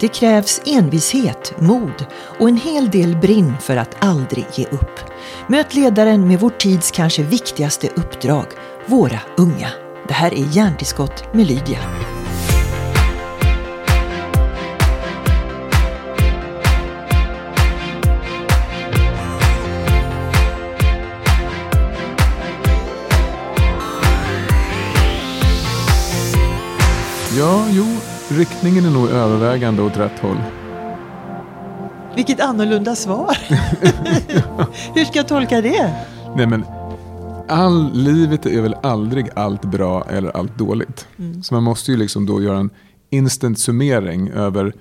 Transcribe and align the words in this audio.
Det 0.00 0.08
krävs 0.08 0.60
envishet, 0.66 1.54
mod 1.60 2.06
och 2.38 2.48
en 2.48 2.56
hel 2.56 2.90
del 2.90 3.16
brinn 3.16 3.54
för 3.60 3.76
att 3.76 3.96
aldrig 3.98 4.46
ge 4.52 4.64
upp. 4.64 5.00
Möt 5.48 5.74
ledaren 5.74 6.28
med 6.28 6.40
vår 6.40 6.50
tids 6.50 6.90
kanske 6.90 7.22
viktigaste 7.22 7.88
uppdrag, 7.88 8.46
våra 8.86 9.20
unga. 9.36 9.68
Det 10.08 10.14
här 10.14 10.34
är 10.34 10.56
Hjärntillskott 10.56 11.34
med 11.34 11.46
Lydia. 11.46 11.78
Ja, 27.38 27.66
jo, 27.70 28.13
riktningen 28.38 28.84
är 28.84 28.90
nog 28.90 29.08
övervägande 29.08 29.82
åt 29.82 29.96
rätt 29.96 30.18
håll. 30.20 30.36
Vilket 32.16 32.40
annorlunda 32.40 32.96
svar. 32.96 33.36
Hur 34.94 35.04
ska 35.04 35.18
jag 35.18 35.28
tolka 35.28 35.60
det? 35.60 35.94
Nej 36.36 36.46
men, 36.46 36.64
all, 37.48 37.90
livet 37.92 38.46
är 38.46 38.60
väl 38.60 38.74
aldrig 38.82 39.28
allt 39.34 39.64
bra 39.64 40.04
eller 40.10 40.36
allt 40.36 40.58
dåligt. 40.58 41.06
Mm. 41.18 41.42
Så 41.42 41.54
man 41.54 41.62
måste 41.62 41.90
ju 41.90 41.96
liksom 41.96 42.26
då 42.26 42.42
göra 42.42 42.58
en 42.58 42.70
instant 43.10 43.58
summering 43.58 44.28
över, 44.30 44.72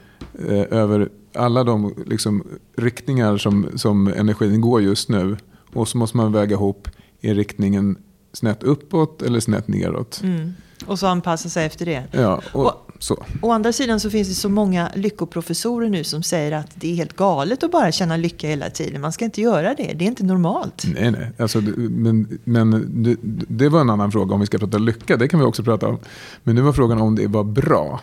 eh, 0.50 0.80
över 0.80 1.10
alla 1.36 1.64
de 1.64 1.94
liksom, 2.06 2.44
riktningar 2.78 3.38
som, 3.38 3.68
som 3.76 4.08
energin 4.08 4.62
går 4.62 4.82
just 4.82 5.10
nu. 5.10 5.38
Och 5.74 5.88
så 5.88 5.98
måste 5.98 6.18
man 6.18 6.32
väga 6.32 6.54
ihop, 6.56 6.88
är 7.22 7.36
riktningen 7.36 7.98
snett 8.34 8.64
uppåt 8.64 9.22
eller 9.22 9.40
snett 9.40 9.68
neråt? 9.68 10.22
Mm. 10.24 10.54
Och 10.86 11.00
så 11.00 11.08
anpassa 11.08 11.50
sig 11.50 11.66
efter 11.66 11.86
det. 11.86 12.04
Ja, 12.12 12.42
och, 12.54 12.66
Och- 12.66 12.90
så. 13.04 13.26
Å 13.42 13.52
andra 13.52 13.74
sidan 13.74 14.00
så 14.00 14.10
finns 14.10 14.28
det 14.28 14.34
så 14.34 14.50
många 14.50 14.92
lyckoprofessorer 14.96 15.90
nu 15.90 16.04
som 16.04 16.24
säger 16.24 16.52
att 16.52 16.72
det 16.76 16.92
är 16.92 16.96
helt 16.96 17.16
galet 17.16 17.64
att 17.64 17.72
bara 17.72 17.92
känna 17.92 18.18
lycka 18.18 18.48
hela 18.48 18.70
tiden. 18.70 19.02
Man 19.02 19.12
ska 19.12 19.26
inte 19.26 19.42
göra 19.42 19.74
det. 19.74 19.94
Det 19.96 20.06
är 20.06 20.08
inte 20.08 20.24
normalt. 20.24 20.84
Nej, 20.94 21.12
nej. 21.12 21.32
Alltså, 21.38 21.62
men 21.78 22.40
men 22.44 22.86
det, 23.04 23.18
det 23.48 23.70
var 23.70 23.82
en 23.82 23.90
annan 23.90 24.12
fråga 24.12 24.34
om 24.34 24.40
vi 24.40 24.46
ska 24.46 24.58
prata 24.58 24.78
lycka. 24.78 25.18
Det 25.18 25.28
kan 25.28 25.40
vi 25.40 25.46
också 25.46 25.64
prata 25.64 25.88
om. 25.88 25.98
Men 26.44 26.56
nu 26.56 26.62
var 26.62 26.74
frågan 26.74 27.02
om 27.02 27.16
det 27.16 27.28
var 27.28 27.44
bra. 27.44 28.00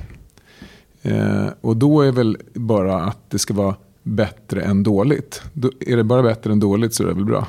Eh, 1.02 1.46
och 1.60 1.76
då 1.76 2.00
är 2.00 2.12
väl 2.12 2.36
bara 2.54 3.04
att 3.04 3.30
det 3.30 3.38
ska 3.38 3.54
vara 3.54 3.74
bättre 4.02 4.62
än 4.62 4.82
dåligt. 4.82 5.42
Då, 5.52 5.70
är 5.80 5.96
det 5.96 6.04
bara 6.04 6.22
bättre 6.22 6.52
än 6.52 6.60
dåligt 6.60 6.94
så 6.94 7.02
är 7.02 7.06
det 7.06 7.14
väl 7.14 7.24
bra. 7.24 7.46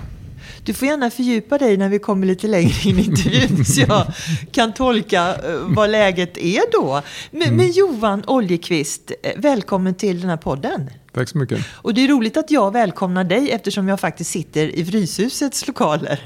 Du 0.66 0.73
får 0.73 0.88
gärna 0.88 1.09
fördjupa 1.09 1.58
dig 1.58 1.78
när 1.78 1.90
vi 1.90 2.00
kommer 2.00 2.28
lite 2.28 2.48
längre 2.48 2.90
in 2.90 3.00
i 3.00 3.06
intervjun 3.06 3.66
så 3.66 3.81
jag 3.81 4.06
kan 4.52 4.73
tolka 4.73 5.36
eh, 5.36 5.56
vad 5.68 5.90
läget 5.90 6.38
är 6.38 6.72
då. 6.72 7.02
Men, 7.31 7.56
men 7.56 7.72
Johan 7.72 8.23
Oljekvist, 8.28 9.12
eh, 9.23 9.31
välkommen 9.38 9.95
till 9.95 10.22
den 10.22 10.30
här 10.30 10.38
podden. 10.38 10.90
Tack 11.14 11.30
så 11.30 11.38
mycket. 11.38 11.66
Och 11.72 11.94
det 11.94 12.02
är 12.03 12.08
roligt 12.08 12.38
att 12.38 12.52
jag 12.52 12.73
välkomnar 12.73 13.23
dig 13.23 13.52
eftersom 13.52 13.88
jag 13.88 14.00
faktiskt 14.00 14.31
sitter 14.31 14.76
i 14.76 14.86
Fryshusets 14.86 15.68
lokaler. 15.68 16.22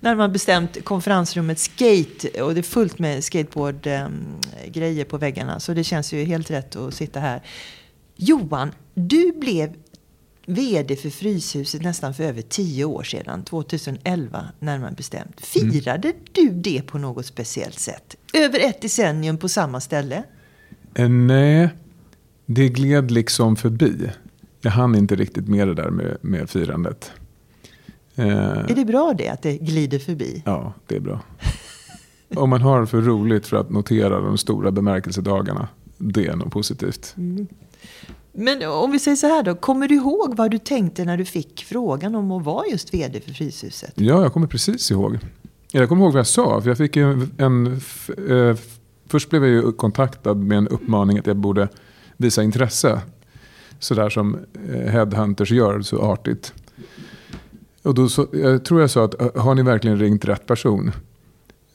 Närmare 0.00 0.28
bestämt 0.28 0.84
konferensrummet 0.84 1.58
Skate 1.58 2.42
och 2.42 2.54
det 2.54 2.60
är 2.60 2.62
fullt 2.62 2.98
med 2.98 3.24
skateboardgrejer 3.24 5.04
på 5.04 5.18
väggarna. 5.18 5.60
Så 5.60 5.72
det 5.74 5.84
känns 5.84 6.12
ju 6.12 6.24
helt 6.24 6.50
rätt 6.50 6.76
att 6.76 6.94
sitta 6.94 7.20
här. 7.20 7.42
Johan, 8.16 8.72
du 8.94 9.32
blev 9.40 9.74
VD 10.46 10.96
för 10.96 11.10
Fryshuset 11.10 11.82
nästan 11.82 12.14
för 12.14 12.24
över 12.24 12.42
tio 12.42 12.84
år 12.84 13.02
sedan, 13.02 13.44
2011 13.44 14.44
närmare 14.58 14.92
bestämt. 14.96 15.40
Firade 15.40 16.12
du 16.32 16.50
det 16.50 16.82
på 16.86 16.98
något 16.98 17.26
speciellt 17.26 17.78
sätt? 17.78 18.16
Över 18.34 18.60
ett 18.60 18.80
decennium 18.80 19.38
på 19.38 19.48
samma 19.48 19.80
ställe? 19.80 20.22
Eh, 20.94 21.08
nej, 21.08 21.68
det 22.46 22.68
gled 22.68 23.10
liksom 23.10 23.56
förbi. 23.56 24.10
Jag 24.60 24.70
hann 24.70 24.94
inte 24.94 25.16
riktigt 25.16 25.48
med 25.48 25.68
det 25.68 25.74
där 25.74 25.90
med, 25.90 26.16
med 26.20 26.50
firandet. 26.50 27.12
Eh, 28.14 28.26
Är 28.28 28.74
det 28.74 28.84
bra 28.84 29.14
det, 29.18 29.28
att 29.28 29.42
det 29.42 29.58
glider 29.58 29.98
förbi? 29.98 30.42
Ja, 30.46 30.72
det 30.86 30.96
är 30.96 31.00
bra. 31.00 31.20
Om 32.36 32.50
man 32.50 32.62
har 32.62 32.86
för 32.86 33.00
roligt 33.00 33.46
för 33.46 33.56
att 33.56 33.70
notera 33.70 34.20
de 34.20 34.38
stora 34.38 34.70
bemärkelsedagarna, 34.70 35.68
det 35.98 36.26
är 36.26 36.36
nog 36.36 36.52
positivt. 36.52 37.14
Men 38.38 38.68
om 38.68 38.90
vi 38.90 38.98
säger 38.98 39.16
så 39.16 39.26
här 39.26 39.42
då, 39.42 39.54
kommer 39.54 39.88
du 39.88 39.94
ihåg 39.94 40.36
vad 40.36 40.50
du 40.50 40.58
tänkte 40.58 41.04
när 41.04 41.16
du 41.16 41.24
fick 41.24 41.64
frågan 41.64 42.14
om 42.14 42.30
att 42.30 42.44
vara 42.44 42.66
just 42.66 42.94
VD 42.94 43.20
för 43.20 43.30
Fryshuset? 43.32 43.92
Ja, 43.94 44.22
jag 44.22 44.32
kommer 44.32 44.46
precis 44.46 44.90
ihåg. 44.90 45.18
Jag 45.72 45.88
kommer 45.88 46.02
ihåg 46.02 46.12
vad 46.12 46.18
jag 46.18 46.26
sa, 46.26 46.60
för 46.60 46.68
jag 46.70 46.78
fick 46.78 46.96
ju 46.96 47.12
en... 47.12 47.30
en 47.38 47.66
eh, 48.30 48.56
först 49.08 49.30
blev 49.30 49.44
jag 49.44 49.52
ju 49.52 49.72
kontaktad 49.72 50.34
med 50.34 50.58
en 50.58 50.68
uppmaning 50.68 51.18
att 51.18 51.26
jag 51.26 51.36
borde 51.36 51.68
visa 52.16 52.42
intresse. 52.42 53.00
Sådär 53.78 54.10
som 54.10 54.38
eh, 54.68 54.90
headhunters 54.90 55.50
gör 55.50 55.80
så 55.82 56.02
artigt. 56.02 56.52
Och 57.82 57.94
då 57.94 58.08
så, 58.08 58.26
jag 58.32 58.64
tror 58.64 58.80
jag 58.80 58.90
sa 58.90 59.04
att 59.04 59.36
har 59.36 59.54
ni 59.54 59.62
verkligen 59.62 59.98
ringt 59.98 60.24
rätt 60.24 60.46
person? 60.46 60.92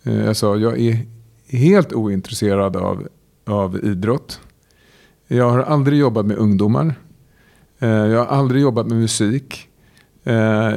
Eh, 0.03 0.25
Jag 0.25 0.37
sa 0.37 0.57
jag 0.57 0.79
är 0.79 1.05
helt 1.47 1.93
ointresserad 1.93 2.75
av, 2.75 3.07
av 3.45 3.85
idrott. 3.85 4.39
Jag 5.35 5.49
har 5.49 5.59
aldrig 5.59 5.99
jobbat 5.99 6.25
med 6.25 6.37
ungdomar. 6.37 6.95
Eh, 7.79 7.89
Jag 7.89 8.19
har 8.25 8.37
aldrig 8.37 8.61
jobbat 8.61 8.87
med 8.87 8.97
musik. 8.97 9.67
Eh, 10.23 10.33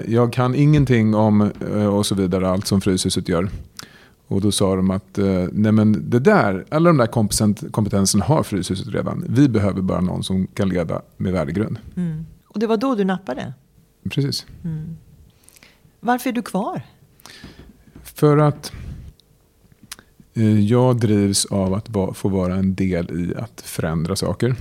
Jag 0.08 0.32
kan 0.32 0.54
ingenting 0.54 1.14
om 1.14 1.40
eh, 1.72 1.86
och 1.86 2.06
så 2.06 2.14
vidare, 2.14 2.48
allt 2.50 2.66
som 2.66 2.80
Fryshuset 2.80 3.28
gör. 3.28 3.48
Och 4.26 4.40
då 4.40 4.52
sa 4.52 4.76
de 4.76 4.90
att 4.90 5.18
nej 5.52 5.72
men 5.72 6.10
det 6.10 6.18
där, 6.18 6.64
alla 6.70 6.88
de 6.90 6.96
där 6.96 7.06
kompeten- 7.06 7.70
kompetensen 7.70 8.20
har 8.20 8.42
Fryshuset 8.42 8.88
redan. 8.88 9.24
Vi 9.28 9.48
behöver 9.48 9.82
bara 9.82 10.00
någon 10.00 10.22
som 10.24 10.46
kan 10.46 10.68
leda 10.68 11.02
med 11.16 11.32
värdegrund. 11.32 11.78
Mm. 11.96 12.26
Och 12.48 12.58
det 12.60 12.66
var 12.66 12.76
då 12.76 12.94
du 12.94 13.04
nappade? 13.04 13.52
Precis. 14.10 14.46
Varför 16.00 16.30
är 16.30 16.34
du 16.34 16.42
kvar? 16.42 16.82
För 18.02 18.38
att 18.38 18.72
jag 20.68 21.00
drivs 21.00 21.46
av 21.46 21.74
att 21.74 22.16
få 22.16 22.28
vara 22.28 22.54
en 22.54 22.74
del 22.74 23.10
i 23.10 23.34
att 23.34 23.60
förändra 23.60 24.16
saker. 24.16 24.56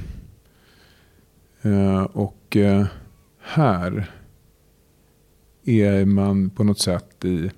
Eh, 1.61 2.03
och 2.03 2.57
eh, 2.57 2.85
här 3.39 4.12
är 5.63 6.06
man 6.06 6.50
på 6.50 6.63
något 6.63 6.79
sätt 6.79 7.25
i 7.25 7.51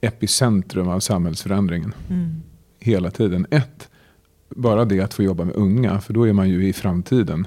epicentrum 0.00 0.88
av 0.88 1.00
samhällsförändringen. 1.00 1.94
Mm. 2.10 2.42
Hela 2.78 3.10
tiden. 3.10 3.46
Ett, 3.50 3.88
bara 4.48 4.84
det 4.84 5.00
att 5.00 5.14
få 5.14 5.22
jobba 5.22 5.44
med 5.44 5.54
unga, 5.54 6.00
för 6.00 6.14
då 6.14 6.28
är 6.28 6.32
man 6.32 6.48
ju 6.48 6.68
i 6.68 6.72
framtiden. 6.72 7.46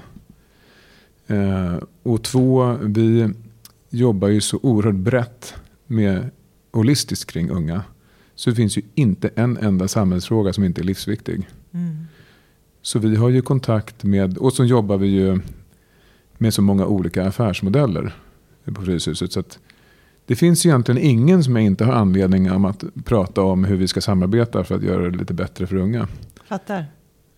Eh, 1.26 1.76
och 2.02 2.24
två, 2.24 2.76
vi 2.82 3.30
jobbar 3.90 4.28
ju 4.28 4.40
så 4.40 4.58
oerhört 4.62 4.94
brett 4.94 5.54
med 5.86 6.30
holistiskt 6.72 7.30
kring 7.30 7.50
unga. 7.50 7.82
Så 8.38 8.50
det 8.50 8.56
finns 8.56 8.78
ju 8.78 8.82
inte 8.94 9.30
en 9.34 9.56
enda 9.56 9.88
samhällsfråga 9.88 10.52
som 10.52 10.64
inte 10.64 10.80
är 10.80 10.84
livsviktig. 10.84 11.48
Mm. 11.72 11.96
Så 12.82 12.98
vi 12.98 13.16
har 13.16 13.28
ju 13.28 13.42
kontakt 13.42 14.04
med, 14.04 14.38
och 14.38 14.52
så 14.52 14.64
jobbar 14.64 14.96
vi 14.96 15.06
ju 15.06 15.40
med 16.36 16.54
så 16.54 16.62
många 16.62 16.86
olika 16.86 17.26
affärsmodeller 17.26 18.14
på 18.64 18.82
Fryshuset. 18.82 19.32
Så 19.32 19.42
det 20.26 20.36
finns 20.36 20.66
egentligen 20.66 21.02
ingen 21.02 21.44
som 21.44 21.56
jag 21.56 21.64
inte 21.64 21.84
har 21.84 21.92
anledning 21.92 22.50
om 22.50 22.64
att 22.64 22.84
prata 23.04 23.42
om 23.42 23.64
hur 23.64 23.76
vi 23.76 23.88
ska 23.88 24.00
samarbeta 24.00 24.64
för 24.64 24.74
att 24.74 24.82
göra 24.82 25.10
det 25.10 25.18
lite 25.18 25.34
bättre 25.34 25.66
för 25.66 25.76
unga. 25.76 26.08
Fattar. 26.44 26.84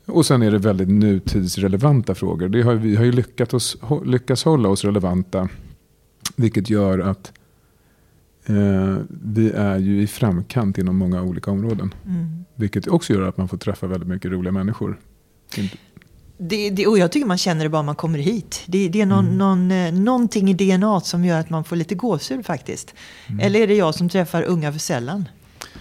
Och 0.06 0.26
sen 0.26 0.42
är 0.42 0.50
det 0.50 0.58
väldigt 0.58 0.88
nutidsrelevanta 0.88 2.14
frågor. 2.14 2.48
Det 2.48 2.62
har, 2.62 2.74
vi 2.74 2.96
har 2.96 3.04
ju 3.04 3.12
lyckats, 3.12 3.54
oss, 3.54 3.76
lyckats 4.04 4.44
hålla 4.44 4.68
oss 4.68 4.84
relevanta. 4.84 5.48
Vilket 6.36 6.70
gör 6.70 6.98
att 6.98 7.32
eh, 8.46 8.96
vi 9.08 9.50
är 9.50 9.78
ju 9.78 10.02
i 10.02 10.06
framkant 10.06 10.78
inom 10.78 10.96
många 10.96 11.22
olika 11.22 11.50
områden. 11.50 11.94
Mm. 12.06 12.44
Vilket 12.54 12.88
också 12.88 13.12
gör 13.12 13.22
att 13.22 13.36
man 13.36 13.48
får 13.48 13.56
träffa 13.56 13.86
väldigt 13.86 14.08
mycket 14.08 14.30
roliga 14.30 14.52
människor. 14.52 15.00
Det, 16.38 16.70
det, 16.70 16.86
och 16.86 16.98
jag 16.98 17.12
tycker 17.12 17.26
man 17.26 17.38
känner 17.38 17.65
det 17.65 17.68
bara 17.68 17.82
man 17.82 17.94
kommer 17.94 18.18
hit. 18.18 18.62
Det, 18.66 18.88
det 18.88 19.00
är 19.00 19.06
någon, 19.06 19.38
någon, 19.38 19.70
eh, 19.70 19.92
någonting 19.92 20.50
i 20.50 20.54
DNA 20.54 21.00
som 21.00 21.24
gör 21.24 21.41
att 21.41 21.50
man 21.50 21.65
får 21.65 21.76
lite 21.76 21.94
gåshud 21.94 22.47
faktiskt. 22.47 22.94
Eller 23.41 23.60
är 23.60 23.66
det 23.66 23.74
jag 23.74 23.94
som 23.94 24.09
träffar 24.09 24.42
unga 24.42 24.72
för 24.72 24.78
sällan? 24.78 25.28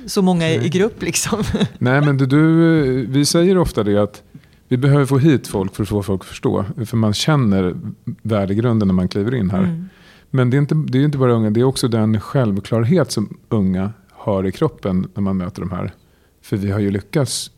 Så 0.06 0.22
många 0.22 0.50
i, 0.50 0.66
i 0.66 0.69
grupp 0.69 1.01
liksom. 1.01 1.44
Nej 1.78 2.01
men 2.01 2.18
du, 2.18 2.25
du, 2.25 3.06
vi 3.06 3.25
säger 3.25 3.57
ofta 3.57 3.84
det 3.84 3.98
att 3.98 4.24
vi 4.68 4.78
behöver 4.78 5.06
få 5.06 5.18
hit 5.18 5.48
folk 5.48 5.75
för 5.75 5.84
att 5.84 5.89
få 5.89 6.04
folk 6.04 6.22
att 6.22 6.28
förstå. 6.28 6.66
För 6.86 6.98
man 6.98 7.13
känner 7.13 7.75
värdegrunden 8.22 8.88
när 8.88 8.95
man 8.95 9.07
kliver 9.07 9.36
in 9.36 9.50
här. 9.50 9.63
Mm. 9.63 9.89
Men 10.30 10.50
det 10.50 10.58
är, 10.58 10.60
inte, 10.60 10.76
det 10.76 10.98
är 10.98 11.06
inte 11.06 11.18
bara 11.18 11.34
unga, 11.34 11.50
det 11.50 11.60
är 11.60 11.64
också 11.64 11.88
den 11.88 12.22
självklarhet 12.22 13.12
som 13.12 13.38
unga 13.50 13.94
har 14.12 14.48
i 14.48 14.52
kroppen 14.52 15.08
när 15.14 15.22
man 15.22 15.38
möter 15.38 15.62
de 15.62 15.72
här. 15.72 15.94
För 16.42 16.58
vi 16.58 16.72
har 16.72 16.80
ju 16.80 16.92
lyckats 16.92 17.52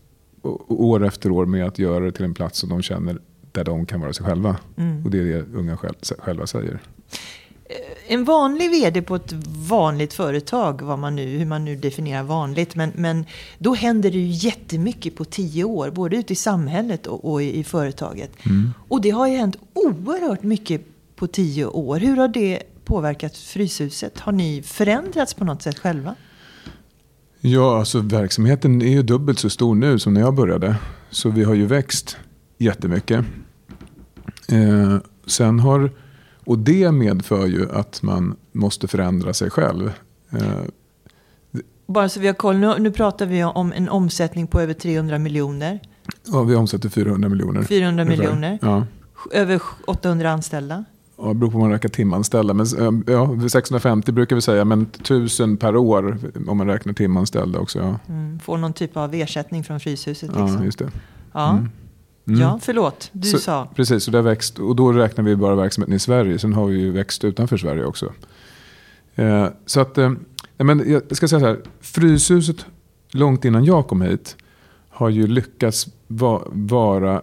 år 0.67 1.05
efter 1.05 1.31
år 1.31 1.45
med 1.45 1.65
att 1.67 1.79
göra 1.79 2.05
det 2.05 2.11
till 2.11 2.25
en 2.25 2.33
plats 2.33 2.59
som 2.59 2.69
de 2.69 2.81
känner 2.81 3.17
där 3.51 3.63
de 3.63 3.85
kan 3.85 4.01
vara 4.01 4.13
sig 4.13 4.25
själva. 4.25 4.55
Mm. 4.77 5.05
Och 5.05 5.11
det 5.11 5.19
är 5.19 5.23
det 5.23 5.45
unga 5.53 5.77
själv, 5.77 5.95
själva 6.19 6.47
säger. 6.47 6.79
En 8.07 8.23
vanlig 8.23 8.71
vd 8.71 9.01
på 9.01 9.15
ett 9.15 9.33
vanligt 9.69 10.13
företag, 10.13 10.81
vad 10.81 10.99
man 10.99 11.15
nu, 11.15 11.25
hur 11.25 11.45
man 11.45 11.65
nu 11.65 11.75
definierar 11.75 12.23
vanligt, 12.23 12.75
men, 12.75 12.91
men 12.95 13.25
då 13.57 13.73
händer 13.73 14.11
det 14.11 14.17
ju 14.17 14.47
jättemycket 14.47 15.15
på 15.15 15.25
tio 15.25 15.63
år, 15.63 15.89
både 15.91 16.17
ute 16.17 16.33
i 16.33 16.35
samhället 16.35 17.07
och, 17.07 17.31
och 17.31 17.43
i, 17.43 17.59
i, 17.59 17.63
företaget. 17.63 18.31
Mm. 18.45 18.73
Och 18.87 19.01
det 19.01 19.09
har 19.09 19.27
ju 19.27 19.37
hänt 19.37 19.57
oerhört 19.73 20.43
mycket 20.43 20.81
på 21.21 21.27
tio 21.27 21.65
år. 21.65 21.99
Hur 21.99 22.17
har 22.17 22.27
det 22.27 22.63
påverkat 22.85 23.37
Fryshuset? 23.37 24.19
Har 24.19 24.31
ni 24.31 24.61
förändrats 24.65 25.33
på 25.33 25.45
något 25.45 25.61
sätt 25.61 25.79
själva? 25.79 26.15
Ja, 27.41 27.79
alltså 27.79 27.99
verksamheten 27.99 28.81
är 28.81 28.87
ju 28.87 29.01
dubbelt 29.03 29.39
så 29.39 29.49
stor 29.49 29.75
nu 29.75 29.99
som 29.99 30.13
när 30.13 30.21
jag 30.21 30.35
började. 30.35 30.75
Så 31.09 31.29
vi 31.29 31.43
har 31.43 31.53
ju 31.53 31.65
växt 31.65 32.17
jättemycket. 32.57 33.25
Eh, 34.47 34.97
sen 35.25 35.59
har, 35.59 35.91
och 36.45 36.59
det 36.59 36.91
medför 36.91 37.47
ju 37.47 37.71
att 37.71 38.01
man 38.01 38.35
måste 38.51 38.87
förändra 38.87 39.33
sig 39.33 39.49
själv. 39.49 39.91
Eh, 40.31 40.61
Bara 41.87 42.09
så 42.09 42.19
vi 42.19 42.27
har 42.27 42.33
koll, 42.33 42.57
nu, 42.57 42.75
nu 42.79 42.91
pratar 42.91 43.25
vi 43.25 43.43
om 43.43 43.73
en 43.75 43.89
omsättning 43.89 44.47
på 44.47 44.61
över 44.61 44.73
300 44.73 45.17
miljoner. 45.19 45.79
Ja, 46.27 46.43
vi 46.43 46.55
omsätter 46.55 46.89
400 46.89 47.29
miljoner. 47.29 47.63
400 47.63 48.05
miljoner. 48.05 48.59
Ja. 48.61 48.85
Över 49.31 49.61
800 49.87 50.31
anställda. 50.31 50.85
Ja, 51.21 51.27
det 51.27 51.33
beror 51.33 51.51
på 51.51 51.57
man 51.57 51.71
räknar 51.71 51.89
timanställda. 51.89 52.53
Men, 52.53 52.65
eh, 53.07 53.13
ja, 53.13 53.49
650 53.49 54.11
brukar 54.11 54.35
vi 54.35 54.41
säga, 54.41 54.65
men 54.65 54.85
1000 54.85 55.57
per 55.57 55.75
år 55.75 56.17
om 56.47 56.57
man 56.57 56.67
räknar 56.67 56.93
timanställda 56.93 57.59
också. 57.59 57.79
Ja. 57.79 58.13
Mm, 58.13 58.39
får 58.39 58.57
någon 58.57 58.73
typ 58.73 58.97
av 58.97 59.13
ersättning 59.13 59.63
från 59.63 59.79
Fryshuset. 59.79 60.29
Liksom. 60.29 60.55
Ja, 60.57 60.63
just 60.63 60.79
det. 60.79 60.91
Ja. 61.31 61.51
Mm. 61.51 61.69
Mm. 62.27 62.41
Ja, 62.41 62.59
förlåt. 62.61 63.09
Du 63.11 63.27
så, 63.27 63.37
sa. 63.37 63.67
Precis, 63.75 64.07
och, 64.07 64.11
det 64.11 64.21
växt, 64.21 64.59
och 64.59 64.75
då 64.75 64.91
räknar 64.91 65.23
vi 65.23 65.35
bara 65.35 65.55
verksamheten 65.55 65.95
i 65.95 65.99
Sverige. 65.99 66.39
Sen 66.39 66.53
har 66.53 66.65
vi 66.65 66.79
ju 66.79 66.91
växt 66.91 67.23
utanför 67.23 67.57
Sverige 67.57 67.85
också. 67.85 68.13
Eh, 69.15 69.47
så 69.65 69.79
att, 69.79 69.97
eh, 69.97 70.11
men 70.57 70.91
jag 70.91 71.15
ska 71.15 71.27
säga 71.27 71.39
så 71.39 71.45
här. 71.45 71.59
Fryshuset, 71.81 72.65
långt 73.11 73.45
innan 73.45 73.65
jag 73.65 73.87
kom 73.87 74.01
hit, 74.01 74.35
har 74.89 75.09
ju 75.09 75.27
lyckats 75.27 75.87
va, 76.07 76.41
vara 76.51 77.21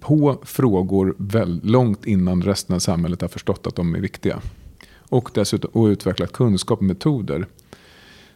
på 0.00 0.38
frågor 0.42 1.14
väl, 1.18 1.60
långt 1.64 2.06
innan 2.06 2.42
resten 2.42 2.74
av 2.74 2.78
samhället 2.78 3.20
har 3.20 3.28
förstått 3.28 3.66
att 3.66 3.76
de 3.76 3.94
är 3.94 4.00
viktiga. 4.00 4.40
Och 4.98 5.30
dessutom 5.34 5.70
och 5.72 5.86
utvecklat 5.86 6.32
kunskap 6.32 6.78
och 6.78 6.84
metoder. 6.84 7.46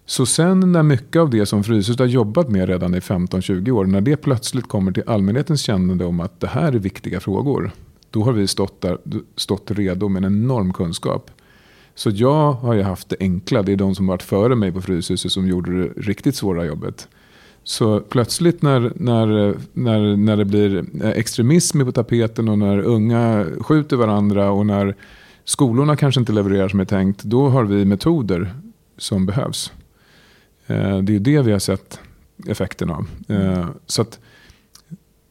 Så 0.07 0.27
sen 0.27 0.73
när 0.73 0.83
mycket 0.83 1.21
av 1.21 1.31
det 1.31 1.47
som 1.47 1.65
Fryshuset 1.65 1.99
har 1.99 2.07
jobbat 2.07 2.49
med 2.49 2.69
redan 2.69 2.95
i 2.95 2.99
15-20 2.99 3.71
år, 3.71 3.85
när 3.85 4.01
det 4.01 4.17
plötsligt 4.17 4.69
kommer 4.69 4.93
till 4.93 5.03
allmänhetens 5.07 5.63
kännande 5.63 6.05
om 6.05 6.21
att 6.21 6.41
det 6.41 6.47
här 6.47 6.73
är 6.73 6.79
viktiga 6.79 7.21
frågor. 7.21 7.71
Då 8.11 8.25
har 8.25 8.33
vi 8.33 8.47
stått, 8.47 8.81
där, 8.81 8.99
stått 9.37 9.71
redo 9.71 10.09
med 10.09 10.25
en 10.25 10.43
enorm 10.43 10.73
kunskap. 10.73 11.31
Så 11.95 12.11
jag 12.11 12.53
har 12.53 12.75
ju 12.75 12.83
haft 12.83 13.09
det 13.09 13.17
enkla. 13.21 13.63
Det 13.63 13.73
är 13.73 13.77
de 13.77 13.95
som 13.95 14.07
varit 14.07 14.23
före 14.23 14.55
mig 14.55 14.73
på 14.73 14.83
Fryshuset 14.83 15.33
som 15.33 15.49
gjorde 15.49 15.83
det 15.83 15.89
riktigt 15.97 16.37
svåra 16.37 16.65
jobbet. 16.65 17.09
Så 17.65 18.01
plötsligt 18.01 18.63
när, 18.63 18.93
när, 18.97 19.55
när, 19.73 20.17
när 20.17 20.37
det 20.37 20.45
blir 20.45 20.85
eh, 21.05 21.11
extremism 21.11 21.85
på 21.85 21.93
tapeten 21.93 22.49
och 22.49 22.59
när 22.59 22.79
unga 22.79 23.47
skjuter 23.61 23.97
varandra 23.97 24.51
och 24.51 24.67
när 24.67 24.97
skolorna 25.45 25.97
kanske 25.97 26.21
inte 26.21 26.33
levererar 26.33 26.69
som 26.69 26.81
är 26.81 26.85
tänkt. 26.85 27.23
Då 27.23 27.49
har 27.49 27.65
vi 27.65 27.85
metoder 27.85 28.55
som 28.99 29.27
behövs. 29.27 29.73
Eh, 30.67 30.99
det 30.99 31.15
är 31.17 31.21
det 31.21 31.43
vi 31.43 31.53
har 31.53 31.59
sett 31.59 32.01
effekten 32.47 32.91
av. 32.91 33.07
Eh, 33.29 33.69
så 33.87 34.03
att, 34.03 34.19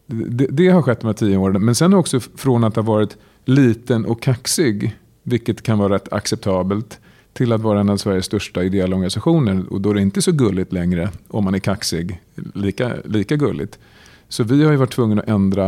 det, 0.07 0.47
det, 0.49 0.69
har 0.69 0.81
skett 0.81 0.99
de 0.99 1.07
här 1.07 1.13
tio 1.13 1.37
åren. 1.37 1.65
Men 1.65 1.75
sen 1.75 1.93
också 1.93 2.19
från 2.19 2.63
att 2.63 2.75
ha 2.75 2.83
varit 2.83 3.17
liten 3.45 4.05
och 4.05 4.21
kaxig, 4.21 4.97
vilket 5.23 5.63
kan 5.63 5.77
vara 5.77 5.95
rätt 5.95 6.13
acceptabelt, 6.13 6.99
till 7.33 7.51
att 7.51 7.61
vara 7.61 7.79
en 7.79 7.89
av 7.89 7.97
Sveriges 7.97 8.25
största 8.25 8.63
ideella 8.63 8.95
organisationer. 8.95 9.63
Och 9.69 9.81
då 9.81 9.89
är 9.89 9.93
det 9.93 10.01
inte 10.01 10.21
så 10.21 10.31
gulligt 10.31 10.73
längre 10.73 11.09
om 11.27 11.43
man 11.43 11.55
är 11.55 11.59
kaxig, 11.59 12.21
lika, 12.53 12.95
lika 13.05 13.35
gulligt. 13.35 13.79
Så 14.27 14.43
vi 14.43 14.63
har 14.63 14.71
ju 14.71 14.77
varit 14.77 14.91
tvungna 14.93 15.21
att 15.21 15.29
ändra 15.29 15.65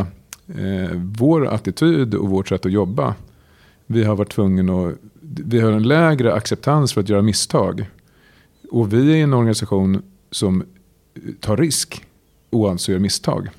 eh, 0.47 0.91
vår 0.93 1.47
attityd 1.47 2.15
och 2.15 2.29
vårt 2.29 2.49
sätt 2.49 2.65
att 2.65 2.71
jobba. 2.71 3.15
Vi 3.85 4.03
har 4.03 4.15
varit 4.15 4.31
tvungna 4.31 4.87
att, 4.87 4.93
vi 5.21 5.59
har 5.59 5.71
en 5.71 5.83
lägre 5.83 6.33
acceptans 6.33 6.93
för 6.93 7.01
att 7.01 7.09
göra 7.09 7.21
misstag. 7.21 7.89
Och 8.71 8.93
vi 8.93 9.19
är 9.19 9.23
en 9.23 9.33
organisation 9.33 10.01
som 10.31 10.63
tar 11.39 11.57
risk 11.57 12.05
och 12.49 12.69
alltså 12.69 12.91
gör 12.91 12.99
misstag. 12.99 13.49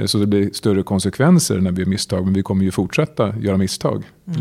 Eh, 0.00 0.06
så 0.06 0.18
det 0.18 0.26
blir 0.26 0.50
större 0.52 0.82
konsekvenser 0.82 1.60
när 1.60 1.72
vi 1.72 1.82
gör 1.82 1.88
misstag. 1.88 2.24
Men 2.24 2.34
vi 2.34 2.42
kommer 2.42 2.64
ju 2.64 2.70
fortsätta 2.70 3.34
göra 3.38 3.56
misstag. 3.56 4.04
Mm. 4.26 4.40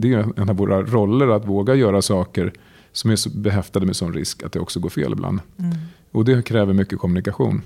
Det, 0.00 0.12
är 0.12 0.40
en 0.40 0.50
av 0.50 0.56
våra 0.56 0.82
roller 0.82 1.28
att 1.28 1.46
våga 1.46 1.74
göra 1.74 2.02
saker 2.02 2.52
som 2.92 3.10
är 3.10 3.36
behäftade 3.36 3.86
med 3.86 3.96
sån 3.96 4.14
risk 4.14 4.42
att 4.42 4.52
det 4.52 4.60
också 4.60 4.80
går 4.80 4.90
fel 4.90 5.12
ibland. 5.12 5.40
Mm. 5.58 5.76
Och 6.10 6.24
det 6.24 6.44
kräver 6.44 6.72
mycket 6.72 6.98
kommunikation. 6.98 7.62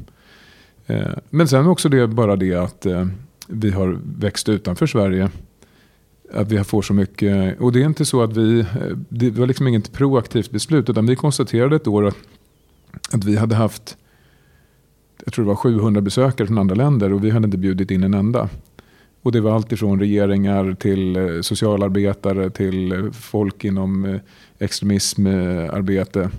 Eh, 0.87 1.13
men 1.31 1.49
sen 1.49 1.67
också 1.67 1.89
det, 1.89 2.07
bara 2.07 2.37
det 2.37 2.55
att 2.55 2.87
eh, 2.87 3.07
vi 3.49 3.71
har 3.71 3.99
växt 4.19 4.49
utanför 4.49 4.87
Sverige. 4.87 5.31
Att 6.33 6.53
vi 6.53 6.65
får 6.65 6.83
så 6.83 6.95
mycket, 6.95 7.61
och 7.61 7.73
det 7.73 7.83
är 7.83 7.87
inte 7.87 8.05
så 8.05 8.23
att 8.23 8.37
vi, 8.37 8.67
det 9.09 9.31
var 9.31 9.47
liksom 9.47 9.69
inget 9.69 9.93
proaktivt 9.93 10.51
beslut. 10.51 10.91
Utan 10.91 11.07
vi 11.07 11.17
konstaterade 11.17 11.77
ett 11.77 11.87
år 11.87 12.07
att, 12.07 12.17
att 13.13 13.25
vi 13.25 13.37
hade 13.37 13.55
haft 13.55 13.97
jag 15.25 15.33
tror 15.33 15.45
det 15.45 15.49
var 15.49 15.57
700 15.57 16.01
besökare 16.01 16.47
från 16.47 16.59
andra 16.59 16.75
länder 16.75 17.13
och 17.13 17.25
vi 17.25 17.31
hade 17.31 17.45
inte 17.45 17.59
bjudit 17.59 17.91
in 17.91 18.03
en 18.03 18.15
enda. 18.15 18.49
Och 19.23 19.33
det 19.33 19.41
var 19.41 19.55
allt 19.55 19.73
ifrån 19.73 20.01
regeringar 20.01 20.77
till 20.81 21.17
eh, 21.17 21.41
socialarbetare 21.41 22.51
till 22.51 22.93
eh, 22.93 23.11
folk 23.13 23.65
inom 23.65 24.05
eh, 24.05 24.21
extremismarbete. 24.59 26.31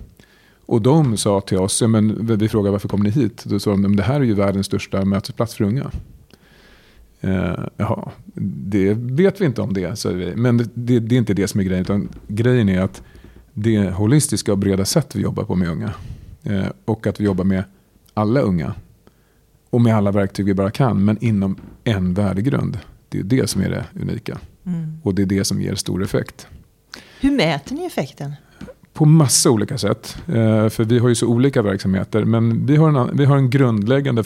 Och 0.66 0.82
de 0.82 1.16
sa 1.16 1.40
till 1.40 1.58
oss, 1.58 1.82
ja, 1.82 1.88
men 1.88 2.26
vi 2.38 2.48
frågade 2.48 2.72
varför 2.72 2.88
kom 2.88 3.02
ni 3.02 3.10
hit? 3.10 3.44
Då 3.44 3.58
sa 3.58 3.70
de, 3.70 3.96
det 3.96 4.02
här 4.02 4.20
är 4.20 4.24
ju 4.24 4.34
världens 4.34 4.66
största 4.66 5.04
mötesplats 5.04 5.54
för 5.54 5.64
unga. 5.64 5.90
Eh, 7.20 7.58
jaha, 7.76 8.10
det 8.34 8.94
vet 8.94 9.40
vi 9.40 9.44
inte 9.44 9.62
om 9.62 9.72
det, 9.72 9.96
säger 9.96 10.16
vi. 10.16 10.36
Men 10.36 10.56
det, 10.56 10.68
det, 10.74 10.98
det, 10.98 11.14
är 11.14 11.18
inte 11.18 11.34
det 11.34 11.48
som 11.48 11.60
är 11.60 11.64
grejen. 11.64 11.82
Utan 11.82 12.08
grejen 12.28 12.68
är 12.68 12.80
att 12.80 13.02
det 13.52 13.90
holistiska 13.90 14.52
och 14.52 14.58
breda 14.58 14.84
sätt 14.84 15.16
vi 15.16 15.22
jobbar 15.22 15.44
på 15.44 15.54
med 15.54 15.68
unga. 15.68 15.92
Eh, 16.42 16.66
och 16.84 17.06
att 17.06 17.20
vi 17.20 17.24
jobbar 17.24 17.44
med 17.44 17.64
alla 18.18 18.40
unga. 18.40 18.74
Och 19.70 19.80
med 19.80 19.96
alla 19.96 20.10
verktyg 20.10 20.46
vi 20.46 20.54
bara 20.54 20.70
kan, 20.70 21.04
men 21.04 21.24
inom 21.24 21.56
en 21.84 22.14
värdegrund. 22.14 22.78
Det 23.08 23.18
är 23.18 23.22
det 23.22 23.50
som 23.50 23.62
är 23.62 23.70
det 23.70 23.84
unika. 24.02 24.38
Mm. 24.66 24.98
Och 25.02 25.14
det 25.14 25.22
är 25.22 25.26
det 25.26 25.44
som 25.44 25.62
ger 25.62 25.74
stor 25.74 26.04
effekt. 26.04 26.46
Hur 27.20 27.30
mäter 27.30 27.74
ni 27.74 27.84
effekten? 27.84 28.32
På 28.92 29.04
massa 29.04 29.50
olika 29.50 29.78
sätt. 29.78 30.16
Eh, 30.26 30.68
för 30.68 30.84
vi 30.84 30.98
har 30.98 31.08
ju 31.08 31.14
så 31.14 31.26
olika 31.26 31.62
verksamheter. 31.62 32.24
Men 32.24 32.66
vi 32.66 32.76
har 32.76 32.88
en, 32.88 33.16
vi 33.16 33.24
har 33.24 33.36
en 33.36 33.50
grundläggande 33.50 34.20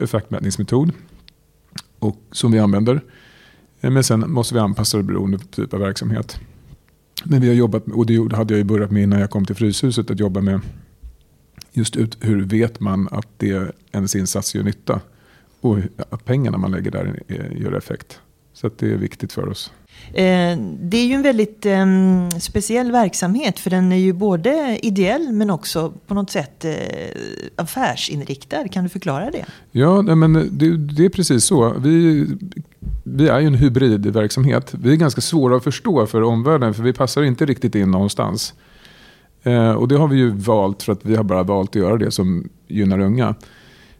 effektmätningsmetod. 0.00 0.92
Och, 1.98 2.16
som 2.32 2.52
vi 2.52 2.58
använder. 2.58 3.00
Eh, 3.80 3.90
men 3.90 4.04
sen 4.04 4.32
måste 4.32 4.54
vi 4.54 4.60
anpassa 4.60 4.96
det 4.96 5.02
beroende 5.02 5.38
på 5.38 5.44
typ 5.44 5.74
av 5.74 5.80
verksamhet. 5.80 6.40
Men 7.24 7.40
vi 7.40 7.48
har 7.48 7.54
jobbat, 7.54 7.84
och 7.88 8.06
det 8.06 8.36
hade 8.36 8.54
jag 8.54 8.58
ju 8.58 8.64
börjat 8.64 8.90
med 8.90 9.02
innan 9.02 9.20
jag 9.20 9.30
kom 9.30 9.44
till 9.44 9.56
Fryshuset, 9.56 10.10
att 10.10 10.20
jobba 10.20 10.40
med 10.40 10.60
just 11.72 11.96
ut, 11.96 12.16
hur 12.20 12.44
vet 12.44 12.80
man 12.80 13.08
att 13.10 13.28
det, 13.36 13.74
ens 13.92 14.16
insats 14.16 14.54
gör 14.54 14.62
nytta? 14.62 15.00
Och 15.60 15.78
att 16.10 16.24
pengarna 16.24 16.58
man 16.58 16.70
lägger 16.70 16.90
där 16.90 17.22
gör 17.56 17.72
effekt. 17.72 18.20
Så 18.52 18.70
det 18.78 18.92
är 18.92 18.96
viktigt 18.96 19.32
för 19.32 19.48
oss. 19.48 19.72
Eh, 20.12 20.58
det 20.80 20.96
är 20.96 21.06
ju 21.06 21.14
en 21.14 21.22
väldigt 21.22 21.66
eh, 21.66 21.86
speciell 22.40 22.92
verksamhet 22.92 23.58
för 23.58 23.70
den 23.70 23.92
är 23.92 23.96
ju 23.96 24.12
både 24.12 24.78
ideell 24.82 25.32
men 25.32 25.50
också 25.50 25.92
på 26.06 26.14
något 26.14 26.30
sätt 26.30 26.64
eh, 26.64 26.72
affärsinriktad. 27.56 28.68
Kan 28.68 28.84
du 28.84 28.90
förklara 28.90 29.30
det? 29.30 29.44
Ja, 29.72 30.02
men 30.02 30.32
det, 30.32 30.76
det, 30.76 31.04
är 31.04 31.08
precis 31.08 31.44
så. 31.44 31.74
Vi, 31.78 32.26
vi 33.04 33.28
är 33.28 33.40
ju 33.40 33.46
en 33.46 33.54
hybridverksamhet. 33.54 34.74
Vi 34.74 34.92
är 34.92 34.96
ganska 34.96 35.20
svåra 35.20 35.56
att 35.56 35.64
förstå 35.64 36.06
för 36.06 36.22
omvärlden 36.22 36.74
för 36.74 36.82
vi 36.82 36.92
passar 36.92 37.22
inte 37.22 37.46
riktigt 37.46 37.74
in 37.74 37.90
någonstans. 37.90 38.54
Eh, 39.42 39.72
och 39.72 39.88
det 39.88 39.96
har 39.96 40.08
vi 40.08 40.16
ju 40.16 40.30
valt 40.30 40.82
för 40.82 40.92
att 40.92 41.04
vi 41.04 41.16
har 41.16 41.24
bara 41.24 41.42
valt 41.42 41.70
att 41.70 41.82
göra 41.82 41.96
det 41.96 42.10
som 42.10 42.48
gynnar 42.68 43.00
unga. 43.00 43.34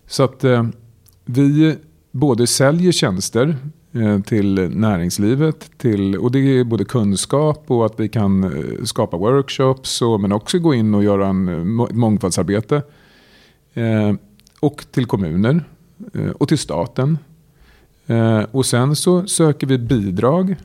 Så 0.06 0.22
att 0.22 0.44
eh, 0.44 0.66
vi 1.24 1.76
både 2.10 2.46
säljer 2.46 2.92
tjänster 2.92 3.56
eh, 3.92 4.20
till 4.20 4.54
näringslivet. 4.70 5.70
Till, 5.78 6.16
och 6.16 6.32
det 6.32 6.38
är 6.38 6.64
både 6.64 6.84
kunskap 6.84 7.64
och 7.66 7.86
att 7.86 8.00
vi 8.00 8.08
kan 8.08 8.44
eh, 8.44 8.84
skapa 8.84 9.16
workshops. 9.16 10.02
Och, 10.02 10.20
men 10.20 10.32
också 10.32 10.58
gå 10.58 10.74
in 10.74 10.94
och 10.94 11.04
göra 11.04 11.26
en, 11.26 11.48
eh, 11.48 11.84
ett 11.84 11.96
mångfaldsarbete. 11.96 12.82
Eh, 13.74 14.14
och 14.60 14.84
till 14.90 15.06
kommuner 15.06 15.64
eh, 16.14 16.30
och 16.30 16.48
till 16.48 16.58
staten. 16.58 17.18
Eh, 18.06 18.42
och 18.50 18.66
sen 18.66 18.96
så 18.96 19.26
söker 19.26 19.66
vi 19.66 19.78
bidrag 19.78 20.56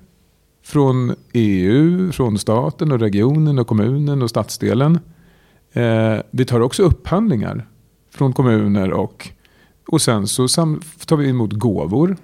från 0.65 1.15
EU, 1.33 2.11
från 2.11 2.37
staten 2.37 2.91
och 2.91 2.99
regionen 2.99 3.59
och 3.59 3.67
kommunen 3.67 4.21
och 4.21 4.29
stadsdelen. 4.29 4.99
Eh, 5.73 6.17
vi 6.31 6.45
tar 6.45 6.59
också 6.59 6.83
upphandlingar 6.83 7.67
från 8.11 8.33
kommuner 8.33 8.91
och, 8.91 9.29
och 9.87 10.01
sen 10.01 10.27
så 10.27 10.47
tar 11.05 11.15
vi 11.17 11.29
emot 11.29 11.53
gåvor 11.53 12.17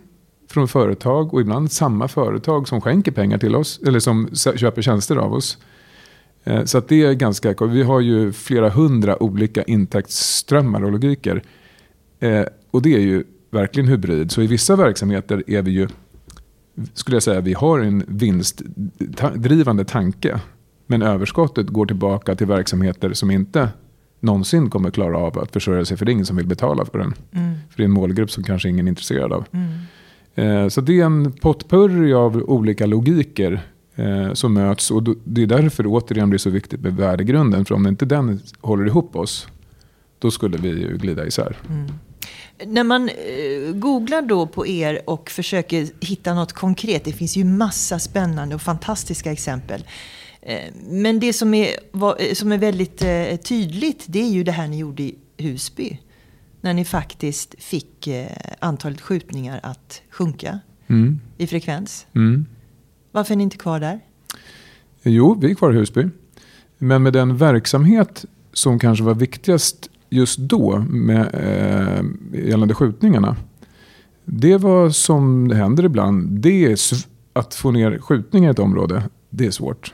från 0.49 0.67
företag 0.67 1.33
och 1.33 1.41
ibland 1.41 1.71
samma 1.71 2.07
företag 2.07 2.67
som 2.67 2.81
skänker 2.81 3.11
pengar 3.11 3.37
till 3.37 3.55
oss 3.55 3.79
eller 3.87 3.99
som 3.99 4.29
köper 4.35 4.81
tjänster 4.81 5.15
av 5.15 5.33
oss. 5.33 5.57
Eh, 6.43 6.63
så 6.63 6.77
att 6.77 6.87
det 6.87 7.03
är 7.03 7.13
ganska, 7.13 7.65
vi 7.65 7.83
har 7.83 7.99
ju 7.99 8.31
flera 8.31 8.69
hundra 8.69 9.23
olika 9.23 9.63
intäktsströmmar 9.63 10.83
och 10.83 10.91
logiker. 10.91 11.43
Eh, 12.19 12.43
och 12.71 12.81
det 12.81 12.95
är 12.95 13.01
ju 13.01 13.23
verkligen 13.51 13.89
hybrid. 13.89 14.31
Så 14.31 14.41
i 14.41 14.47
vissa 14.47 14.75
verksamheter 14.75 15.43
är 15.47 15.61
vi 15.61 15.71
ju, 15.71 15.87
skulle 16.93 17.15
jag 17.15 17.23
säga, 17.23 17.41
vi 17.41 17.53
har 17.53 17.79
en 17.79 18.03
vinstdrivande 18.07 19.85
tanke. 19.85 20.39
Men 20.87 21.01
överskottet 21.01 21.67
går 21.67 21.85
tillbaka 21.85 22.35
till 22.35 22.47
verksamheter 22.47 23.13
som 23.13 23.31
inte 23.31 23.69
någonsin 24.19 24.69
kommer 24.69 24.91
klara 24.91 25.17
av 25.17 25.39
att 25.39 25.51
försörja 25.51 25.85
sig 25.85 25.97
för 25.97 26.05
det 26.05 26.11
är 26.11 26.13
ingen 26.13 26.25
som 26.25 26.37
vill 26.37 26.47
betala 26.47 26.85
för 26.85 26.97
den. 26.97 27.13
Mm. 27.31 27.53
För 27.69 27.77
det 27.77 27.83
är 27.83 27.85
en 27.85 27.91
målgrupp 27.91 28.31
som 28.31 28.43
kanske 28.43 28.69
ingen 28.69 28.87
är 28.87 28.89
intresserad 28.89 29.33
av. 29.33 29.45
Mm. 29.51 29.71
Eh, 30.35 30.67
så 30.67 30.81
det 30.81 30.99
är 30.99 31.05
en 31.05 31.31
potpurri 31.31 32.13
av 32.13 32.37
olika 32.37 32.85
logiker 32.85 33.61
eh, 33.95 34.33
som 34.33 34.53
möts. 34.53 34.91
Och 34.91 35.03
det 35.23 35.43
är 35.43 35.47
därför 35.47 35.83
återigen 35.87 36.29
blir 36.29 36.39
så 36.39 36.49
viktigt 36.49 36.81
med 36.81 36.95
värdegrunden. 36.95 37.65
För 37.65 37.75
om 37.75 37.87
inte 37.87 38.05
den 38.05 38.39
håller 38.61 38.85
ihop 38.85 39.15
oss, 39.15 39.47
då 40.19 40.31
skulle 40.31 40.57
vi 40.57 40.69
ju 40.69 40.97
glida 40.97 41.25
isär. 41.25 41.57
Mm. 41.69 41.87
När 42.67 42.83
man 42.83 43.09
eh, 43.09 43.73
googlar 43.73 44.21
då 44.21 44.47
på 44.47 44.67
er 44.67 45.01
och 45.05 45.29
försöker 45.29 45.87
hitta 45.99 46.33
något 46.33 46.53
konkret, 46.53 47.03
det 47.05 47.13
finns 47.13 47.37
ju 47.37 47.43
massa 47.43 47.99
spännande 47.99 48.55
och 48.55 48.61
fantastiska 48.61 49.31
exempel. 49.31 49.83
Eh, 50.41 50.73
men 50.89 51.19
det 51.19 51.33
som 51.33 51.53
är, 51.53 51.69
vad, 51.91 52.21
som 52.33 52.51
är 52.51 52.57
väldigt 52.57 53.01
eh, 53.01 53.35
tydligt, 53.35 54.05
det 54.07 54.21
är 54.21 54.29
ju 54.29 54.43
det 54.43 54.51
här 54.51 54.67
ni 54.67 54.77
gjorde 54.77 55.03
i 55.03 55.15
Husby. 55.37 55.99
När 56.61 56.73
ni 56.73 56.85
faktiskt 56.85 57.55
fick 57.57 58.07
eh, 58.07 58.27
antalet 58.59 59.01
skjutningar 59.01 59.59
att 59.63 60.01
sjunka 60.09 60.59
mm. 60.87 61.19
i 61.37 61.47
frekvens. 61.47 62.07
Mm. 62.15 62.45
Varför 63.11 63.33
är 63.33 63.37
ni 63.37 63.43
inte 63.43 63.57
kvar 63.57 63.79
där? 63.79 63.99
Jo, 65.03 65.37
vi 65.41 65.51
är 65.51 65.55
kvar 65.55 65.73
i 65.73 65.75
Husby. 65.75 66.07
Men 66.77 67.03
med 67.03 67.13
den 67.13 67.37
verksamhet 67.37 68.25
som 68.53 68.79
kanske 68.79 69.03
var 69.03 69.13
viktigast 69.13 69.90
just 70.11 70.39
då 70.39 70.79
med, 70.89 71.27
eh, 71.33 72.03
gällande 72.47 72.73
skjutningarna. 72.73 73.35
Det 74.25 74.57
var 74.57 74.89
som 74.89 75.47
det 75.47 75.55
händer 75.55 75.85
ibland. 75.85 76.29
Det 76.29 76.65
är 76.65 76.77
att 77.33 77.53
få 77.53 77.71
ner 77.71 77.99
skjutningar 77.99 78.49
i 78.49 78.51
ett 78.51 78.59
område, 78.59 79.03
det 79.29 79.45
är 79.45 79.51
svårt. 79.51 79.93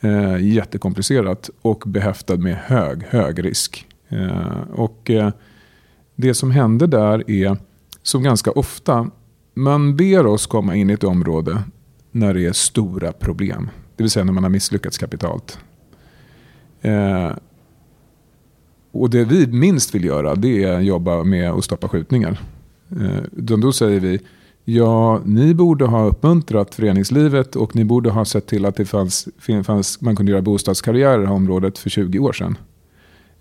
Eh, 0.00 0.36
jättekomplicerat 0.40 1.50
och 1.62 1.82
behäftad 1.86 2.36
med 2.36 2.56
hög, 2.56 3.02
hög 3.02 3.44
risk. 3.44 3.86
Eh, 4.08 4.60
och 4.72 5.10
eh, 5.10 5.30
det 6.16 6.34
som 6.34 6.50
hände 6.50 6.86
där 6.86 7.30
är, 7.30 7.56
som 8.02 8.22
ganska 8.22 8.50
ofta, 8.50 9.10
man 9.54 9.96
ber 9.96 10.26
oss 10.26 10.46
komma 10.46 10.74
in 10.74 10.90
i 10.90 10.92
ett 10.92 11.04
område 11.04 11.62
när 12.10 12.34
det 12.34 12.46
är 12.46 12.52
stora 12.52 13.12
problem. 13.12 13.70
Det 13.96 14.02
vill 14.02 14.10
säga 14.10 14.24
när 14.24 14.32
man 14.32 14.42
har 14.42 14.50
misslyckats 14.50 14.98
kapitalt. 14.98 15.58
Eh, 16.80 17.32
och 18.92 19.10
det 19.10 19.24
vi 19.24 19.46
minst 19.46 19.94
vill 19.94 20.04
göra 20.04 20.34
det 20.34 20.64
är 20.64 20.76
att 20.76 20.84
jobba 20.84 21.24
med 21.24 21.50
att 21.50 21.64
stoppa 21.64 21.88
skjutningar. 21.88 22.40
Eh, 22.90 23.22
då 23.32 23.72
säger 23.72 24.00
vi, 24.00 24.20
ja 24.64 25.20
ni 25.24 25.54
borde 25.54 25.84
ha 25.84 26.04
uppmuntrat 26.04 26.74
föreningslivet 26.74 27.56
och 27.56 27.76
ni 27.76 27.84
borde 27.84 28.10
ha 28.10 28.24
sett 28.24 28.46
till 28.46 28.64
att 28.64 28.76
det 28.76 28.84
fanns, 28.84 29.28
fanns, 29.64 30.00
man 30.00 30.16
kunde 30.16 30.32
göra 30.32 30.42
bostadskarriär 30.42 31.18
i 31.18 31.20
det 31.20 31.26
här 31.26 31.34
området 31.34 31.78
för 31.78 31.90
20 31.90 32.18
år 32.18 32.32
sedan. 32.32 32.58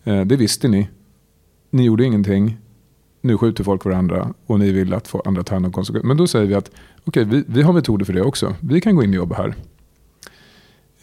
Eh, 0.03 0.21
det 0.21 0.35
visste 0.35 0.67
ni. 0.67 0.89
Ni 1.69 1.83
gjorde 1.83 2.03
ingenting. 2.03 2.57
Nu 3.21 3.37
skjuter 3.37 3.63
folk 3.63 3.85
varandra 3.85 4.33
och 4.45 4.59
ni 4.59 4.71
vill 4.71 4.93
att 4.93 5.07
få 5.07 5.21
andra 5.25 5.43
tar 5.43 5.55
hand 5.55 5.65
om 5.65 5.71
konsekvenserna. 5.71 6.07
Men 6.07 6.17
då 6.17 6.27
säger 6.27 6.45
vi 6.45 6.53
att 6.53 6.71
okay, 7.05 7.23
vi, 7.23 7.43
vi 7.47 7.61
har 7.61 7.73
metoder 7.73 8.05
för 8.05 8.13
det 8.13 8.21
också. 8.21 8.55
Vi 8.59 8.81
kan 8.81 8.95
gå 8.95 9.03
in 9.03 9.09
och 9.09 9.15
jobba 9.15 9.35
här. 9.35 9.55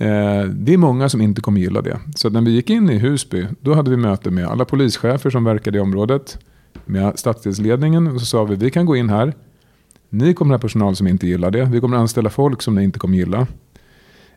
Eh, 0.01 0.45
det 0.45 0.75
är 0.75 0.77
många 0.77 1.09
som 1.09 1.21
inte 1.21 1.41
kommer 1.41 1.61
gilla 1.61 1.83
det. 1.83 2.01
Så 2.17 2.31
när 2.31 2.41
vi 2.41 2.51
gick 2.51 2.71
in 2.71 2.91
i 2.91 2.99
Husby, 2.99 3.47
då 3.61 3.75
hade 3.75 3.91
vi 3.91 3.97
möte 3.97 4.31
med 4.31 4.47
alla 4.47 4.65
polischefer 4.65 5.31
som 5.31 5.45
verkade 5.45 5.79
i 5.79 5.81
området, 5.81 6.39
med 6.85 7.19
stadsdelsledningen 7.19 8.07
och 8.07 8.21
så 8.21 8.27
sa 8.27 8.45
vi, 8.45 8.57
vi 8.57 8.71
kan 8.71 8.87
gå 8.87 8.97
in 8.97 9.09
här. 9.09 9.35
Ni 10.09 10.35
kommer 10.35 10.55
ha 10.55 10.59
personal 10.59 10.97
som 10.97 11.07
inte 11.07 11.27
gillar 11.27 11.51
det. 11.51 11.65
Vi 11.65 11.81
kommer 11.81 11.97
anställa 11.97 12.31
folk 12.31 12.63
som 12.63 12.75
ni 12.75 12.85
inte 12.85 12.99
kommer 12.99 13.17
gilla. 13.17 13.47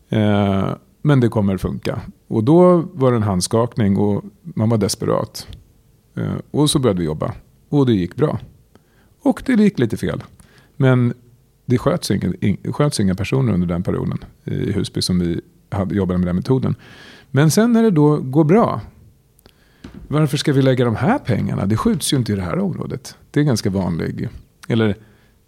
Eh, 0.09 0.69
men 1.01 1.19
det 1.19 1.29
kommer 1.29 1.57
funka. 1.57 2.01
Och 2.27 2.43
då 2.43 2.83
var 2.93 3.11
det 3.11 3.17
en 3.17 3.23
handskakning 3.23 3.97
och 3.97 4.23
man 4.41 4.69
var 4.69 4.77
desperat. 4.77 5.47
Eh, 6.15 6.35
och 6.51 6.69
så 6.69 6.79
började 6.79 6.99
vi 6.99 7.05
jobba. 7.05 7.33
Och 7.69 7.85
det 7.85 7.93
gick 7.93 8.15
bra. 8.15 8.39
Och 9.21 9.43
det 9.45 9.53
gick 9.53 9.79
lite 9.79 9.97
fel. 9.97 10.23
Men 10.77 11.13
det 11.71 11.77
sköts 11.77 12.11
inga, 12.11 12.33
sköts 12.71 12.99
inga 12.99 13.15
personer 13.15 13.53
under 13.53 13.67
den 13.67 13.83
perioden 13.83 14.17
i 14.43 14.71
Husby 14.71 15.01
som 15.01 15.19
vi 15.19 15.41
hade, 15.69 15.95
jobbade 15.95 16.17
med 16.17 16.27
den 16.27 16.35
metoden. 16.35 16.75
Men 17.31 17.51
sen 17.51 17.73
när 17.73 17.83
det 17.83 17.91
då 17.91 18.17
går 18.17 18.43
bra. 18.43 18.81
Varför 20.07 20.37
ska 20.37 20.53
vi 20.53 20.61
lägga 20.61 20.85
de 20.85 20.95
här 20.95 21.19
pengarna? 21.19 21.65
Det 21.65 21.77
skjuts 21.77 22.13
ju 22.13 22.17
inte 22.17 22.33
i 22.33 22.35
det 22.35 22.41
här 22.41 22.59
området. 22.59 23.15
Det 23.31 23.39
är 23.39 23.43
ganska 23.43 23.69
vanligt. 23.69 24.29
Eller 24.67 24.95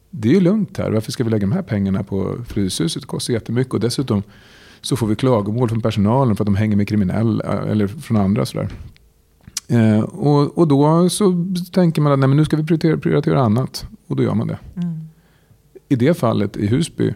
det 0.10 0.30
är 0.30 0.34
ju 0.34 0.40
lugnt 0.40 0.78
här. 0.78 0.92
Varför 0.92 1.12
ska 1.12 1.24
vi 1.24 1.30
lägga 1.30 1.48
de 1.48 1.52
här 1.52 1.62
pengarna 1.62 2.04
på 2.04 2.36
Fryshuset? 2.48 3.02
Det 3.02 3.08
kostar 3.08 3.34
jättemycket. 3.34 3.74
Och 3.74 3.80
dessutom 3.80 4.24
så 4.82 4.96
får 4.96 5.08
vi 5.08 5.16
klagomål 5.16 5.70
från 5.70 5.82
personalen 5.82 6.36
för 6.36 6.44
att 6.44 6.48
de 6.48 6.56
hänger 6.56 6.78
med 6.78 6.88
kriminella. 6.88 7.44
Eller 7.44 7.88
från 7.88 8.18
andra 8.18 8.46
sådär. 8.46 8.70
Eh, 9.68 10.00
och, 10.00 10.58
och 10.58 10.68
då 10.68 11.10
så 11.10 11.46
tänker 11.72 12.02
man 12.02 12.12
att 12.12 12.20
nej, 12.20 12.28
men 12.28 12.38
nu 12.38 12.46
ska 12.46 12.58
vi 12.58 12.64
prioritera, 12.64 12.98
prioritera 12.98 13.42
annat. 13.42 13.86
Och 14.08 14.16
då 14.16 14.24
gör 14.24 14.36
man 14.36 14.48
det. 14.48 14.60
Mm 14.76 15.03
i 15.90 15.96
det 15.96 16.14
fallet 16.14 16.58
i 16.58 16.68
Husby 16.68 17.14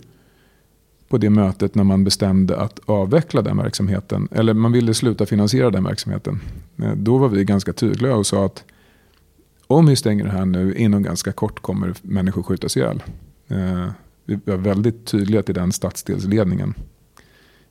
på 1.08 1.18
det 1.18 1.30
mötet 1.30 1.76
när 1.76 1.84
man 1.84 2.04
bestämde 2.04 2.58
att 2.58 2.80
avveckla 2.86 3.42
den 3.42 3.58
verksamheten. 3.58 4.28
Eller 4.32 4.54
man 4.54 4.72
ville 4.72 4.94
sluta 4.94 5.26
finansiera 5.26 5.70
den 5.70 5.84
verksamheten. 5.84 6.40
Eh, 6.78 6.92
då 6.96 7.18
var 7.18 7.30
vi 7.30 7.44
ganska 7.44 7.74
tydliga 7.74 8.16
och 8.16 8.26
sa 8.26 8.46
att 8.46 8.64
om 9.68 9.86
vi 9.86 9.96
stänger 9.96 10.24
det 10.24 10.32
här 10.32 10.46
nu 10.46 10.76
inom 10.76 11.04
ganska 11.04 11.32
kort 11.32 11.60
kommer 11.60 11.94
människor 12.02 12.44
skjutas 12.44 12.78
ihjäl. 12.78 13.04
Eh, 13.48 13.88
vi 14.26 14.40
var 14.46 14.58
väldigt 14.58 15.06
tydliga 15.06 15.44
till 15.44 15.56
den 15.56 15.72
stadsdelsledningen. 15.72 16.74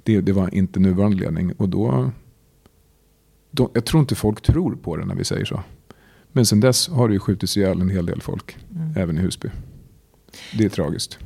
Det, 0.02 0.20
det 0.20 0.32
var 0.32 0.54
inte 0.54 0.80
nuvarande 0.80 1.16
ledning. 1.16 1.52
Och 1.52 1.68
då, 1.68 2.10
då, 3.50 3.70
jag 3.74 3.84
tror 3.84 4.00
inte 4.00 4.14
folk 4.14 4.40
tror 4.40 4.76
på 4.76 4.96
det 4.96 5.04
när 5.04 5.14
vi 5.14 5.24
säger 5.24 5.44
så. 5.44 5.62
Men 6.32 6.46
sen 6.46 6.60
dess 6.60 6.88
har 6.88 7.08
det 7.08 7.14
ju 7.14 7.20
skjutits 7.20 7.56
ihjäl 7.56 7.80
en 7.80 7.90
hel 7.90 8.06
del 8.06 8.20
folk. 8.20 8.56
Mm. 8.74 8.92
Även 8.96 9.18
i 9.18 9.20
Husby. 9.20 9.48
Det 10.58 10.64
är 10.64 10.68
tragiskt. 10.68 11.18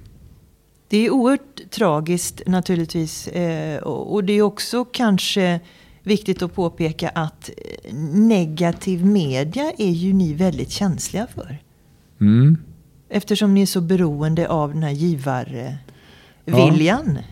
Det 0.88 1.06
är 1.06 1.10
oerhört 1.10 1.70
tragiskt 1.70 2.42
naturligtvis. 2.46 3.28
Eh, 3.28 3.82
och 3.82 4.24
det 4.24 4.32
är 4.32 4.42
också 4.42 4.84
kanske 4.84 5.60
viktigt 6.02 6.42
att 6.42 6.54
påpeka 6.54 7.08
att 7.08 7.50
negativ 8.12 9.06
media 9.06 9.72
är 9.78 9.90
ju 9.90 10.12
ni 10.12 10.34
väldigt 10.34 10.70
känsliga 10.70 11.26
för. 11.26 11.58
Mm. 12.20 12.56
Eftersom 13.08 13.54
ni 13.54 13.62
är 13.62 13.66
så 13.66 13.80
beroende 13.80 14.48
av 14.48 14.72
den 14.72 14.82
här 14.82 14.90
givarviljan. 14.90 15.78
Ja. 17.04 17.22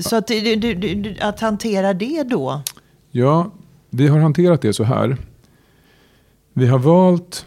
Så 0.00 0.16
att, 0.16 0.30
att 1.20 1.40
hantera 1.40 1.94
det 1.94 2.22
då? 2.22 2.62
Ja, 3.10 3.50
vi 3.90 4.08
har 4.08 4.18
hanterat 4.18 4.62
det 4.62 4.72
så 4.72 4.84
här. 4.84 5.16
Vi 6.52 6.66
har 6.66 6.78
valt, 6.78 7.46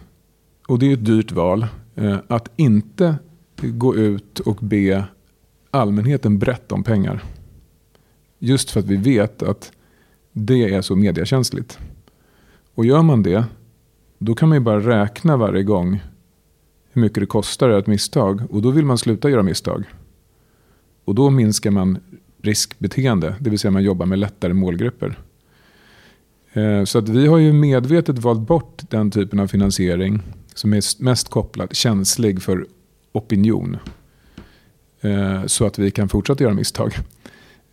och 0.68 0.80
det 0.80 0.86
är 0.86 0.94
ett 0.94 1.06
dyrt 1.06 1.32
val, 1.32 1.68
eh, 1.96 2.18
att 2.28 2.50
inte 2.56 3.16
gå 3.62 3.96
ut 3.96 4.40
och 4.40 4.56
be 4.56 5.06
allmänheten 5.72 6.40
berätta 6.40 6.76
om 6.76 6.84
pengar. 6.84 7.24
Just 8.40 8.72
för 8.72 8.80
att 8.80 8.86
vi 8.86 8.96
vet 8.96 9.44
att 9.44 9.72
det 10.32 10.74
är 10.74 10.82
så 10.82 10.96
mediakänsligt. 10.96 11.80
Och 12.76 12.86
gör 12.86 13.02
man 13.02 13.24
det, 13.24 13.46
då 14.18 14.36
kan 14.36 14.50
man 14.50 14.58
ju 14.58 14.64
bara 14.64 14.80
räkna 14.80 15.38
varje 15.38 15.64
gång 15.64 16.00
hur 16.92 17.02
mycket 17.02 17.20
det 17.20 17.26
kostar 17.26 17.70
ett 17.70 17.88
misstag. 17.88 18.42
Och 18.50 18.62
då 18.62 18.72
vill 18.72 18.86
man 18.86 18.98
sluta 18.98 19.30
göra 19.30 19.44
misstag. 19.44 19.84
Och 21.06 21.16
då 21.16 21.30
minskar 21.30 21.72
man 21.72 21.98
riskbeteende, 22.42 23.36
det 23.40 23.50
vill 23.50 23.60
säga 23.60 23.72
man 23.72 23.84
jobbar 23.84 24.06
med 24.06 24.20
lättare 24.20 24.54
målgrupper. 24.54 25.20
Eh, 26.54 26.84
så 26.84 26.98
att 27.00 27.10
vi 27.10 27.28
har 27.28 27.38
ju 27.38 27.54
medvetet 27.54 28.20
valt 28.20 28.48
bort 28.48 28.82
den 28.90 29.12
typen 29.12 29.40
av 29.40 29.48
finansiering 29.48 30.22
som 30.54 30.74
är 30.74 31.04
mest 31.04 31.30
kopplad, 31.30 31.76
känslig 31.76 32.42
för 32.42 32.68
opinion. 33.18 33.78
Eh, 35.02 35.46
så 35.46 35.66
att 35.66 35.80
vi 35.80 35.92
kan 35.92 36.10
fortsätta 36.10 36.44
göra 36.44 36.54
misstag. 36.54 36.96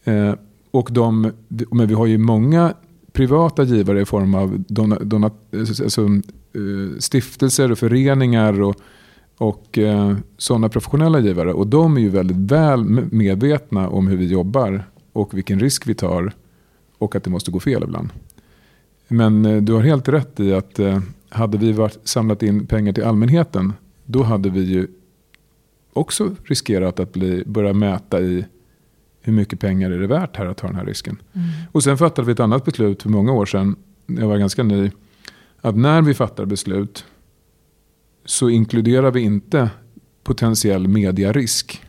Eh, 0.04 0.34
och 0.70 0.88
de, 0.92 1.32
men 1.70 1.86
vi 1.86 1.94
har 1.94 2.06
ju 2.06 2.18
många 2.18 2.74
privata 3.12 3.62
givare 3.62 4.00
i 4.00 4.04
form 4.04 4.34
av 4.34 4.64
dona, 4.68 4.98
dona, 4.98 5.30
alltså, 5.52 6.04
eh, 6.04 6.98
stiftelser 6.98 7.72
och 7.72 7.78
föreningar 7.78 8.62
och, 8.62 8.76
och 9.38 9.78
eh, 9.78 10.16
sådana 10.36 10.68
professionella 10.68 11.20
givare. 11.20 11.52
Och 11.52 11.66
de 11.66 11.96
är 11.96 12.00
ju 12.00 12.08
väldigt 12.08 12.36
väl 12.36 12.84
medvetna 13.12 13.88
om 13.88 14.06
hur 14.06 14.16
vi 14.16 14.26
jobbar 14.26 14.84
och 15.12 15.34
vilken 15.34 15.60
risk 15.60 15.86
vi 15.86 15.94
tar 15.94 16.32
och 16.98 17.16
att 17.16 17.24
det 17.24 17.30
måste 17.30 17.50
gå 17.50 17.60
fel 17.60 17.82
ibland. 17.82 18.08
Men 19.08 19.44
eh, 19.44 19.62
du 19.62 19.72
har 19.72 19.80
helt 19.80 20.08
rätt 20.08 20.40
i 20.40 20.54
att 20.54 20.78
eh, 20.78 21.00
hade 21.28 21.58
vi 21.58 21.72
varit, 21.72 21.98
samlat 22.04 22.42
in 22.42 22.66
pengar 22.66 22.92
till 22.92 23.04
allmänheten 23.04 23.72
då 24.04 24.22
hade 24.22 24.50
vi 24.50 24.60
ju 24.60 24.86
också 25.94 26.36
riskerat 26.44 27.00
att 27.00 27.12
bli, 27.12 27.42
börja 27.46 27.72
mäta 27.72 28.20
i 28.20 28.44
hur 29.20 29.32
mycket 29.32 29.60
pengar 29.60 29.90
är 29.90 29.98
det 29.98 30.06
värt 30.06 30.36
här 30.36 30.46
att 30.46 30.56
ta 30.56 30.66
den 30.66 30.76
här 30.76 30.84
risken. 30.84 31.18
Mm. 31.32 31.46
Och 31.72 31.82
sen 31.82 31.98
fattade 31.98 32.26
vi 32.26 32.32
ett 32.32 32.40
annat 32.40 32.64
beslut 32.64 33.02
för 33.02 33.10
många 33.10 33.32
år 33.32 33.46
sedan, 33.46 33.76
jag 34.06 34.28
var 34.28 34.38
ganska 34.38 34.62
ny, 34.62 34.90
att 35.60 35.76
när 35.76 36.02
vi 36.02 36.14
fattar 36.14 36.44
beslut 36.44 37.04
så 38.24 38.50
inkluderar 38.50 39.10
vi 39.10 39.20
inte 39.20 39.70
potentiell 40.22 40.88
mediarisk. 40.88 41.82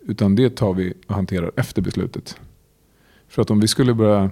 Utan 0.00 0.34
det 0.34 0.56
tar 0.56 0.74
vi 0.74 0.94
och 1.06 1.14
hanterar 1.14 1.50
efter 1.56 1.82
beslutet. 1.82 2.40
För 3.28 3.42
att 3.42 3.50
om 3.50 3.60
vi 3.60 3.68
skulle 3.68 3.94
börja 3.94 4.30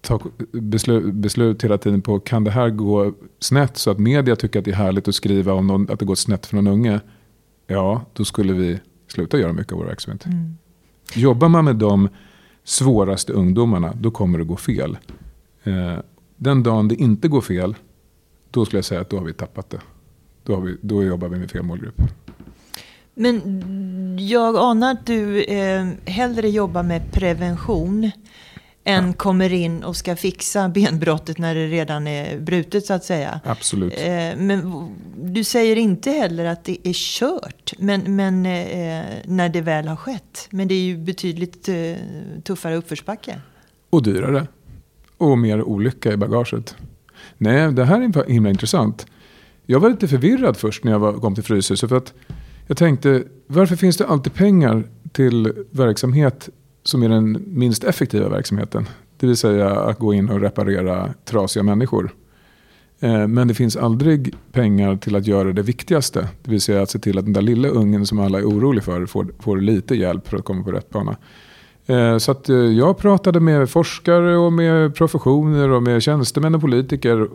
ta 0.00 0.20
beslut, 0.52 1.14
beslut 1.14 1.64
hela 1.64 1.78
tiden 1.78 2.02
på 2.02 2.20
kan 2.20 2.44
det 2.44 2.50
här 2.50 2.70
gå 2.70 3.14
snett 3.38 3.76
så 3.76 3.90
att 3.90 3.98
media 3.98 4.36
tycker 4.36 4.58
att 4.58 4.64
det 4.64 4.70
är 4.70 4.74
härligt 4.74 5.08
att 5.08 5.14
skriva 5.14 5.52
om 5.52 5.66
någon, 5.66 5.90
att 5.90 5.98
det 5.98 6.04
går 6.04 6.14
snett 6.14 6.46
för 6.46 6.56
någon 6.56 6.66
unge. 6.66 7.00
Ja, 7.70 8.04
då 8.12 8.24
skulle 8.24 8.52
vi 8.52 8.80
sluta 9.06 9.38
göra 9.38 9.52
mycket 9.52 9.72
av 9.72 9.78
vår 9.78 9.86
verksamhet. 9.86 10.26
Mm. 10.26 10.58
Jobbar 11.14 11.48
man 11.48 11.64
med 11.64 11.76
de 11.76 12.08
svåraste 12.64 13.32
ungdomarna, 13.32 13.94
då 14.00 14.10
kommer 14.10 14.38
det 14.38 14.44
gå 14.44 14.56
fel. 14.56 14.98
Eh, 15.64 15.98
den 16.36 16.62
dagen 16.62 16.88
det 16.88 16.94
inte 16.94 17.28
går 17.28 17.40
fel, 17.40 17.74
då 18.50 18.64
skulle 18.64 18.78
jag 18.78 18.84
säga 18.84 19.00
att 19.00 19.10
då 19.10 19.18
har 19.18 19.24
vi 19.24 19.32
tappat 19.32 19.70
det. 19.70 19.80
Då, 20.44 20.60
vi, 20.60 20.76
då 20.80 21.04
jobbar 21.04 21.28
vi 21.28 21.38
med 21.38 21.50
fel 21.50 21.62
målgrupp. 21.62 22.02
Men 23.14 24.18
jag 24.28 24.56
anar 24.56 24.92
att 24.92 25.06
du 25.06 25.42
eh, 25.42 25.88
hellre 26.04 26.48
jobbar 26.48 26.82
med 26.82 27.12
prevention 27.12 28.10
än 28.90 29.06
ja. 29.06 29.12
kommer 29.12 29.52
in 29.52 29.84
och 29.84 29.96
ska 29.96 30.16
fixa 30.16 30.68
benbrottet 30.68 31.38
när 31.38 31.54
det 31.54 31.66
redan 31.66 32.06
är 32.06 32.38
brutet 32.40 32.86
så 32.86 32.92
att 32.92 33.04
säga. 33.04 33.40
Absolut. 33.44 33.92
Eh, 33.96 34.36
men 34.36 34.88
du 35.22 35.44
säger 35.44 35.76
inte 35.76 36.10
heller 36.10 36.44
att 36.44 36.64
det 36.64 36.88
är 36.88 36.92
kört 36.92 37.72
men, 37.78 38.16
men 38.16 38.46
eh, 38.46 39.04
när 39.24 39.48
det 39.48 39.60
väl 39.60 39.88
har 39.88 39.96
skett. 39.96 40.48
Men 40.50 40.68
det 40.68 40.74
är 40.74 40.82
ju 40.82 40.96
betydligt 40.96 41.68
eh, 41.68 41.74
tuffare 42.44 42.76
uppförsbacke. 42.76 43.40
Och 43.90 44.02
dyrare. 44.02 44.46
Och 45.18 45.38
mer 45.38 45.62
olycka 45.62 46.12
i 46.12 46.16
bagaget. 46.16 46.76
Nej, 47.38 47.72
det 47.72 47.84
här 47.84 48.00
är 48.00 48.30
himla 48.30 48.50
intressant. 48.50 49.06
Jag 49.66 49.80
var 49.80 49.90
lite 49.90 50.08
förvirrad 50.08 50.56
först 50.56 50.84
när 50.84 50.92
jag 50.92 51.20
kom 51.20 51.34
till 51.34 51.44
Fryshuset. 51.44 51.88
För 51.88 51.96
att 51.96 52.14
jag 52.66 52.76
tänkte, 52.76 53.22
varför 53.46 53.76
finns 53.76 53.96
det 53.96 54.06
alltid 54.06 54.34
pengar 54.34 54.84
till 55.12 55.52
verksamhet 55.70 56.48
som 56.82 57.02
är 57.02 57.08
den 57.08 57.44
minst 57.46 57.84
effektiva 57.84 58.28
verksamheten? 58.28 58.88
Det 59.16 59.26
vill 59.26 59.36
säga 59.36 59.70
att 59.70 59.98
gå 59.98 60.14
in 60.14 60.28
och 60.28 60.40
reparera 60.40 61.14
trasiga 61.24 61.62
människor. 61.62 62.14
Eh, 63.00 63.26
men 63.26 63.48
det 63.48 63.54
finns 63.54 63.76
aldrig 63.76 64.34
pengar 64.52 64.96
till 64.96 65.16
att 65.16 65.26
göra 65.26 65.52
det 65.52 65.62
viktigaste. 65.62 66.28
Det 66.42 66.50
vill 66.50 66.60
säga 66.60 66.82
att 66.82 66.90
se 66.90 66.98
till 66.98 67.18
att 67.18 67.24
den 67.24 67.32
där 67.32 67.42
lilla 67.42 67.68
ungen 67.68 68.06
som 68.06 68.18
alla 68.18 68.38
är 68.38 68.44
oroliga 68.44 68.82
för 68.82 69.06
får, 69.06 69.26
får 69.38 69.56
lite 69.56 69.94
hjälp 69.94 70.28
för 70.28 70.36
att 70.36 70.44
komma 70.44 70.64
på 70.64 70.72
rätt 70.72 70.90
bana. 70.90 71.16
Eh, 71.86 72.18
så 72.18 72.32
att 72.32 72.48
eh, 72.48 72.56
jag 72.56 72.98
pratade 72.98 73.40
med 73.40 73.70
forskare 73.70 74.36
och 74.36 74.52
med 74.52 74.94
professioner 74.94 75.70
och 75.70 75.82
med 75.82 76.02
tjänstemän 76.02 76.54
och 76.54 76.60
politiker 76.60 77.28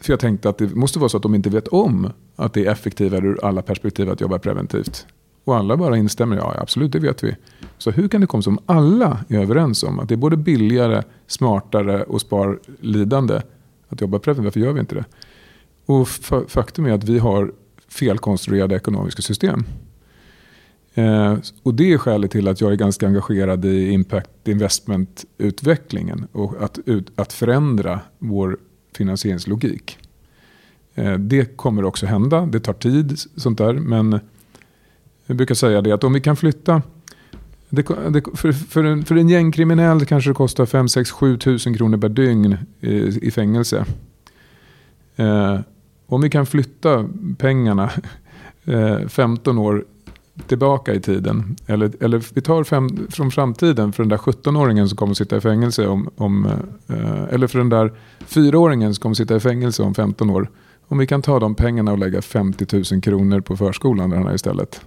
för 0.00 0.12
jag 0.12 0.20
tänkte 0.20 0.48
att 0.48 0.58
det 0.58 0.74
måste 0.74 0.98
vara 0.98 1.08
så 1.08 1.16
att 1.16 1.22
de 1.22 1.34
inte 1.34 1.50
vet 1.50 1.68
om 1.68 2.12
att 2.36 2.52
det 2.52 2.66
är 2.66 2.72
effektivare 2.72 3.26
ur 3.26 3.44
alla 3.44 3.62
perspektiv 3.62 4.10
att 4.10 4.20
jobba 4.20 4.38
preventivt. 4.38 5.06
Och 5.44 5.56
alla 5.56 5.76
bara 5.76 5.96
instämmer, 5.96 6.36
ja 6.36 6.54
absolut 6.58 6.92
det 6.92 6.98
vet 6.98 7.24
vi. 7.24 7.36
Så 7.78 7.90
hur 7.90 8.08
kan 8.08 8.20
det 8.20 8.26
komma 8.26 8.42
som 8.42 8.58
alla 8.66 9.24
är 9.28 9.38
överens 9.38 9.82
om 9.82 9.98
att 9.98 10.08
det 10.08 10.14
är 10.14 10.16
både 10.16 10.36
billigare, 10.36 11.02
smartare 11.26 12.02
och 12.02 12.20
spar 12.20 12.58
lidande 12.80 13.40
att 13.88 14.00
jobba 14.00 14.18
preventivt? 14.18 14.44
Varför 14.44 14.60
gör 14.60 14.72
vi 14.72 14.80
inte 14.80 14.94
det? 14.94 15.04
Och 15.86 16.08
faktum 16.48 16.86
är 16.86 16.92
att 16.92 17.04
vi 17.04 17.18
har 17.18 17.52
felkonstruerade 17.88 18.76
ekonomiska 18.76 19.22
system. 19.22 19.64
Eh, 20.94 21.36
och 21.62 21.74
det 21.74 21.92
är 21.92 21.98
skälet 21.98 22.30
till 22.30 22.48
att 22.48 22.60
jag 22.60 22.72
är 22.72 22.76
ganska 22.76 23.06
engagerad 23.06 23.64
i 23.64 23.90
impact 23.90 24.48
investment-utvecklingen 24.48 26.26
och 26.32 26.62
att, 26.62 26.78
ut, 26.86 27.12
att 27.14 27.32
förändra 27.32 28.00
vår 28.18 28.58
finansieringslogik. 28.96 29.98
Eh, 30.94 31.14
det 31.14 31.56
kommer 31.56 31.84
också 31.84 32.06
hända, 32.06 32.46
det 32.46 32.60
tar 32.60 32.72
tid 32.72 33.18
sånt 33.36 33.58
där. 33.58 33.72
Men 33.72 34.20
vi 35.30 35.34
brukar 35.34 35.54
säga 35.54 35.80
det 35.80 35.92
att 35.92 36.04
om 36.04 36.12
vi 36.12 36.20
kan 36.20 36.36
flytta 36.36 36.82
det, 37.68 37.82
det, 38.10 38.22
för, 38.34 38.52
för, 38.52 38.84
en, 38.84 39.04
för 39.04 39.16
en 39.16 39.28
gängkriminell 39.28 40.06
kanske 40.06 40.30
det 40.30 40.34
kostar 40.34 40.66
5, 40.66 40.88
6, 40.88 41.10
7 41.10 41.38
tusen 41.38 41.74
kronor 41.74 41.98
per 41.98 42.08
dygn 42.08 42.56
i, 42.80 42.96
i 43.26 43.30
fängelse. 43.30 43.84
Eh, 45.16 45.58
om 46.06 46.20
vi 46.20 46.30
kan 46.30 46.46
flytta 46.46 47.08
pengarna 47.38 47.90
eh, 48.64 49.08
15 49.08 49.58
år 49.58 49.84
tillbaka 50.46 50.94
i 50.94 51.00
tiden. 51.00 51.56
Eller, 51.66 51.92
eller 52.00 52.22
vi 52.34 52.40
tar 52.40 52.64
fem, 52.64 53.06
från 53.10 53.30
framtiden 53.30 53.92
för 53.92 54.02
den 54.02 54.10
där 54.10 54.16
17-åringen 54.16 54.88
som 54.88 54.96
kommer 54.96 55.10
att 55.10 55.18
sitta 55.18 55.36
i 55.36 55.40
fängelse 55.40 55.86
om, 55.86 56.10
om 56.16 56.46
eh, 56.86 57.34
eller 57.34 57.46
för 57.46 57.58
den 57.58 57.68
där 57.68 57.92
4-åringen 58.28 58.92
som 58.94 59.02
kommer 59.02 59.12
att 59.12 59.18
sitta 59.18 59.36
i 59.36 59.40
fängelse 59.40 59.82
om 59.82 59.94
15 59.94 60.30
år. 60.30 60.50
Om 60.88 60.98
vi 60.98 61.06
kan 61.06 61.22
ta 61.22 61.38
de 61.38 61.54
pengarna 61.54 61.92
och 61.92 61.98
lägga 61.98 62.22
50 62.22 62.92
000 62.92 63.02
kronor 63.02 63.40
på 63.40 63.56
förskolan 63.56 64.10
där 64.10 64.34
istället. 64.34 64.80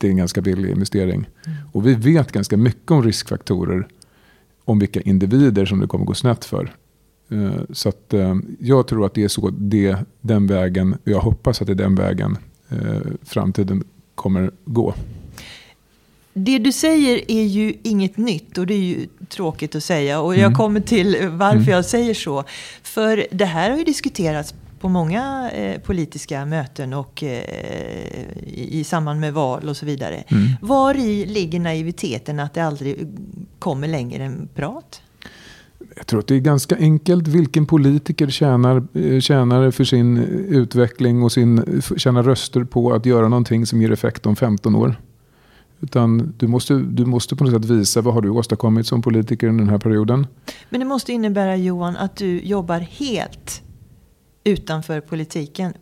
Det 0.00 0.06
är 0.06 0.10
en 0.10 0.16
ganska 0.16 0.40
billig 0.40 0.70
investering. 0.70 1.28
Mm. 1.46 1.58
Och 1.72 1.86
vi 1.86 1.94
vet 1.94 2.32
ganska 2.32 2.56
mycket 2.56 2.90
om 2.90 3.02
riskfaktorer. 3.02 3.88
Om 4.64 4.78
vilka 4.78 5.00
individer 5.00 5.66
som 5.66 5.80
det 5.80 5.86
kommer 5.86 6.04
gå 6.04 6.14
snett 6.14 6.44
för. 6.44 6.74
Eh, 7.30 7.62
så 7.72 7.88
att, 7.88 8.14
eh, 8.14 8.36
jag 8.58 8.86
tror 8.86 9.06
att 9.06 9.14
det 9.14 9.24
är 9.24 9.28
så 9.28 9.50
det, 9.50 9.96
den 10.20 10.46
vägen, 10.46 10.96
jag 11.04 11.20
hoppas 11.20 11.60
att 11.60 11.66
det 11.66 11.72
är 11.72 11.74
den 11.74 11.94
vägen 11.94 12.38
eh, 12.68 13.12
framtiden 13.22 13.84
kommer 14.14 14.50
gå. 14.64 14.94
Det 16.32 16.58
du 16.58 16.72
säger 16.72 17.30
är 17.30 17.44
ju 17.44 17.74
inget 17.82 18.16
nytt 18.16 18.58
och 18.58 18.66
det 18.66 18.74
är 18.74 18.78
ju 18.78 19.06
tråkigt 19.28 19.74
att 19.74 19.84
säga. 19.84 20.20
Och 20.20 20.34
jag 20.34 20.40
mm. 20.40 20.54
kommer 20.54 20.80
till 20.80 21.28
varför 21.28 21.56
mm. 21.56 21.70
jag 21.70 21.84
säger 21.84 22.14
så. 22.14 22.44
För 22.82 23.26
det 23.30 23.44
här 23.44 23.70
har 23.70 23.78
ju 23.78 23.84
diskuterats 23.84 24.54
på 24.80 24.88
många 24.88 25.50
eh, 25.50 25.80
politiska 25.80 26.44
möten 26.44 26.92
och 26.92 27.22
eh, 27.22 27.44
i, 28.46 28.80
i 28.80 28.84
samband 28.84 29.20
med 29.20 29.34
val 29.34 29.68
och 29.68 29.76
så 29.76 29.86
vidare. 29.86 30.24
Mm. 30.28 30.48
Var 30.60 30.94
i 30.94 31.26
ligger 31.26 31.60
naiviteten 31.60 32.40
att 32.40 32.54
det 32.54 32.60
aldrig 32.60 33.08
kommer 33.58 33.88
längre 33.88 34.24
än 34.24 34.48
prat? 34.54 35.02
Jag 35.96 36.06
tror 36.06 36.20
att 36.20 36.26
det 36.26 36.34
är 36.34 36.40
ganska 36.40 36.76
enkelt. 36.76 37.28
Vilken 37.28 37.66
politiker 37.66 38.30
tjänar, 38.30 38.82
eh, 38.94 39.20
tjänar 39.20 39.70
för 39.70 39.84
sin 39.84 40.18
utveckling 40.48 41.22
och 41.22 41.32
sin, 41.32 41.82
tjänar 41.96 42.22
röster 42.22 42.64
på 42.64 42.92
att 42.92 43.06
göra 43.06 43.28
någonting 43.28 43.66
som 43.66 43.82
ger 43.82 43.92
effekt 43.92 44.26
om 44.26 44.36
15 44.36 44.74
år? 44.74 45.00
Utan 45.80 46.34
du 46.38 46.46
måste, 46.46 46.74
du 46.74 47.04
måste 47.04 47.36
på 47.36 47.44
något 47.44 47.62
sätt 47.62 47.70
visa 47.70 48.00
vad 48.00 48.14
har 48.14 48.20
du 48.20 48.28
åstadkommit 48.28 48.86
som 48.86 49.02
politiker 49.02 49.48
under 49.48 49.64
den 49.64 49.70
här 49.70 49.78
perioden. 49.78 50.26
Men 50.68 50.80
det 50.80 50.86
måste 50.86 51.12
innebära 51.12 51.56
Johan 51.56 51.96
att 51.96 52.16
du 52.16 52.40
jobbar 52.40 52.78
helt 52.78 53.62
utanför 54.44 55.00
politiken 55.00 55.72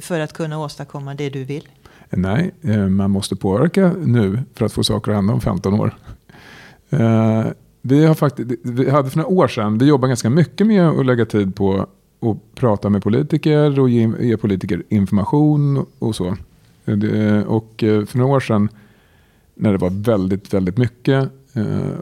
för 0.00 0.20
att 0.20 0.32
kunna 0.32 0.58
åstadkomma 0.58 1.14
det 1.14 1.30
du 1.30 1.44
vill? 1.44 1.68
Nej, 2.16 2.54
eh, 2.62 2.88
man 2.88 3.10
måste 3.10 3.36
påverka 3.36 3.92
nu 4.04 4.42
för 4.54 4.66
att 4.66 4.72
få 4.72 4.84
saker 4.84 5.10
att 5.10 5.16
hända 5.16 5.32
om 5.32 5.40
15 5.40 5.74
år. 5.80 5.94
Eh, 6.90 7.44
vi, 7.82 8.06
har 8.06 8.14
faktiskt, 8.14 8.50
vi 8.62 8.90
hade 8.90 9.10
för 9.10 9.18
några 9.18 9.30
år 9.30 9.48
sedan, 9.48 9.78
vi 9.78 9.86
jobbar 9.86 10.08
ganska 10.08 10.30
mycket 10.30 10.66
med 10.66 10.88
att 10.88 11.06
lägga 11.06 11.26
tid 11.26 11.56
på 11.56 11.86
att 12.20 12.54
prata 12.54 12.90
med 12.90 13.02
politiker 13.02 13.80
och 13.80 13.90
ge, 13.90 14.12
ge 14.20 14.36
politiker 14.36 14.82
information 14.88 15.86
och 15.98 16.16
så. 16.16 16.36
Och 17.46 17.84
eh, 17.84 18.04
för 18.04 18.18
några 18.18 18.36
år 18.36 18.40
sedan 18.40 18.68
när 19.54 19.72
det 19.72 19.78
var 19.78 19.90
väldigt, 19.90 20.54
väldigt 20.54 20.76
mycket 20.76 21.28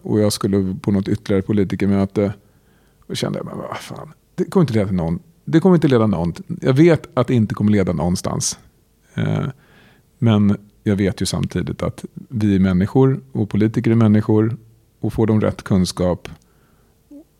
och 0.02 0.20
jag 0.20 0.32
skulle 0.32 0.76
på 0.82 0.90
något 0.90 1.08
ytterligare 1.08 1.42
politikermöte 1.42 2.32
och 3.06 3.16
kände 3.16 3.38
jag, 3.38 3.46
men 3.46 3.58
vad 3.58 3.76
fan, 3.76 4.12
det 4.34 4.44
kommer 4.44 4.62
inte 4.62 4.74
leda 4.74 4.86
till 4.86 4.96
någon 4.96 5.18
det 5.44 5.60
kommer 5.60 5.74
inte 5.74 5.88
leda 5.88 6.06
någonstans. 6.06 6.58
Jag 6.62 6.72
vet 6.72 7.08
att 7.14 7.26
det 7.26 7.34
inte 7.34 7.54
kommer 7.54 7.72
leda 7.72 7.92
någonstans. 7.92 8.58
Eh, 9.14 9.46
men 10.18 10.56
jag 10.82 10.96
vet 10.96 11.22
ju 11.22 11.26
samtidigt 11.26 11.82
att 11.82 12.04
vi 12.28 12.54
är 12.54 12.58
människor 12.58 13.20
och 13.32 13.50
politiker 13.50 13.90
är 13.90 13.94
människor. 13.94 14.56
Och 15.00 15.12
får 15.12 15.26
de 15.26 15.40
rätt 15.40 15.62
kunskap, 15.62 16.28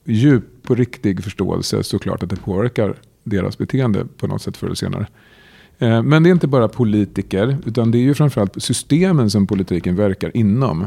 djup 0.05 0.71
och 0.71 0.77
riktig 0.77 1.25
förståelse 1.25 1.83
så 1.83 1.99
klart 1.99 2.23
att 2.23 2.31
det 2.31 2.37
påverkar 2.37 2.95
deras 3.25 3.59
beteende 3.59 4.07
på 4.17 4.27
något 4.27 4.43
sätt 4.43 4.57
förr 4.57 4.67
eller 4.67 4.75
senare. 4.75 5.07
Eh, 5.79 6.03
men 6.03 6.23
det 6.23 6.29
är 6.29 6.33
inte 6.33 6.47
bara 6.47 6.69
politiker, 6.69 7.57
utan 7.67 7.91
det 7.91 7.99
är 7.99 8.03
ju 8.03 8.15
framförallt 8.15 8.63
systemen 8.63 9.31
som 9.31 9.47
politiken 9.47 9.97
verkar 9.97 10.37
inom. 10.37 10.87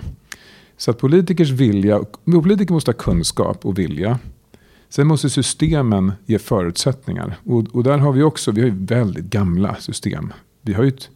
Så 0.77 0.91
att 0.91 0.99
politikers 0.99 1.49
vilja, 1.49 2.03
politiker 2.25 2.73
måste 2.73 2.91
ha 2.91 2.97
kunskap 2.97 3.65
och 3.65 3.79
vilja. 3.79 4.19
Sen 4.95 5.07
måste 5.07 5.29
systemen 5.29 6.11
ge 6.25 6.39
förutsättningar. 6.39 7.37
Och, 7.45 7.63
och, 7.71 7.83
där 7.83 7.97
har 7.97 8.11
vi 8.11 8.23
också, 8.23 8.51
vi 8.51 8.61
har 8.61 8.67
ju 8.67 8.85
väldigt 8.85 9.25
gamla 9.25 9.75
system. 9.75 10.33
Vi 10.61 10.73
har 10.73 10.83
ju 10.83 10.89
ett 10.89 11.09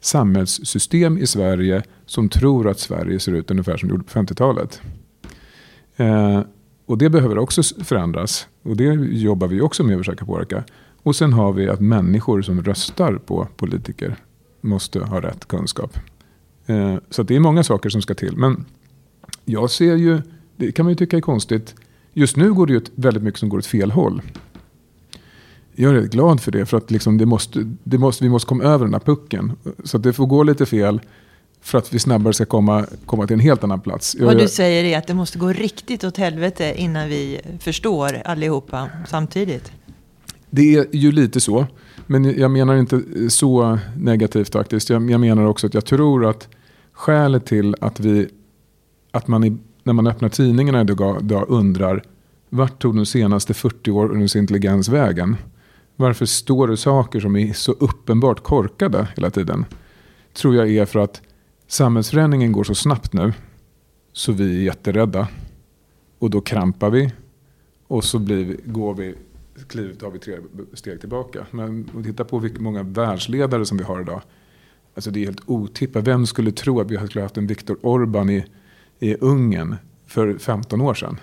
samhällssystem 0.00 1.18
i 1.18 1.26
Sverige 1.26 1.82
som 2.06 2.28
tror 2.28 2.68
att 2.68 2.78
Sverige 2.78 3.20
ser 3.20 3.32
ut 3.32 3.50
ungefär 3.50 3.76
som 3.76 3.88
det 3.88 3.92
gjorde 3.92 4.04
på 4.04 4.18
50-talet. 4.18 4.80
Eh, 5.96 6.40
och 6.86 6.98
det 6.98 7.10
behöver 7.10 7.38
också 7.38 7.62
förändras. 7.62 8.46
Och 8.62 8.76
det 8.76 8.84
jobbar 9.10 9.46
vi 9.46 9.60
också 9.60 9.84
med 9.84 9.94
att 9.94 10.00
försöka 10.00 10.24
påverka. 10.24 10.64
Och 11.02 11.16
sen 11.16 11.32
har 11.32 11.52
vi 11.52 11.68
att 11.68 11.80
människor 11.80 12.42
som 12.42 12.62
röstar 12.62 13.14
på 13.14 13.48
politiker 13.56 14.16
måste 14.60 15.00
ha 15.00 15.20
rätt 15.20 15.48
kunskap. 15.48 15.98
Eh, 16.66 16.96
så 17.10 17.22
det 17.22 17.36
är 17.36 17.40
många 17.40 17.62
saker 17.62 17.90
som 17.90 18.02
ska 18.02 18.14
till. 18.14 18.36
Men 18.36 18.64
jag 19.44 19.70
ser 19.70 19.96
ju, 19.96 20.22
det 20.56 20.72
kan 20.72 20.84
man 20.84 20.92
ju 20.92 20.96
tycka 20.96 21.16
är 21.16 21.20
konstigt. 21.20 21.74
Just 22.12 22.36
nu 22.36 22.54
går 22.54 22.66
det 22.66 22.72
ju 22.72 22.80
väldigt 22.94 23.22
mycket 23.22 23.40
som 23.40 23.48
går 23.48 23.58
åt 23.58 23.66
fel 23.66 23.90
håll. 23.90 24.22
Jag 25.74 25.90
är 25.90 25.94
rätt 25.94 26.10
glad 26.10 26.40
för 26.40 26.52
det. 26.52 26.66
För 26.66 26.76
att 26.76 26.90
liksom 26.90 27.18
det 27.18 27.26
måste, 27.26 27.74
det 27.84 27.98
måste, 27.98 28.24
vi 28.24 28.30
måste 28.30 28.48
komma 28.48 28.64
över 28.64 28.84
den 28.84 28.94
här 28.94 29.00
pucken. 29.00 29.52
Så 29.84 29.96
att 29.96 30.02
det 30.02 30.12
får 30.12 30.26
gå 30.26 30.42
lite 30.42 30.66
fel. 30.66 31.00
För 31.60 31.78
att 31.78 31.94
vi 31.94 31.98
snabbare 31.98 32.34
ska 32.34 32.44
komma, 32.44 32.86
komma 33.06 33.26
till 33.26 33.34
en 33.34 33.40
helt 33.40 33.64
annan 33.64 33.80
plats. 33.80 34.16
Vad 34.20 34.38
du 34.38 34.48
säger 34.48 34.84
är 34.84 34.98
att 34.98 35.06
det 35.06 35.14
måste 35.14 35.38
gå 35.38 35.52
riktigt 35.52 36.04
åt 36.04 36.16
helvete 36.16 36.74
innan 36.76 37.08
vi 37.08 37.40
förstår 37.58 38.22
allihopa 38.24 38.88
samtidigt. 39.08 39.72
Det 40.50 40.74
är 40.74 40.86
ju 40.92 41.12
lite 41.12 41.40
så. 41.40 41.66
Men 42.06 42.24
jag 42.38 42.50
menar 42.50 42.76
inte 42.76 43.02
så 43.30 43.78
negativt 43.96 44.52
faktiskt. 44.52 44.90
Jag, 44.90 45.10
jag 45.10 45.20
menar 45.20 45.44
också 45.44 45.66
att 45.66 45.74
jag 45.74 45.84
tror 45.84 46.26
att 46.26 46.48
skälet 46.92 47.46
till 47.46 47.76
att, 47.80 48.00
vi, 48.00 48.28
att 49.10 49.28
man 49.28 49.44
i, 49.44 49.56
när 49.82 49.92
man 49.92 50.06
öppnar 50.06 50.28
tidningarna 50.28 50.80
idag, 50.80 51.44
undrar 51.48 52.02
vart 52.48 52.82
tog 52.82 52.96
de 52.96 53.06
senaste 53.06 53.54
40 53.54 53.90
årens 53.90 54.36
intelligens 54.36 54.88
vägen? 54.88 55.36
Varför 55.96 56.26
står 56.26 56.68
det 56.68 56.76
saker 56.76 57.20
som 57.20 57.36
är 57.36 57.52
så 57.52 57.72
uppenbart 57.72 58.42
korkade 58.42 59.08
hela 59.16 59.30
tiden? 59.30 59.64
Tror 60.32 60.56
jag 60.56 60.70
är 60.70 60.86
för 60.86 60.98
att 60.98 61.22
samhällsförändringen 61.66 62.52
går 62.52 62.64
så 62.64 62.74
snabbt 62.74 63.12
nu 63.12 63.32
så 64.12 64.32
vi 64.32 64.58
är 64.58 64.62
jätterädda. 64.62 65.28
Och 66.18 66.30
då 66.30 66.40
krampar 66.40 66.90
vi 66.90 67.12
och 67.86 68.04
så 68.04 68.18
blir 68.18 68.56
går 68.64 68.94
vi 68.94 69.14
kliv, 69.68 69.94
tar 69.94 70.10
vi 70.10 70.18
tre 70.18 70.36
steg 70.74 71.00
tillbaka. 71.00 71.46
Men 71.50 71.68
om 71.94 72.02
vi 72.02 72.04
tittar 72.04 72.24
på 72.24 72.40
hur 72.40 72.58
många 72.58 72.82
världsledare 72.82 73.66
som 73.66 73.78
vi 73.78 73.84
har 73.84 74.00
idag. 74.00 74.22
Alltså 74.94 75.10
det 75.10 75.20
är 75.20 75.24
helt 75.24 75.42
otippat. 75.46 76.06
Vem 76.06 76.26
skulle 76.26 76.52
tro 76.52 76.80
att 76.80 76.90
vi 76.90 76.96
skulle 76.96 77.22
haft 77.22 77.36
en 77.36 77.46
Viktor 77.46 77.78
Orban 77.82 78.30
i, 78.30 78.44
i 79.00 79.14
Ungern 79.14 79.76
för 80.06 80.38
15 80.38 80.80
år 80.80 80.94
sedan? 80.94 81.20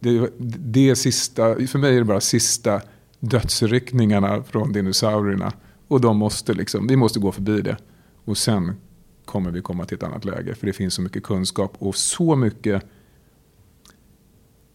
Det, 0.00 0.30
det 0.58 0.96
sista, 0.96 1.66
för 1.66 1.78
mig 1.78 1.94
är 1.94 1.98
det 1.98 2.04
bara 2.04 2.20
sista 2.20 2.80
dödsryckningarna 3.20 4.42
från 4.42 4.72
dinosaurierna. 4.72 5.52
Och 5.88 6.00
de 6.00 6.16
måste 6.16 6.54
liksom, 6.54 6.86
vi 6.86 6.96
måste 6.96 7.18
gå 7.18 7.32
förbi 7.32 7.60
det. 7.60 7.76
Och 8.24 8.38
sen 8.38 8.72
kommer 9.24 9.50
vi 9.50 9.62
komma 9.62 9.84
till 9.84 9.96
ett 9.96 10.02
annat 10.02 10.24
läge. 10.24 10.54
För 10.54 10.66
det 10.66 10.72
finns 10.72 10.94
så 10.94 11.02
mycket 11.02 11.22
kunskap 11.22 11.76
och 11.78 11.96
så 11.96 12.36
mycket 12.36 12.84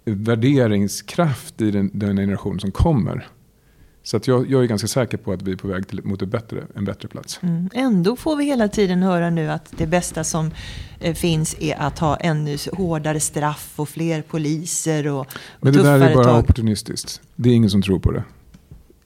värderingskraft 0.05 1.61
i 1.61 1.71
den, 1.71 1.91
den 1.93 2.17
generation 2.17 2.59
som 2.59 2.71
kommer. 2.71 3.27
Så 4.07 4.17
att 4.17 4.27
jag, 4.27 4.49
jag, 4.49 4.63
är 4.63 4.67
ganska 4.67 4.87
säker 4.87 5.17
på 5.17 5.31
att 5.31 5.41
vi 5.41 5.51
är 5.51 5.55
på 5.55 5.67
väg 5.67 5.87
till, 5.87 6.03
mot 6.03 6.21
ett 6.21 6.29
bättre, 6.29 6.63
en 6.75 6.85
bättre 6.85 7.07
plats. 7.07 7.39
Mm. 7.43 7.69
Ändå 7.73 8.15
får 8.15 8.35
vi 8.35 8.45
hela 8.45 8.67
tiden 8.67 9.03
höra 9.03 9.29
nu 9.29 9.51
att 9.51 9.73
det 9.77 9.87
bästa 9.87 10.23
som 10.23 10.51
eh, 10.99 11.13
finns 11.13 11.55
är 11.59 11.81
att 11.81 11.99
ha 11.99 12.15
ännu 12.15 12.57
hårdare 12.73 13.19
straff 13.19 13.73
och 13.75 13.89
fler 13.89 14.21
poliser 14.21 15.07
och, 15.07 15.19
och 15.19 15.27
Men 15.59 15.73
det 15.73 15.83
där 15.83 15.99
är 15.99 16.15
bara 16.15 16.23
tag. 16.23 16.39
opportunistiskt. 16.39 17.21
Det 17.35 17.49
är 17.49 17.53
ingen 17.53 17.69
som 17.69 17.81
tror 17.81 17.99
på 17.99 18.11
det. 18.11 18.23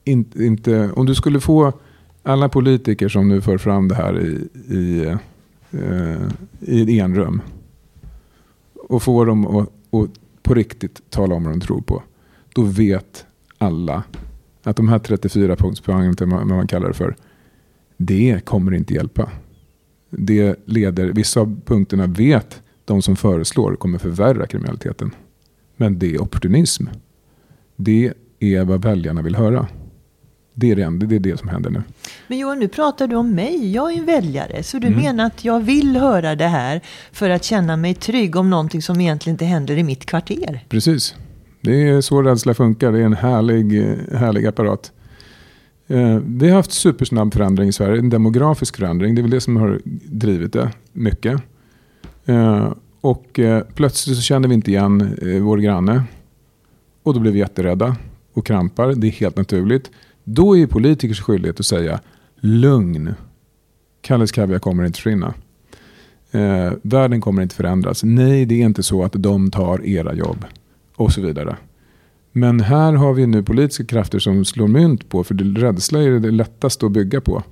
In, 0.04 0.24
inte, 0.34 0.90
om 0.90 1.06
du 1.06 1.14
skulle 1.14 1.40
få 1.40 1.72
alla 2.22 2.48
politiker 2.48 3.08
som 3.08 3.28
nu 3.28 3.40
för 3.40 3.58
fram 3.58 3.88
det 3.88 3.94
här 3.94 4.20
i, 4.20 4.48
i, 4.74 5.06
eh, 5.70 6.28
i 6.60 6.82
ett 6.82 6.88
enrum 6.88 7.42
och 8.88 9.02
få 9.02 9.24
dem 9.24 9.46
att 9.56 9.68
på 10.42 10.54
riktigt 10.54 11.10
tala 11.10 11.34
om 11.34 11.44
vad 11.44 11.52
de 11.52 11.60
tror 11.60 11.80
på. 11.80 12.02
Då 12.54 12.62
vet 12.62 13.24
alla 13.58 14.02
att 14.62 14.76
de 14.76 14.88
här 14.88 14.98
34 14.98 15.56
punktsprogrammen, 15.56 16.14
vad 16.18 16.46
man 16.46 16.66
kallar 16.66 16.88
det 16.88 16.94
för, 16.94 17.16
det 17.96 18.44
kommer 18.44 18.74
inte 18.74 18.94
hjälpa. 18.94 19.30
Det 20.10 20.56
leder, 20.64 21.06
vissa 21.06 21.40
av 21.40 21.60
punkterna 21.64 22.06
vet 22.06 22.62
de 22.84 23.02
som 23.02 23.16
föreslår 23.16 23.76
kommer 23.76 23.98
förvärra 23.98 24.46
kriminaliteten. 24.46 25.10
Men 25.76 25.98
det 25.98 26.14
är 26.14 26.22
opportunism. 26.22 26.86
Det 27.76 28.12
är 28.38 28.64
vad 28.64 28.82
väljarna 28.82 29.22
vill 29.22 29.36
höra. 29.36 29.66
Det 30.54 30.70
är 30.70 30.76
det, 30.76 31.06
det 31.06 31.16
är 31.16 31.20
det 31.20 31.38
som 31.38 31.48
händer 31.48 31.70
nu. 31.70 31.82
Men 32.26 32.38
Johan, 32.38 32.58
nu 32.58 32.68
pratar 32.68 33.06
du 33.06 33.16
om 33.16 33.34
mig. 33.34 33.72
Jag 33.72 33.92
är 33.92 33.98
en 33.98 34.06
väljare. 34.06 34.62
Så 34.62 34.78
du 34.78 34.86
mm. 34.86 35.00
menar 35.00 35.26
att 35.26 35.44
jag 35.44 35.60
vill 35.60 35.96
höra 35.96 36.34
det 36.34 36.48
här 36.48 36.80
för 37.12 37.30
att 37.30 37.44
känna 37.44 37.76
mig 37.76 37.94
trygg 37.94 38.36
om 38.36 38.50
någonting 38.50 38.82
som 38.82 39.00
egentligen 39.00 39.34
inte 39.34 39.44
händer 39.44 39.78
i 39.78 39.82
mitt 39.82 40.06
kvarter? 40.06 40.64
Precis. 40.68 41.14
Det 41.62 41.88
är 41.88 42.00
så 42.00 42.22
rädsla 42.22 42.54
funkar. 42.54 42.92
Det 42.92 42.98
är 42.98 43.04
en 43.04 43.12
härlig, 43.12 43.72
härlig 44.12 44.46
apparat. 44.46 44.92
Eh, 45.86 46.18
vi 46.26 46.48
har 46.48 46.56
haft 46.56 46.72
supersnabb 46.72 47.34
förändring 47.34 47.68
i 47.68 47.72
Sverige. 47.72 47.98
En 47.98 48.10
demografisk 48.10 48.76
förändring. 48.76 49.14
Det 49.14 49.20
är 49.20 49.22
väl 49.22 49.30
det 49.30 49.40
som 49.40 49.56
har 49.56 49.80
drivit 50.04 50.52
det 50.52 50.70
mycket. 50.92 51.42
Eh, 52.24 52.72
och 53.00 53.38
eh, 53.38 53.62
plötsligt 53.74 54.16
så 54.16 54.22
kände 54.22 54.48
vi 54.48 54.54
inte 54.54 54.70
igen 54.70 55.16
eh, 55.22 55.42
vår 55.42 55.58
granne. 55.58 56.02
Och 57.02 57.14
då 57.14 57.20
blev 57.20 57.32
vi 57.32 57.38
jätterädda 57.38 57.96
och 58.32 58.46
krampar. 58.46 58.94
Det 58.94 59.06
är 59.06 59.10
helt 59.10 59.36
naturligt. 59.36 59.90
Då 60.24 60.56
är 60.56 60.66
politikers 60.66 61.20
skyldighet 61.20 61.60
att 61.60 61.66
säga 61.66 62.00
lugn. 62.40 63.14
Kalles 64.00 64.32
Kaviar 64.32 64.58
kommer 64.58 64.84
inte 64.84 64.96
försvinna. 64.96 65.34
Eh, 66.30 66.72
världen 66.82 67.20
kommer 67.20 67.42
inte 67.42 67.54
förändras. 67.54 68.04
Nej, 68.04 68.46
det 68.46 68.54
är 68.54 68.64
inte 68.64 68.82
så 68.82 69.04
att 69.04 69.12
de 69.12 69.50
tar 69.50 69.86
era 69.86 70.14
jobb. 70.14 70.44
Och 71.02 71.12
så 71.12 71.20
vidare. 71.20 71.56
Men 72.32 72.60
här 72.60 72.92
har 72.92 73.12
vi 73.12 73.26
nu 73.26 73.42
politiska 73.42 73.84
krafter 73.84 74.18
som 74.18 74.44
slår 74.44 74.68
mynt 74.68 75.08
på, 75.08 75.24
för 75.24 75.34
rädsla 75.34 76.02
är 76.02 76.10
det 76.10 76.30
lättaste 76.30 76.86
att 76.86 76.92
bygga 76.92 77.20
på. 77.20 77.42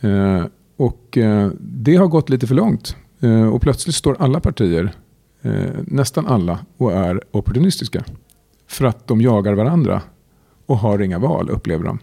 Eh, 0.00 0.44
och 0.76 1.18
eh, 1.18 1.50
det 1.60 1.96
har 1.96 2.06
gått 2.06 2.28
lite 2.28 2.46
för 2.46 2.54
långt. 2.54 2.96
Eh, 3.20 3.48
och 3.48 3.62
plötsligt 3.62 3.94
står 3.94 4.16
alla 4.18 4.40
partier, 4.40 4.92
eh, 5.42 5.52
nästan 5.84 6.26
alla, 6.26 6.58
och 6.76 6.92
är 6.92 7.20
opportunistiska. 7.30 8.04
För 8.66 8.84
att 8.84 9.06
de 9.06 9.20
jagar 9.20 9.52
varandra 9.52 10.02
och 10.66 10.78
har 10.78 11.02
inga 11.02 11.18
val, 11.18 11.50
upplever 11.50 11.84
de. 11.84 11.98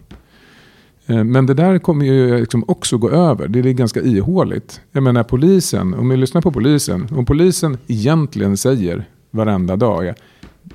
Eh, 1.06 1.24
men 1.24 1.46
det 1.46 1.54
där 1.54 1.78
kommer 1.78 2.04
ju 2.04 2.34
eh, 2.34 2.40
liksom 2.40 2.64
också 2.68 2.98
gå 2.98 3.10
över. 3.10 3.48
Det 3.48 3.58
är 3.58 3.72
ganska 3.72 4.00
ihåligt. 4.00 4.80
Jag 4.92 5.02
menar 5.02 5.22
polisen, 5.22 5.94
om 5.94 6.08
vi 6.08 6.16
lyssnar 6.16 6.40
på 6.40 6.52
polisen. 6.52 7.08
Om 7.16 7.24
polisen 7.24 7.78
egentligen 7.86 8.56
säger 8.56 9.04
varenda 9.30 9.76
dag 9.76 10.06
är 10.06 10.14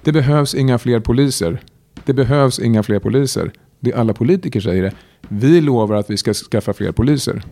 det 0.04 0.12
behövs 0.12 0.56
inga 0.56 0.78
fler 0.78 1.00
poliser. 1.00 1.62
Det 2.06 2.14
behövs 2.14 2.60
inga 2.60 2.84
fler 2.84 3.00
poliser. 3.00 3.52
Det 3.80 3.94
alla 3.94 4.14
politiker 4.14 4.60
säger 4.62 4.84
är 4.84 4.94
vi 5.28 5.62
lovar 5.62 5.96
att 5.96 6.10
vi 6.10 6.18
ska 6.18 6.34
skaffa 6.34 6.74
fler 6.74 6.92
poliser. 6.92 7.44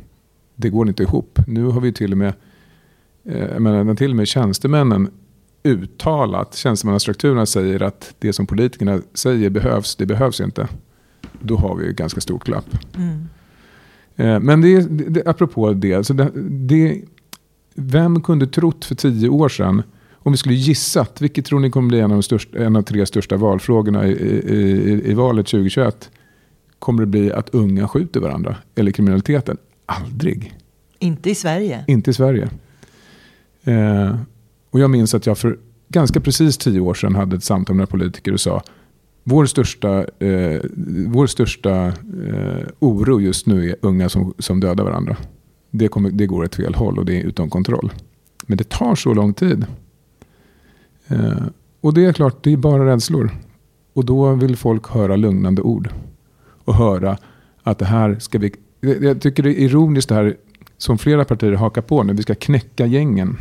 Det 0.56 0.70
går 0.70 0.88
inte 0.88 1.04
ihop. 1.04 1.40
Nu 1.48 1.64
har 1.64 1.82
vi 1.82 1.94
till 1.94 2.12
och 2.12 2.18
med, 2.18 2.34
eh, 3.26 3.46
jag 3.46 3.62
menar, 3.62 3.96
till 3.96 4.10
och 4.10 4.16
med 4.16 4.28
tjänstemännen 4.28 5.10
uttalat, 5.64 6.56
tjänstemannastrukturerna 6.56 7.46
säger 7.46 7.82
att 7.82 8.16
det 8.20 8.34
som 8.34 8.48
politikerna 8.48 9.02
säger 9.14 9.50
behövs, 9.50 9.96
det 9.96 10.06
behövs 10.06 10.42
inte. 10.42 10.68
Då 11.42 11.58
har 11.58 11.76
vi 11.76 11.90
ett 11.90 11.96
ganska 11.96 12.22
stort 12.22 12.44
glapp. 12.44 12.78
Mm. 12.96 13.28
Eh, 14.16 14.40
men 14.40 14.62
det, 14.62 14.82
det, 15.10 15.28
apropå 15.28 15.74
det, 15.74 16.04
så 16.04 16.14
det, 16.14 16.32
det, 16.50 17.02
vem 17.76 18.22
kunde 18.22 18.48
trott 18.48 18.86
för 18.86 18.96
tio 18.96 19.30
år 19.30 19.50
sedan, 19.50 19.84
om 20.28 20.32
vi 20.32 20.38
skulle 20.38 20.56
gissat, 20.56 21.22
vilket 21.22 21.46
tror 21.46 21.60
ni 21.60 21.70
kommer 21.70 21.88
bli 21.88 22.00
en 22.00 22.12
av 22.12 22.18
de 22.18 22.24
största, 22.24 22.58
en 22.58 22.76
av 22.76 22.82
tre 22.82 23.06
största 23.06 23.38
valfrågorna 23.38 24.08
i, 24.08 24.12
i, 24.12 24.36
i, 24.56 25.12
i 25.12 25.14
valet 25.14 25.48
2021? 25.48 26.12
Kommer 26.80 27.02
det 27.02 27.06
bli 27.06 27.32
att 27.32 27.50
unga 27.50 27.88
skjuter 27.88 28.20
varandra? 28.20 28.56
Eller 28.76 28.92
kriminaliteten? 28.92 29.58
Aldrig. 29.86 30.54
Inte 31.00 31.30
i 31.30 31.36
Sverige. 31.36 31.84
Inte 31.88 32.12
i 32.12 32.14
Sverige. 32.14 32.50
Eh, 33.64 34.16
och 34.70 34.80
jag 34.80 34.90
minns 34.90 35.14
att 35.14 35.26
jag 35.26 35.38
för 35.38 35.60
ganska 35.90 36.20
precis 36.20 36.58
tio 36.58 36.80
år 36.80 36.94
sedan 36.94 37.16
hade 37.16 37.36
ett 37.36 37.44
samtal 37.44 37.76
med 37.76 37.90
politiker 37.90 38.34
och 38.34 38.42
sa 38.42 38.64
vår 39.24 39.46
största, 39.46 40.06
eh, 40.20 40.62
vår 41.08 41.28
största 41.28 41.88
eh, 41.88 42.68
oro 42.80 43.22
just 43.22 43.48
nu 43.48 43.70
är 43.70 43.76
unga 43.82 44.10
som, 44.10 44.34
som 44.40 44.60
dödar 44.60 44.84
varandra. 44.84 45.18
Det, 45.72 45.88
kommer, 45.88 46.12
det 46.12 46.26
går 46.26 46.44
åt 46.44 46.56
fel 46.56 46.76
håll 46.76 47.00
och 47.00 47.06
det 47.06 47.22
är 47.22 47.24
utom 47.24 47.50
kontroll. 47.50 47.92
Men 48.46 48.58
det 48.58 48.70
tar 48.70 48.96
så 48.96 49.14
lång 49.14 49.34
tid. 49.34 49.66
Eh, 51.08 51.44
och 51.82 51.94
det 51.94 52.06
är 52.06 52.14
klart, 52.14 52.44
det 52.44 52.54
är 52.54 52.58
bara 52.58 52.86
rädslor. 52.86 53.32
Och 53.94 54.06
då 54.06 54.34
vill 54.34 54.58
folk 54.58 54.88
höra 54.88 55.16
lugnande 55.16 55.62
ord. 55.62 55.90
Och 56.66 56.76
höra 56.76 57.18
att 57.64 57.80
det 57.80 57.86
här 57.86 58.20
ska 58.20 58.40
vi... 58.40 58.56
Jag 58.80 59.22
tycker 59.22 59.44
det 59.44 59.50
är 59.50 59.60
ironiskt 59.60 60.10
det 60.10 60.16
här 60.16 60.36
som 60.78 60.98
flera 60.98 61.26
partier 61.26 61.54
hakar 61.54 61.82
på 61.82 62.04
nu. 62.04 62.14
Vi 62.14 62.22
ska 62.22 62.36
knäcka 62.36 62.86
gängen. 62.86 63.38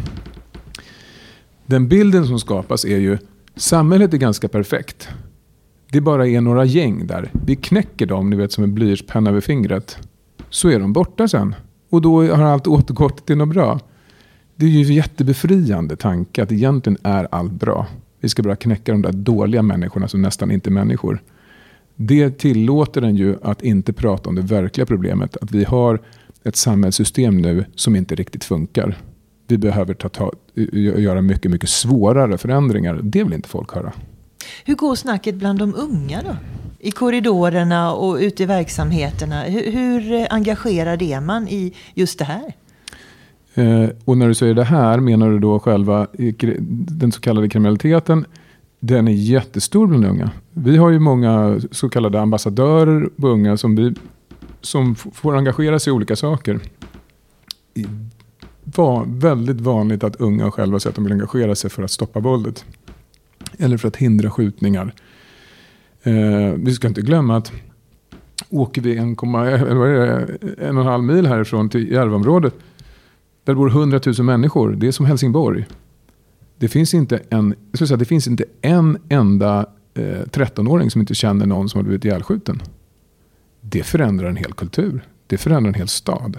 Den 1.66 1.88
bilden 1.88 2.26
som 2.26 2.38
skapas 2.38 2.84
är 2.84 2.98
ju 2.98 3.18
samhället 3.56 4.14
är 4.14 4.18
ganska 4.18 4.48
perfekt. 4.48 5.08
Det 5.90 6.00
bara 6.00 6.26
är 6.26 6.40
några 6.40 6.64
gäng 6.64 7.06
där. 7.06 7.30
Vi 7.32 7.56
knäcker 7.56 8.06
dem, 8.06 8.30
ni 8.30 8.36
vet 8.36 8.52
som 8.52 8.64
en 8.64 8.74
blyertspenna 8.74 9.30
över 9.30 9.40
fingret. 9.40 9.98
Så 10.50 10.68
är 10.68 10.80
de 10.80 10.92
borta 10.92 11.28
sen. 11.28 11.54
Och 11.90 12.02
då 12.02 12.22
har 12.22 12.42
allt 12.42 12.66
återgått 12.66 13.26
till 13.26 13.36
något 13.36 13.48
bra. 13.48 13.80
Det 14.56 14.66
är 14.66 14.70
ju 14.70 14.86
en 14.86 14.94
jättebefriande 14.94 15.96
tanke 15.96 16.42
att 16.42 16.52
egentligen 16.52 16.98
är 17.02 17.28
allt 17.30 17.52
bra. 17.52 17.86
Vi 18.20 18.28
ska 18.28 18.42
bara 18.42 18.56
knäcka 18.56 18.92
de 18.92 19.02
där 19.02 19.12
dåliga 19.12 19.62
människorna 19.62 20.08
som 20.08 20.22
nästan 20.22 20.50
inte 20.50 20.68
är 20.68 20.72
människor. 20.72 21.22
Det 21.96 22.38
tillåter 22.38 23.00
den 23.00 23.16
ju 23.16 23.36
att 23.42 23.62
inte 23.62 23.92
prata 23.92 24.28
om 24.28 24.34
det 24.34 24.42
verkliga 24.42 24.86
problemet. 24.86 25.36
Att 25.36 25.50
vi 25.50 25.64
har 25.64 26.00
ett 26.44 26.56
samhällssystem 26.56 27.38
nu 27.38 27.64
som 27.74 27.96
inte 27.96 28.14
riktigt 28.14 28.44
funkar. 28.44 28.98
Vi 29.46 29.58
behöver 29.58 29.94
ta, 29.94 30.08
ta, 30.08 30.32
göra 30.74 31.22
mycket, 31.22 31.50
mycket 31.50 31.68
svårare 31.68 32.38
förändringar. 32.38 33.00
Det 33.02 33.24
vill 33.24 33.32
inte 33.32 33.48
folk 33.48 33.74
höra. 33.74 33.92
Hur 34.64 34.74
går 34.74 34.94
snacket 34.94 35.34
bland 35.34 35.58
de 35.58 35.74
unga 35.74 36.22
då? 36.22 36.36
I 36.78 36.90
korridorerna 36.90 37.92
och 37.92 38.16
ute 38.16 38.42
i 38.42 38.46
verksamheterna. 38.46 39.42
Hur, 39.42 39.72
hur 39.72 40.26
engagerad 40.30 41.02
är 41.02 41.20
man 41.20 41.48
i 41.48 41.74
just 41.94 42.18
det 42.18 42.24
här? 42.24 42.54
Eh, 43.56 43.88
och 44.04 44.18
när 44.18 44.28
du 44.28 44.34
säger 44.34 44.54
det 44.54 44.64
här 44.64 45.00
menar 45.00 45.30
du 45.30 45.38
då 45.38 45.58
själva 45.58 46.06
eh, 46.18 46.34
den 46.68 47.12
så 47.12 47.20
kallade 47.20 47.48
kriminaliteten. 47.48 48.24
Den 48.80 49.08
är 49.08 49.12
jättestor 49.12 49.86
bland 49.86 50.04
unga. 50.04 50.30
Vi 50.52 50.76
har 50.76 50.90
ju 50.90 50.98
många 50.98 51.60
så 51.70 51.88
kallade 51.88 52.20
ambassadörer 52.20 53.08
på 53.16 53.28
unga 53.28 53.56
som, 53.56 53.76
vi, 53.76 53.94
som 54.60 54.94
får 54.94 55.36
engagera 55.36 55.78
sig 55.78 55.90
i 55.90 55.94
olika 55.94 56.16
saker. 56.16 56.60
Det 57.74 57.88
var 58.78 59.04
väldigt 59.06 59.60
vanligt 59.60 60.04
att 60.04 60.16
unga 60.16 60.50
själva 60.50 60.80
säger 60.80 60.92
att 60.92 60.96
de 60.96 61.04
vill 61.04 61.12
engagera 61.12 61.54
sig 61.54 61.70
för 61.70 61.82
att 61.82 61.90
stoppa 61.90 62.20
våldet. 62.20 62.64
Eller 63.58 63.76
för 63.76 63.88
att 63.88 63.96
hindra 63.96 64.30
skjutningar. 64.30 64.94
Eh, 66.02 66.54
vi 66.56 66.72
ska 66.74 66.88
inte 66.88 67.02
glömma 67.02 67.36
att 67.36 67.52
åker 68.50 68.82
vi 68.82 68.96
en, 68.96 69.16
eller 69.18 69.74
vad 69.74 69.88
är 69.88 69.96
det, 69.96 70.66
en 70.66 70.76
och 70.76 70.82
en 70.82 70.88
halv 70.88 71.04
mil 71.04 71.26
härifrån 71.26 71.68
till 71.68 71.92
Järvaområdet. 71.92 72.54
Där 73.46 73.54
bor 73.54 73.68
100 73.68 74.00
000 74.06 74.14
människor. 74.22 74.72
Det 74.72 74.86
är 74.86 74.92
som 74.92 75.06
Helsingborg. 75.06 75.66
Det 76.58 76.68
finns 76.68 76.94
inte 76.94 77.22
en, 77.30 77.54
jag 77.72 77.88
säga, 77.88 77.96
det 77.96 78.04
finns 78.04 78.26
inte 78.26 78.44
en 78.60 78.98
enda 79.08 79.66
eh, 79.94 80.02
13-åring 80.02 80.90
som 80.90 81.00
inte 81.00 81.14
känner 81.14 81.46
någon 81.46 81.68
som 81.68 81.78
har 81.78 81.82
blivit 81.82 82.04
ihjälskjuten. 82.04 82.62
Det 83.60 83.82
förändrar 83.82 84.28
en 84.28 84.36
hel 84.36 84.52
kultur. 84.52 85.04
Det 85.26 85.38
förändrar 85.38 85.68
en 85.68 85.74
hel 85.74 85.88
stad. 85.88 86.38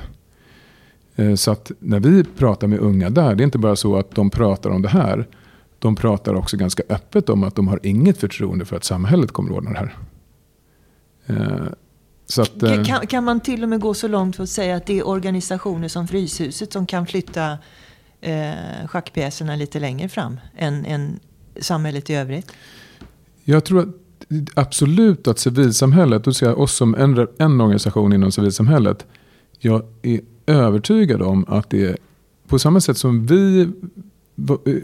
Eh, 1.15 1.35
så 1.35 1.51
att 1.51 1.71
när 1.79 1.99
vi 1.99 2.23
pratar 2.23 2.67
med 2.67 2.79
unga 2.79 3.09
där, 3.09 3.35
det 3.35 3.41
är 3.41 3.45
inte 3.45 3.57
bara 3.57 3.75
så 3.75 3.97
att 3.97 4.11
de 4.11 4.29
pratar 4.29 4.69
om 4.69 4.81
det 4.81 4.89
här 4.89 5.27
de 5.79 5.95
pratar 5.95 6.33
också 6.33 6.57
ganska 6.57 6.83
öppet 6.89 7.29
om 7.29 7.43
att 7.43 7.55
de 7.55 7.67
har 7.67 7.79
inget 7.83 8.17
förtroende 8.17 8.65
för 8.65 8.75
att 8.75 8.83
samhället 8.83 9.31
kommer 9.31 9.51
att 9.51 9.57
ordna 9.57 9.71
det 9.71 9.79
här. 9.79 9.97
Eh, 11.25 11.67
att, 12.37 12.63
eh, 12.63 12.83
kan, 12.83 13.07
kan, 13.07 13.23
man 13.23 13.39
till 13.39 13.63
och 13.63 13.69
med 13.69 13.79
gå 13.79 13.93
så 13.93 14.07
långt 14.07 14.35
för 14.35 14.43
att 14.43 14.49
säga 14.49 14.75
att 14.75 14.85
det 14.85 14.99
är 14.99 15.07
organisationer 15.07 15.87
som 15.87 16.07
Fryshuset 16.07 16.73
som 16.73 16.85
kan 16.85 17.07
flytta 17.07 17.57
eh, 18.21 18.87
schackpjäserna 18.87 19.55
lite 19.55 19.79
längre 19.79 20.09
fram 20.09 20.39
än, 20.57 20.85
än 20.85 21.19
samhället 21.59 22.09
i 22.09 22.13
övrigt? 22.13 22.51
Jag 23.43 23.65
tror 23.65 23.79
att, 23.79 23.87
absolut 24.53 25.27
att 25.27 25.39
civilsamhället, 25.39 26.23
då 26.23 26.33
ser 26.33 26.45
jag 26.45 26.59
oss 26.59 26.75
som 26.75 26.95
en, 26.95 27.27
en 27.37 27.61
organisation 27.61 28.13
inom 28.13 28.31
civilsamhället. 28.31 29.05
Jag 29.59 29.83
är 30.01 30.21
övertygad 30.45 31.21
om 31.21 31.45
att 31.47 31.69
det 31.69 31.85
är 31.85 31.97
på 32.47 32.59
samma 32.59 32.81
sätt 32.81 32.97
som 32.97 33.25
vi 33.25 33.69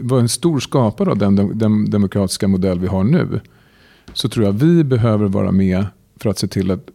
var 0.00 0.20
en 0.20 0.28
stor 0.28 0.60
skapare 0.60 1.10
av 1.10 1.18
den, 1.18 1.58
den 1.58 1.90
demokratiska 1.90 2.48
modell 2.48 2.78
vi 2.78 2.86
har 2.86 3.04
nu. 3.04 3.40
Så 4.12 4.28
tror 4.28 4.46
jag 4.46 4.52
vi 4.52 4.84
behöver 4.84 5.28
vara 5.28 5.52
med 5.52 5.86
för 6.16 6.30
att 6.30 6.38
se 6.38 6.48
till 6.48 6.70
att 6.70 6.90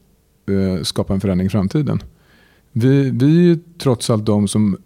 Eh, 0.49 0.83
skapa 0.83 1.13
en 1.13 1.21
förändring 1.21 1.45
i 1.45 1.49
framtiden. 1.49 2.03
Vi, 2.71 3.09
vi 3.09 3.51
är 3.51 3.59
trots 3.77 4.09
allt 4.09 4.25
de 4.25 4.47
som 4.47 4.77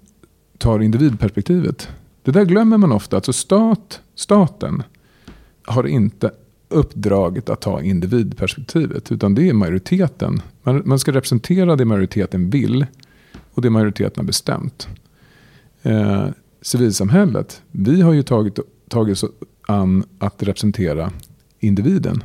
tar 0.57 0.79
individperspektivet. 0.79 1.89
Det 2.23 2.31
där 2.31 2.45
glömmer 2.45 2.77
man 2.77 2.91
ofta. 2.91 3.15
Alltså 3.15 3.33
stat, 3.33 4.01
staten 4.15 4.83
har 5.63 5.87
inte 5.87 6.31
uppdraget 6.69 7.49
att 7.49 7.61
ta 7.61 7.81
individperspektivet. 7.81 9.11
Utan 9.11 9.35
det 9.35 9.49
är 9.49 9.53
majoriteten. 9.53 10.41
Man, 10.63 10.81
man 10.85 10.99
ska 10.99 11.11
representera 11.11 11.75
det 11.75 11.85
majoriteten 11.85 12.49
vill. 12.49 12.85
Och 13.53 13.61
det 13.61 13.69
majoriteten 13.69 14.13
har 14.15 14.23
bestämt. 14.23 14.87
Eh, 15.81 16.27
civilsamhället, 16.61 17.61
vi 17.71 18.01
har 18.01 18.13
ju 18.13 18.23
tagit, 18.23 18.59
tagit 18.89 19.23
oss 19.23 19.25
an 19.67 20.03
att 20.19 20.43
representera 20.43 21.11
individen. 21.59 22.23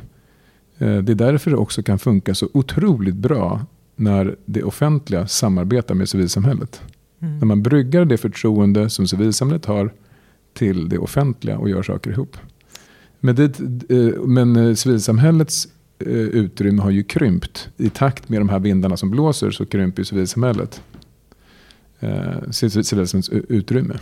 Eh, 0.79 0.97
det 0.97 1.11
är 1.11 1.15
därför 1.15 1.51
det 1.51 1.57
också 1.57 1.83
kan 1.83 1.99
funka 1.99 2.35
så 2.35 2.49
otroligt 2.53 3.15
bra 3.15 3.65
när 3.95 4.35
det 4.45 4.63
offentliga 4.63 5.27
samarbetar 5.27 5.95
med 5.95 6.09
civilsamhället. 6.09 6.81
Mm. 7.19 7.39
När 7.39 7.45
man 7.45 7.63
bryggar 7.63 8.05
det 8.05 8.17
förtroende 8.17 8.89
som 8.89 9.07
civilsamhället 9.07 9.65
har 9.65 9.93
till 10.53 10.89
det 10.89 10.97
offentliga 10.97 11.57
och 11.57 11.69
gör 11.69 11.83
saker 11.83 12.11
ihop. 12.11 12.37
Men, 13.19 13.35
det, 13.35 13.59
eh, 13.89 14.21
men 14.25 14.55
eh, 14.55 14.73
civilsamhällets 14.73 15.67
utrymme 16.01 16.81
har 16.81 16.89
ju 16.89 17.03
krympt. 17.03 17.69
I 17.77 17.89
takt 17.89 18.29
med 18.29 18.41
de 18.41 18.49
här 18.49 18.59
vindarna 18.59 18.97
som 18.97 19.11
blåser 19.11 19.51
så 19.51 19.65
krymper 19.65 20.03
civilsamhället 20.03 20.81
civilsamhällets 22.51 23.29
utrymme. 23.29 23.93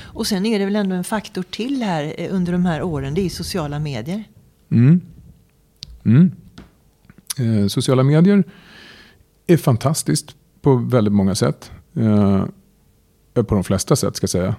Och 0.00 0.26
sen 0.26 0.46
är 0.46 0.58
det 0.58 0.64
väl 0.64 0.76
ändå 0.76 0.94
en 0.94 1.04
faktor 1.04 1.42
till 1.42 1.82
här 1.82 2.28
under 2.30 2.52
de 2.52 2.66
här 2.66 2.82
åren. 2.82 3.14
Det 3.14 3.20
är 3.20 3.28
sociala 3.28 3.78
medier. 3.78 4.24
Mm. 4.70 5.00
Mm. 6.04 6.30
Eh, 7.38 7.66
sociala 7.66 8.02
medier 8.02 8.44
är 9.46 9.56
fantastiskt 9.56 10.36
på 10.62 10.76
väldigt 10.76 11.14
många 11.14 11.34
sätt. 11.34 11.70
Eh, 11.94 12.44
på 13.34 13.54
de 13.54 13.64
flesta 13.64 13.96
sätt 13.96 14.16
ska 14.16 14.24
jag 14.24 14.30
säga. 14.30 14.54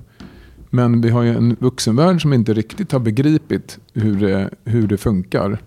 Men 0.70 1.02
vi 1.02 1.10
har 1.10 1.24
ju 1.24 1.30
en 1.30 1.56
vuxenvärld 1.60 2.22
som 2.22 2.34
inte 2.34 2.54
riktigt 2.54 2.92
har 2.92 3.00
begripit 3.00 3.80
hur 3.94 4.20
det, 4.20 4.50
hur 4.64 4.88
det 4.88 4.98
funkar. 4.98 5.62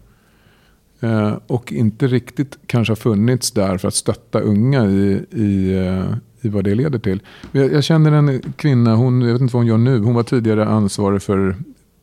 Eh, 1.01 1.35
och 1.47 1.73
inte 1.73 2.07
riktigt 2.07 2.59
kanske 2.67 2.91
har 2.91 2.97
funnits 2.97 3.51
där 3.51 3.79
för 3.79 3.89
att 3.89 3.95
stötta 3.95 4.41
unga 4.41 4.87
i, 4.87 5.25
i, 5.31 5.79
eh, 5.79 6.15
i 6.41 6.49
vad 6.49 6.65
det 6.65 6.75
leder 6.75 6.99
till. 6.99 7.23
Jag, 7.53 7.73
jag, 7.73 7.85
känner 7.85 8.13
en 8.13 8.53
kvinna, 8.53 8.95
hon, 8.95 9.23
jag 9.23 9.33
vet 9.33 9.41
inte 9.41 9.55
vad 9.55 9.61
hon 9.61 9.67
gör 9.67 9.79
nu, 9.79 9.99
hon 9.99 10.15
var 10.15 10.23
tidigare 10.23 10.65
ansvarig 10.65 11.23
för 11.23 11.57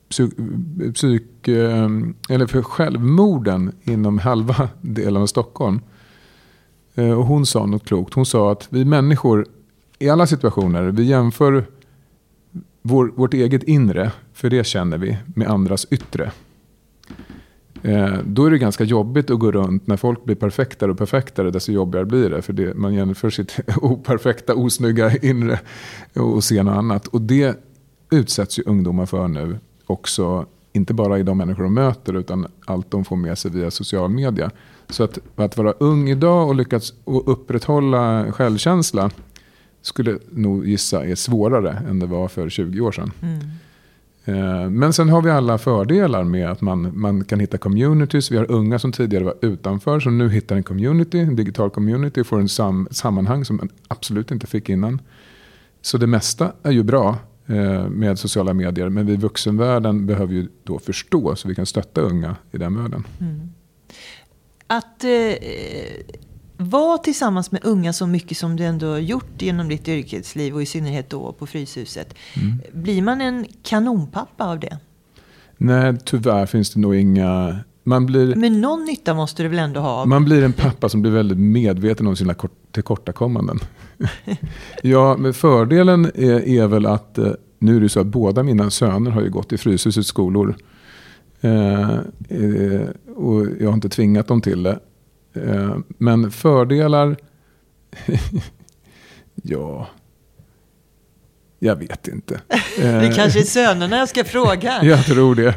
psyk, 0.09 0.33
psyk 0.93 1.47
eh, 1.47 1.89
eller 2.29 2.47
för 2.47 2.61
självmorden 2.61 3.71
inom 3.83 4.17
halva 4.17 4.69
delen 4.81 5.21
av 5.21 5.27
Stockholm. 5.27 5.81
Eh, 6.95 7.11
och 7.11 7.25
hon 7.25 7.45
sa 7.45 7.65
något 7.65 7.87
klokt. 7.87 8.13
Hon 8.13 8.25
sa 8.25 8.51
att 8.51 8.67
vi 8.69 8.85
människor 8.85 9.45
i 9.99 10.09
alla 10.09 10.27
situationer, 10.27 10.83
vi 10.83 11.03
jämför 11.03 11.65
vår, 12.81 13.11
vårt 13.15 13.33
eget 13.33 13.63
inre, 13.63 14.11
för 14.33 14.49
det 14.49 14.63
känner 14.63 14.97
vi, 14.97 15.17
med 15.35 15.47
andras 15.47 15.87
yttre. 15.89 16.31
Eh, 17.81 18.17
då 18.25 18.45
är 18.45 18.51
det 18.51 18.57
ganska 18.57 18.83
jobbigt 18.83 19.29
att 19.29 19.39
gå 19.39 19.51
runt 19.51 19.87
när 19.87 19.97
folk 19.97 20.23
blir 20.23 20.35
perfektare 20.35 20.91
och 20.91 20.97
perfektare. 20.97 21.51
Desto 21.51 21.71
jobbigare 21.71 22.05
blir 22.05 22.29
det. 22.29 22.41
För 22.41 22.53
det, 22.53 22.73
man 22.73 22.93
jämför 22.93 23.29
sitt 23.29 23.59
operfekta, 23.81 24.55
osnygga 24.55 25.17
inre 25.17 25.59
och 26.13 26.43
ser 26.43 26.63
något 26.63 26.77
annat. 26.77 27.07
Och 27.07 27.21
det 27.21 27.59
utsätts 28.11 28.59
ju 28.59 28.63
ungdomar 28.65 29.05
för 29.05 29.27
nu 29.27 29.57
också. 29.86 30.45
Inte 30.74 30.93
bara 30.93 31.19
i 31.19 31.24
de 31.24 31.38
människor 31.38 31.63
de 31.63 31.74
möter 31.74 32.13
utan 32.13 32.48
allt 32.65 32.91
de 32.91 33.06
får 33.06 33.15
med 33.15 33.38
sig 33.38 33.52
via 33.52 33.71
social 33.71 34.10
media. 34.10 34.52
Så 34.89 35.04
att, 35.04 35.19
att 35.36 35.58
vara 35.58 35.71
ung 35.71 36.10
idag 36.10 36.48
och 36.48 36.56
lyckas 36.56 36.93
upprätthålla 37.06 38.32
självkänsla 38.32 39.12
skulle 39.82 40.19
nog 40.30 40.67
gissa 40.67 41.06
är 41.06 41.15
svårare 41.15 41.84
än 41.89 42.00
det 42.00 42.06
var 42.06 42.28
för 42.28 42.50
20 42.50 42.82
år 42.82 42.91
sedan. 42.91 43.12
Mm. 43.21 43.39
Eh, 44.26 44.69
men 44.69 44.93
sen 44.93 45.10
har 45.10 45.21
vi 45.21 45.30
alla 45.30 45.58
fördelar 45.58 46.24
med 46.24 46.50
att 46.50 46.62
man, 46.62 47.00
man 47.00 47.24
kan 47.24 47.39
hitta 47.39 47.58
communities. 47.58 48.32
Vi 48.32 48.38
har 48.38 48.52
unga 48.52 48.80
som 48.80 48.91
tidigare 48.91 49.24
var 49.24 49.36
utanför 49.41 50.00
som 50.00 50.17
nu 50.17 50.30
hittar 50.30 50.56
en 50.56 50.63
community, 50.63 51.19
en 51.19 51.36
digital 51.36 51.69
community 51.69 52.21
och 52.21 52.28
får 52.28 52.39
en 52.39 52.50
sam, 52.50 52.88
sammanhang 52.91 53.45
som 53.45 53.56
man 53.56 53.69
absolut 53.88 54.32
inte 54.32 54.48
fick 54.48 54.69
innan. 54.69 55.02
Så 55.82 55.98
det 55.98 56.08
mesta 56.08 56.52
är 56.63 56.71
ju 56.71 56.84
bra 56.84 57.17
med 57.89 58.19
sociala 58.19 58.53
medier. 58.53 58.89
Men 58.89 59.05
vi 59.05 59.15
vuxenvärlden 59.15 60.05
behöver 60.05 60.34
ju 60.34 60.47
då 60.63 60.79
förstå 60.79 61.36
så 61.36 61.47
vi 61.47 61.55
kan 61.55 61.65
stötta 61.65 62.01
unga 62.01 62.36
i 62.51 62.58
den 62.58 62.77
världen. 62.77 63.08
Mm. 63.21 63.49
Att 64.67 65.03
eh, 65.03 65.36
var 66.58 66.97
tillsammans 66.97 67.51
med 67.51 67.65
unga 67.65 67.93
så 67.93 68.08
mycket 68.08 68.38
som 68.38 68.55
du 68.55 68.63
ändå 68.63 68.88
har 68.88 68.97
gjort 68.97 69.41
genom 69.41 69.69
ditt 69.69 69.88
yrkesliv 69.88 70.55
och 70.55 70.62
i 70.62 70.65
synnerhet 70.65 71.10
då 71.10 71.31
på 71.31 71.47
Fryshuset. 71.47 72.15
Mm. 72.36 72.62
Blir 72.73 73.01
man 73.01 73.21
en 73.21 73.45
kanonpappa 73.63 74.45
av 74.45 74.60
det? 74.60 74.77
Nej, 75.58 75.97
tyvärr 76.05 76.45
finns 76.45 76.73
det 76.73 76.79
nog 76.79 76.95
inga... 76.95 77.60
Man 77.88 78.06
blir, 78.06 78.36
Men 78.36 78.62
någon 78.62 78.86
nytta 78.86 79.13
måste 79.13 79.43
du 79.43 79.50
väl 79.50 79.60
ändå 79.60 79.80
ha? 79.80 80.06
Man 80.06 80.26
blir 80.26 80.43
en 80.43 80.54
pappa 80.54 80.89
som 80.89 81.02
blir 81.02 81.12
väldigt 81.12 81.38
medveten 81.38 82.08
om 82.08 82.15
sina 82.15 82.36
tillkortakommanden. 82.71 83.60
ja, 84.82 85.17
men 85.17 85.34
fördelen 85.34 86.06
är, 86.06 86.48
är, 86.48 86.67
väl 86.67 86.86
att 86.86 87.17
eh, 87.17 87.32
nu 87.60 87.78
är 87.78 87.82
det 87.82 87.89
så 87.89 88.00
att 88.00 88.08
båda 88.08 88.43
mina 88.43 88.69
söner 88.69 89.12
har 89.12 89.21
ju 89.21 89.30
gått 89.30 89.54
i 89.54 89.58
Fryshusets 89.58 90.08
skolor. 90.08 90.56
Eh, 91.41 91.91
eh, 92.30 92.89
och 93.15 93.45
jag 93.60 93.67
har 93.67 93.74
inte 93.74 93.89
tvingat 93.89 94.28
dem 94.28 94.41
till 94.41 94.63
det. 94.63 94.80
Eh, 95.34 95.78
men 95.88 96.32
fördelar? 96.32 97.17
ja, 99.36 99.88
jag 101.60 101.76
vet 101.76 102.08
inte. 102.08 102.41
det 102.78 103.13
kanske 103.15 103.39
är 103.39 103.43
sönerna 103.43 103.98
jag 103.98 104.10
ska 104.10 104.24
fråga. 104.24 104.80
jag 104.84 105.06
tror 105.06 105.36
det. 105.36 105.56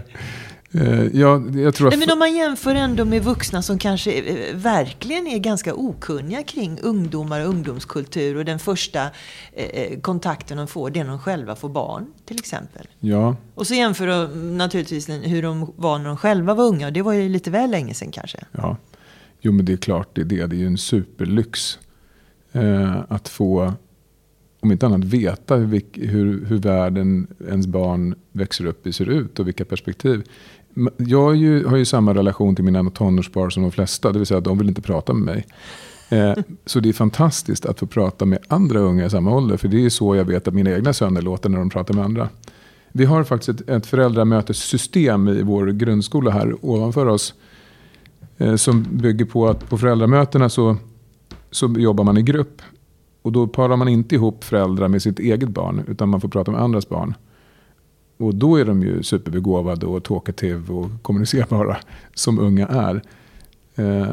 Eh, 0.72 1.04
ja, 1.20 1.42
jag 1.54 1.74
tror 1.74 1.90
Nej, 1.90 1.98
men 1.98 2.11
om 2.11 2.18
man 2.18 2.37
jämför 2.37 2.74
ändå 2.74 3.04
med 3.04 3.24
vuxna 3.24 3.62
som 3.62 3.78
kanske 3.78 4.12
eh, 4.12 4.57
verkligen 4.57 5.26
är 5.26 5.38
ganska 5.38 5.74
okunniga 5.74 6.42
kring 6.42 6.78
ungdomar 6.83 7.40
och 7.40 7.48
ungdomskultur 7.48 8.37
och 8.37 8.44
den 8.44 8.59
första 8.59 9.11
eh 9.52 10.00
kontakten 10.00 10.57
de 10.57 10.66
får, 10.66 10.90
det 10.90 11.00
är 11.00 11.04
när 11.04 11.11
de 11.11 11.18
själva 11.18 11.57
får 11.57 11.68
barn 11.68 12.07
till 12.24 12.38
exempel. 12.38 12.87
Ja. 13.00 13.37
Och 13.54 13.66
så 13.66 13.74
jämför 13.74 14.07
de 14.07 14.57
naturligtvis 14.57 15.09
hur 15.09 15.42
de 15.42 15.72
var 15.76 15.98
när 15.98 16.07
de 16.07 16.16
själva 16.16 16.54
var 16.54 16.64
unga 16.64 16.87
och 16.87 16.92
det 16.92 17.02
var 17.02 17.12
ju 17.12 17.28
lite 17.28 17.50
väl 17.50 17.70
länge 17.70 17.94
sedan 17.94 18.11
kanske. 18.11 18.38
Ja, 18.52 18.76
jo 19.40 19.52
men 19.52 19.64
det 19.64 19.72
är 19.72 19.76
klart 19.76 20.09
det 20.12 20.20
är 20.20 20.24
det. 20.24 20.46
Det 20.46 20.57
är 20.57 20.61
ju 20.61 20.66
en 20.66 20.78
superlyx 20.78 21.78
eh, 22.52 23.02
att 23.09 23.28
få 23.28 23.72
om 24.61 24.72
inte 24.72 24.87
annat 24.87 25.04
veta 25.04 25.57
hur, 25.57 25.83
hur, 25.92 26.44
hur 26.44 26.59
världen 26.59 27.26
ens 27.48 27.66
barn 27.66 28.14
växer 28.33 28.66
upp 28.66 28.87
i 28.87 28.92
ser 28.92 29.09
ut 29.09 29.38
och 29.38 29.48
vilka 29.48 29.64
perspektiv. 29.64 30.22
Jag 30.97 31.37
ju, 31.37 31.64
har 31.67 31.77
ju 31.77 31.85
samma 31.85 32.14
relation 32.14 32.55
till 32.55 32.64
mina 32.64 32.91
tonårspar 32.91 33.51
som 33.51 33.62
de 33.62 33.73
flesta, 33.73 34.12
det 34.12 34.19
vill 34.19 34.27
säga 34.27 34.38
att 34.38 34.45
de 34.45 34.59
vill 34.59 34.69
inte 34.69 34.83
prata 34.83 35.12
med 35.12 35.35
mig. 35.35 35.47
Eh, 36.09 36.35
så 36.67 36.81
det 36.81 36.88
är 36.88 36.93
fantastiskt 36.93 37.67
att 37.67 37.79
få 37.79 37.87
prata 37.87 38.25
med 38.25 38.38
andra 38.49 38.81
unga 38.81 39.07
i 39.07 39.11
samma 39.11 39.37
ålder, 39.37 39.57
för 39.57 39.69
det 39.69 39.85
är 39.85 39.91
så 39.91 40.17
jag 40.17 40.25
vet 40.25 40.49
att 40.49 40.55
mina 40.55 40.71
egna 40.71 40.93
söner 40.93 41.23
låter 41.23 41.49
när 41.49 41.59
de 41.59 41.71
pratar 41.71 41.95
med 41.95 42.05
andra. 42.05 42.29
Vi 42.93 43.05
har 43.05 43.25
faktiskt 43.25 43.61
ett, 43.61 43.69
ett 43.69 43.87
föräldramötessystem 43.87 45.29
i 45.29 45.43
vår 45.43 45.67
grundskola 45.67 46.31
här 46.31 46.55
ovanför 46.61 47.07
oss. 47.07 47.35
Eh, 48.38 48.57
som 48.57 48.87
bygger 48.91 49.25
på 49.25 49.49
att 49.49 49.71
på 49.71 49.79
föräldramötena 49.79 50.49
så, 50.49 50.77
så 51.51 51.75
jobbar 51.79 52.05
man 52.05 52.19
i 52.19 52.23
grupp. 52.23 52.62
Och 53.23 53.33
då 53.33 53.47
parar 53.47 53.77
man 53.77 53.88
inte 53.88 54.14
ihop 54.14 54.45
föräldrar 54.45 54.88
med 54.88 55.03
sitt 55.03 55.19
eget 55.19 55.49
barn, 55.49 55.83
utan 55.88 56.09
man 56.09 56.21
får 56.21 56.29
prata 56.29 56.51
med 56.51 56.61
andras 56.61 56.88
barn. 56.88 57.14
Och 58.18 58.35
då 58.35 58.57
är 58.57 58.64
de 58.64 58.83
ju 58.83 59.02
superbegåvade 59.02 59.87
och 59.87 60.04
talkative 60.04 60.72
och 60.72 60.90
kommunicerbara 61.02 61.76
som 62.14 62.38
unga 62.38 62.66
är. 62.66 63.02
Eh, 63.74 64.11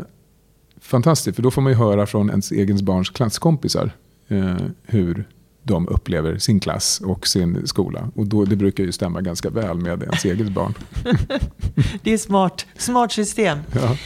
fantastiskt, 0.82 1.36
för 1.36 1.44
då 1.44 1.52
får 1.52 1.62
man 1.62 1.72
ju 1.72 1.78
höra 1.78 2.06
från 2.06 2.30
ens 2.30 2.52
egen 2.52 2.86
barns 2.86 3.10
klasskompisar 3.10 3.92
eh, 4.28 4.56
hur 4.84 5.28
de 5.64 5.88
upplever 5.88 6.38
sin 6.38 6.60
klass 6.60 7.02
och 7.06 7.28
sin 7.28 7.68
skola. 7.68 8.12
Och 8.16 8.28
då, 8.28 8.46
det 8.46 8.56
brukar 8.56 8.84
ju 8.84 8.92
stämma 8.92 9.22
ganska 9.22 9.50
väl 9.50 9.78
med 9.78 10.04
ens 10.04 10.26
eget 10.26 10.50
barn. 10.50 10.74
det 12.04 12.14
är 12.14 12.18
smart, 12.18 12.66
smart 12.78 13.12
system. 13.12 13.60
Ja. 13.76 13.98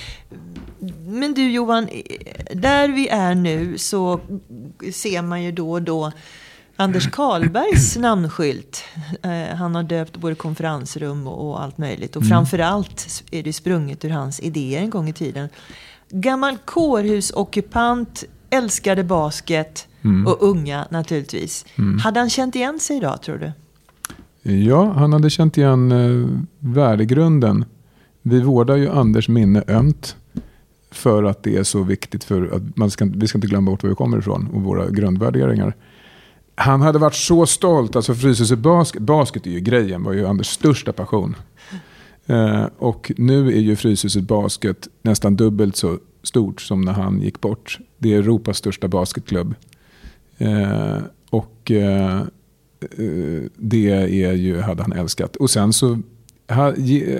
Men 1.05 1.33
du 1.33 1.51
Johan, 1.51 1.89
där 2.53 2.87
vi 2.87 3.07
är 3.07 3.35
nu 3.35 3.77
så 3.77 4.19
ser 4.93 5.21
man 5.21 5.43
ju 5.43 5.51
då 5.51 5.71
och 5.71 5.81
då 5.81 6.11
Anders 6.79 7.11
Karlbergs 7.11 7.97
namnskylt. 7.99 8.83
Eh, 9.23 9.55
han 9.55 9.75
har 9.75 9.83
döpt 9.83 10.17
både 10.17 10.35
konferensrum 10.35 11.27
och 11.27 11.63
allt 11.63 11.77
möjligt. 11.77 12.15
Och 12.15 12.21
mm. 12.21 12.29
framförallt 12.29 13.23
är 13.31 13.43
det 13.43 13.53
sprunget 13.53 14.05
ur 14.05 14.09
hans 14.09 14.39
idéer 14.39 14.81
en 14.81 14.89
gång 14.89 15.09
i 15.09 15.13
tiden. 15.13 15.49
Gammal 16.09 16.57
kårhusockupant, 16.57 18.23
älskade 18.49 19.03
basket 19.03 19.87
mm. 20.01 20.27
och 20.27 20.37
unga 20.39 20.87
naturligtvis. 20.91 21.65
Mm. 21.75 21.99
Hade 21.99 22.19
han 22.19 22.29
känt 22.29 22.55
igen 22.55 22.79
sig 22.79 22.97
idag 22.97 23.21
tror 23.21 23.37
du? 23.37 23.51
Ja, 24.51 24.93
han 24.93 25.13
hade 25.13 25.29
känt 25.29 25.57
igen 25.57 25.91
eh, 25.91 26.29
värdegrunden. 26.59 27.65
Vi 28.21 28.41
vårdar 28.41 28.75
ju 28.75 28.89
Anders 28.89 29.29
minne 29.29 29.63
ömt. 29.67 30.15
För 30.91 31.23
att 31.23 31.43
det 31.43 31.57
är 31.57 31.63
så 31.63 31.83
viktigt 31.83 32.23
för 32.23 32.55
att 32.55 32.77
man 32.77 32.91
ska, 32.91 33.05
vi 33.15 33.27
ska 33.27 33.37
inte 33.37 33.47
glömma 33.47 33.71
bort 33.71 33.83
var 33.83 33.89
vi 33.89 33.95
kommer 33.95 34.17
ifrån 34.17 34.47
och 34.53 34.61
våra 34.61 34.89
grundvärderingar. 34.89 35.73
Han 36.59 36.81
hade 36.81 36.99
varit 36.99 37.15
så 37.15 37.45
stolt. 37.45 37.95
Alltså 37.95 38.13
Fryshuset 38.13 38.59
basket, 38.59 39.01
basket 39.01 39.47
är 39.47 39.51
ju 39.51 39.59
grejen, 39.59 40.03
var 40.03 40.13
ju 40.13 40.27
Anders 40.27 40.47
största 40.47 40.93
passion. 40.93 41.35
Eh, 42.25 42.65
och 42.77 43.11
nu 43.17 43.47
är 43.47 43.59
ju 43.59 43.75
Fryshuset 43.75 44.23
basket 44.23 44.87
nästan 45.01 45.35
dubbelt 45.35 45.75
så 45.75 45.97
stort 46.23 46.61
som 46.61 46.81
när 46.81 46.91
han 46.91 47.21
gick 47.21 47.41
bort. 47.41 47.79
Det 47.97 48.13
är 48.13 48.19
Europas 48.19 48.57
största 48.57 48.87
basketklubb. 48.87 49.55
Eh, 50.37 50.97
och 51.29 51.71
eh, 51.71 52.17
eh 52.17 53.43
det 53.55 53.89
är 53.89 54.33
ju, 54.33 54.61
hade 54.61 54.83
han 54.83 54.93
älskat. 54.93 55.35
Och 55.35 55.49
sen 55.49 55.73
så, 55.73 55.99
ha, 56.49 56.73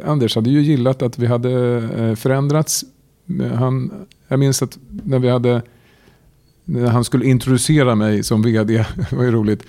Anders 0.06 0.36
hade 0.36 0.50
ju 0.50 0.62
gillat 0.62 1.02
att 1.02 1.20
vi 1.20 1.28
hade 1.28 1.52
eh, 1.98 2.16
förändrats. 2.16 2.86
Eh, 3.42 3.54
han, 3.54 3.92
jag 4.28 4.40
minns 4.40 4.62
att 4.62 4.78
när 4.90 5.20
vi 5.20 5.30
hade 5.30 5.62
när 6.70 6.88
han 6.90 7.04
skulle 7.04 7.26
introducera 7.26 7.96
mig 7.96 8.24
som 8.24 8.42
vd, 8.42 8.74
det 9.10 9.16
var 9.16 9.24
ju 9.24 9.32
roligt. 9.32 9.64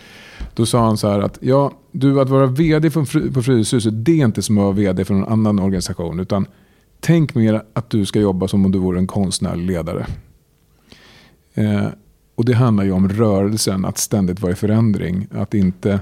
Då 0.54 0.66
sa 0.66 0.84
han 0.84 0.96
så 0.96 1.08
här 1.08 1.20
att 1.20 1.38
ja, 1.40 1.72
du 1.92 2.20
att 2.20 2.28
vara 2.28 2.46
vd 2.46 2.90
på 3.34 3.42
Fryshuset 3.42 4.04
det 4.04 4.20
är 4.20 4.24
inte 4.24 4.42
som 4.42 4.58
att 4.58 4.62
vara 4.64 4.72
vd 4.72 5.04
för 5.04 5.14
någon 5.14 5.32
annan 5.32 5.58
organisation. 5.58 6.20
Utan 6.20 6.46
tänk 7.00 7.34
mer 7.34 7.62
att 7.72 7.90
du 7.90 8.06
ska 8.06 8.20
jobba 8.20 8.48
som 8.48 8.64
om 8.64 8.72
du 8.72 8.78
vore 8.78 8.98
en 8.98 9.06
konstnärlig 9.06 9.66
ledare. 9.66 10.06
Eh, 11.54 11.86
och 12.34 12.44
det 12.44 12.54
handlar 12.54 12.84
ju 12.84 12.92
om 12.92 13.08
rörelsen, 13.08 13.84
att 13.84 13.98
ständigt 13.98 14.40
vara 14.40 14.52
i 14.52 14.54
förändring. 14.54 15.26
Att 15.30 15.54
inte 15.54 16.00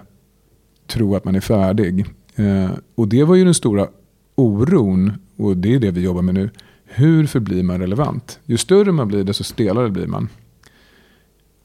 tro 0.86 1.16
att 1.16 1.24
man 1.24 1.34
är 1.34 1.40
färdig. 1.40 2.06
Eh, 2.34 2.70
och 2.94 3.08
det 3.08 3.24
var 3.24 3.34
ju 3.34 3.44
den 3.44 3.54
stora 3.54 3.88
oron, 4.34 5.12
och 5.36 5.56
det 5.56 5.74
är 5.74 5.78
det 5.78 5.90
vi 5.90 6.00
jobbar 6.00 6.22
med 6.22 6.34
nu. 6.34 6.50
Hur 6.84 7.26
förblir 7.26 7.62
man 7.62 7.80
relevant? 7.80 8.40
Ju 8.44 8.56
större 8.56 8.92
man 8.92 9.08
blir, 9.08 9.24
desto 9.24 9.44
stelare 9.44 9.90
blir 9.90 10.06
man. 10.06 10.28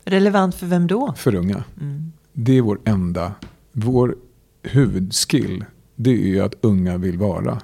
Relevant 0.05 0.55
för 0.55 0.67
vem 0.67 0.87
då? 0.87 1.13
För 1.17 1.35
unga. 1.35 1.63
Mm. 1.81 2.11
Det 2.33 2.57
är 2.57 2.61
vår 2.61 2.79
enda, 2.83 3.31
vår 3.71 4.15
huvudskill. 4.63 5.65
Det 5.95 6.11
är 6.11 6.27
ju 6.27 6.39
att 6.39 6.55
unga 6.61 6.97
vill 6.97 7.17
vara 7.17 7.61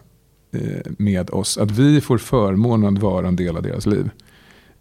eh, 0.52 0.92
med 0.98 1.30
oss. 1.30 1.58
Att 1.58 1.72
vi 1.72 2.02
får 2.02 2.18
förmånen 2.18 2.96
att 2.98 3.02
vara 3.04 3.28
en 3.28 3.36
del 3.36 3.58
av 3.58 3.64
deras 3.64 3.86
liv. 3.86 4.10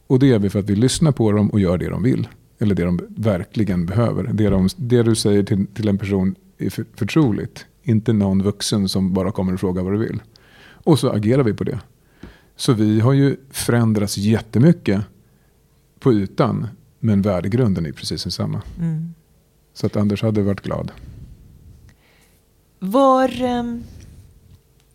Och 0.07 0.18
det 0.18 0.27
gör 0.27 0.38
vi 0.38 0.51
för 0.51 0.59
att 0.59 0.71
vi 0.71 0.77
lyssnar 0.77 1.12
på 1.12 1.33
dem 1.33 1.51
och 1.51 1.61
gör 1.61 1.79
det 1.79 1.88
de 1.88 2.03
vill. 2.03 2.29
Eller 2.59 2.75
det 2.75 2.85
de 2.85 3.01
verkligen 3.09 3.87
behöver. 3.87 4.31
Det, 4.33 4.49
de, 4.49 4.68
det 4.77 5.03
du 5.03 5.14
säger 5.14 5.42
till, 5.42 5.66
till 5.66 5.88
en 5.88 5.99
person 5.99 6.35
är 6.59 6.71
för, 6.71 6.85
förtroligt. 6.94 7.66
Inte 7.83 8.12
någon 8.12 8.42
vuxen 8.42 8.88
som 8.88 9.14
bara 9.14 9.33
kommer 9.33 9.55
och 9.55 9.61
frågar 9.61 9.83
vad 9.83 9.92
du 9.92 9.99
vill. 9.99 10.23
Och 10.61 10.99
så 10.99 11.11
agerar 11.11 11.42
vi 11.42 11.55
på 11.55 11.64
det. 11.64 11.81
Så 12.57 12.73
vi 12.73 13.01
har 13.01 13.12
ju 13.12 13.37
förändrats 13.51 14.18
jättemycket 14.18 15.03
på 16.01 16.12
ytan. 16.12 16.66
Men 16.98 17.22
värdegrunden 17.22 17.87
är 17.87 17.92
precis 17.92 18.22
densamma. 18.22 18.62
Mm. 18.78 19.14
Så 19.74 19.87
att 19.87 19.96
Anders 19.96 20.22
hade 20.22 20.42
varit 20.42 20.61
glad. 20.61 20.92
Var 22.78 23.42
um, 23.42 23.84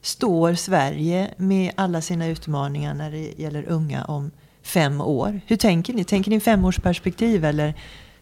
står 0.02 0.54
Sverige 0.54 1.34
med 1.38 1.72
alla 1.76 2.02
sina 2.02 2.28
utmaningar 2.28 2.94
när 2.94 3.12
det 3.12 3.34
gäller 3.38 3.70
unga 3.70 4.06
om 4.06 4.32
fem 4.62 5.02
år? 5.02 5.42
Hur 5.48 5.56
tänker 5.56 5.94
ni? 5.94 6.04
Tänker 6.04 6.32
ni 6.32 6.40
femårsperspektiv 6.40 7.46
eller 7.46 7.74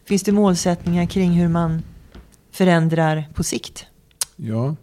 finns 0.04 0.22
det 0.22 0.32
målsättningar 0.32 1.06
kring 1.06 1.32
hur 1.32 1.48
man 1.48 1.82
förändrar 2.50 3.28
på 3.34 3.42
sikt? 3.42 3.86
Ja, 4.36 4.76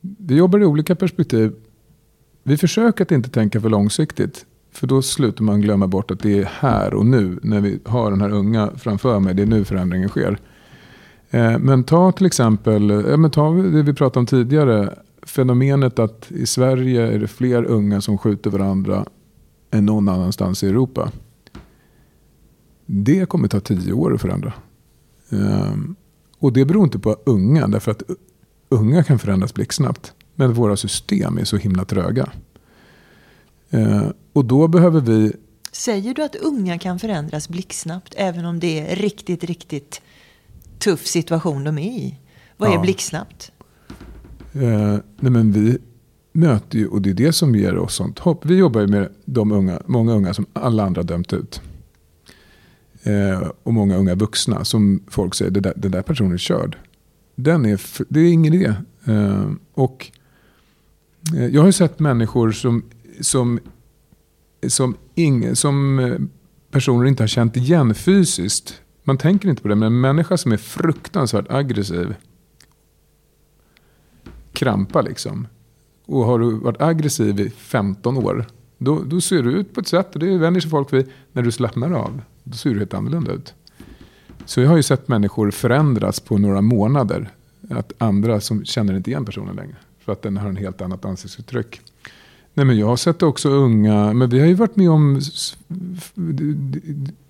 vi 0.00 0.36
jobbar 0.36 0.60
i 0.60 0.64
olika 0.64 0.96
perspektiv. 0.96 1.54
Vi 2.42 2.56
försöker 2.56 3.04
att 3.04 3.12
inte 3.12 3.30
tänka 3.30 3.60
för 3.60 3.68
långsiktigt. 3.68 4.46
För 4.78 4.86
då 4.86 5.02
slutar 5.02 5.44
man 5.44 5.60
glömma 5.60 5.86
bort 5.86 6.10
att 6.10 6.20
det 6.20 6.38
är 6.38 6.44
här 6.44 6.94
och 6.94 7.06
nu, 7.06 7.38
när 7.42 7.60
vi 7.60 7.80
har 7.84 8.10
den 8.10 8.20
här 8.20 8.30
unga 8.30 8.70
framför 8.76 9.20
mig, 9.20 9.34
det 9.34 9.42
är 9.42 9.46
nu 9.46 9.64
förändringen 9.64 10.08
sker. 10.08 10.38
Eh, 11.30 11.58
men 11.58 11.84
ta 11.84 12.12
till 12.12 12.26
exempel, 12.26 12.90
ja, 12.90 13.16
men 13.16 13.30
ta 13.30 13.52
det 13.52 13.82
vi 13.82 13.94
pratade 13.94 14.18
om 14.18 14.26
tidigare, 14.26 14.94
fenomenet 15.22 15.98
att 15.98 16.32
i 16.32 16.46
Sverige 16.46 17.02
är 17.02 17.18
det 17.18 17.28
fler 17.28 17.64
unga 17.64 18.00
som 18.00 18.18
skjuter 18.18 18.50
varandra 18.50 19.04
än 19.70 19.86
någon 19.86 20.08
annanstans 20.08 20.62
i 20.62 20.68
Europa. 20.68 21.12
Det 22.86 23.28
kommer 23.28 23.48
ta 23.48 23.60
tio 23.60 23.92
år 23.92 24.14
att 24.14 24.20
förändra. 24.20 24.52
Eh, 25.30 25.76
och 26.38 26.52
det 26.52 26.64
beror 26.64 26.84
inte 26.84 26.98
på 26.98 27.16
unga, 27.26 27.68
därför 27.68 27.90
att 27.90 28.02
unga 28.68 29.04
kan 29.04 29.18
förändras 29.18 29.54
blixtsnabbt. 29.54 30.12
Men 30.34 30.52
våra 30.52 30.76
system 30.76 31.38
är 31.38 31.44
så 31.44 31.56
himla 31.56 31.84
tröga. 31.84 32.28
Eh, 33.70 34.06
och 34.38 34.44
då 34.44 34.68
behöver 34.68 35.00
vi... 35.00 35.32
Säger 35.72 36.14
du 36.14 36.22
att 36.22 36.34
unga 36.36 36.78
kan 36.78 36.98
förändras 36.98 37.48
blixtsnabbt 37.48 38.14
även 38.16 38.44
om 38.44 38.60
det 38.60 38.80
är 38.80 38.96
riktigt, 38.96 39.44
riktigt 39.44 40.02
tuff 40.78 41.06
situation 41.06 41.64
de 41.64 41.78
är 41.78 41.82
i? 41.82 42.18
Vad 42.56 42.70
är 42.70 42.74
ja. 42.74 42.80
blixtsnabbt? 42.80 43.52
Eh, 44.52 44.98
nej 45.20 45.32
men 45.32 45.52
vi 45.52 45.78
möter 46.32 46.78
ju, 46.78 46.88
och 46.88 47.02
det 47.02 47.10
är 47.10 47.14
det 47.14 47.32
som 47.32 47.54
ger 47.54 47.78
oss 47.78 47.94
sånt 47.94 48.18
hopp. 48.18 48.46
Vi 48.46 48.56
jobbar 48.56 48.80
ju 48.80 48.86
med 48.86 49.08
de 49.24 49.52
unga, 49.52 49.82
många 49.86 50.12
unga 50.12 50.34
som 50.34 50.46
alla 50.52 50.84
andra 50.84 51.02
dömt 51.02 51.32
ut. 51.32 51.60
Eh, 53.02 53.48
och 53.62 53.74
många 53.74 53.96
unga 53.96 54.14
vuxna 54.14 54.64
som 54.64 55.02
folk 55.08 55.34
säger, 55.34 55.50
det 55.50 55.60
där, 55.60 55.72
den 55.76 55.90
där 55.90 56.02
personen 56.02 56.32
är 56.32 56.38
körd. 56.38 56.76
Den 57.34 57.66
är, 57.66 57.80
det 58.08 58.20
är 58.20 58.32
ingen 58.32 58.54
idé. 58.54 58.74
Eh, 59.04 59.50
och 59.74 60.10
eh, 61.36 61.46
jag 61.46 61.60
har 61.60 61.68
ju 61.68 61.72
sett 61.72 61.98
människor 61.98 62.52
som 62.52 62.82
som, 63.20 63.60
som, 64.66 64.96
ing, 65.14 65.56
som 65.56 65.98
eh, 65.98 66.18
personer 66.70 67.06
inte 67.06 67.22
har 67.22 67.28
känt 67.28 67.56
igen 67.56 67.94
fysiskt. 67.94 68.80
Man 69.04 69.18
tänker 69.18 69.48
inte 69.48 69.62
på 69.62 69.68
det, 69.68 69.74
men 69.74 69.86
en 69.86 70.00
människa 70.00 70.36
som 70.36 70.52
är 70.52 70.56
fruktansvärt 70.56 71.50
aggressiv. 71.50 72.14
Krampa 74.52 75.02
liksom. 75.02 75.46
och 76.06 76.24
har 76.24 76.38
du 76.38 76.50
varit 76.50 76.80
aggressiv 76.80 77.40
i 77.40 77.50
15 77.50 78.16
år, 78.16 78.46
då, 78.78 79.02
då 79.02 79.20
ser 79.20 79.42
du 79.42 79.52
ut 79.52 79.74
på 79.74 79.80
ett 79.80 79.88
sätt 79.88 80.14
och 80.14 80.20
det 80.20 80.38
vänjer 80.38 80.60
sig 80.60 80.70
folk 80.70 80.92
vid. 80.92 81.10
När 81.32 81.42
du 81.42 81.52
slappnar 81.52 81.92
av, 81.92 82.20
då 82.44 82.56
ser 82.56 82.70
du 82.70 82.78
helt 82.78 82.94
annorlunda 82.94 83.32
ut. 83.32 83.54
Så 84.44 84.60
jag 84.60 84.68
har 84.68 84.76
ju 84.76 84.82
sett 84.82 85.08
människor 85.08 85.50
förändras 85.50 86.20
på 86.20 86.38
några 86.38 86.60
månader. 86.60 87.30
Att 87.70 87.92
andra 87.98 88.40
som 88.40 88.64
känner 88.64 88.96
inte 88.96 89.10
igen 89.10 89.24
personen 89.24 89.56
längre. 89.56 89.76
För 89.98 90.12
att 90.12 90.22
den 90.22 90.36
har 90.36 90.48
en 90.48 90.56
helt 90.56 90.80
annat 90.80 91.04
ansiktsuttryck. 91.04 91.80
Nej, 92.58 92.64
men 92.64 92.78
jag 92.78 92.86
har 92.86 92.96
sett 92.96 93.22
också 93.22 93.48
unga, 93.48 94.12
men 94.12 94.28
vi 94.28 94.40
har 94.40 94.46
ju 94.46 94.54
varit 94.54 94.76
med 94.76 94.90
om, 94.90 95.20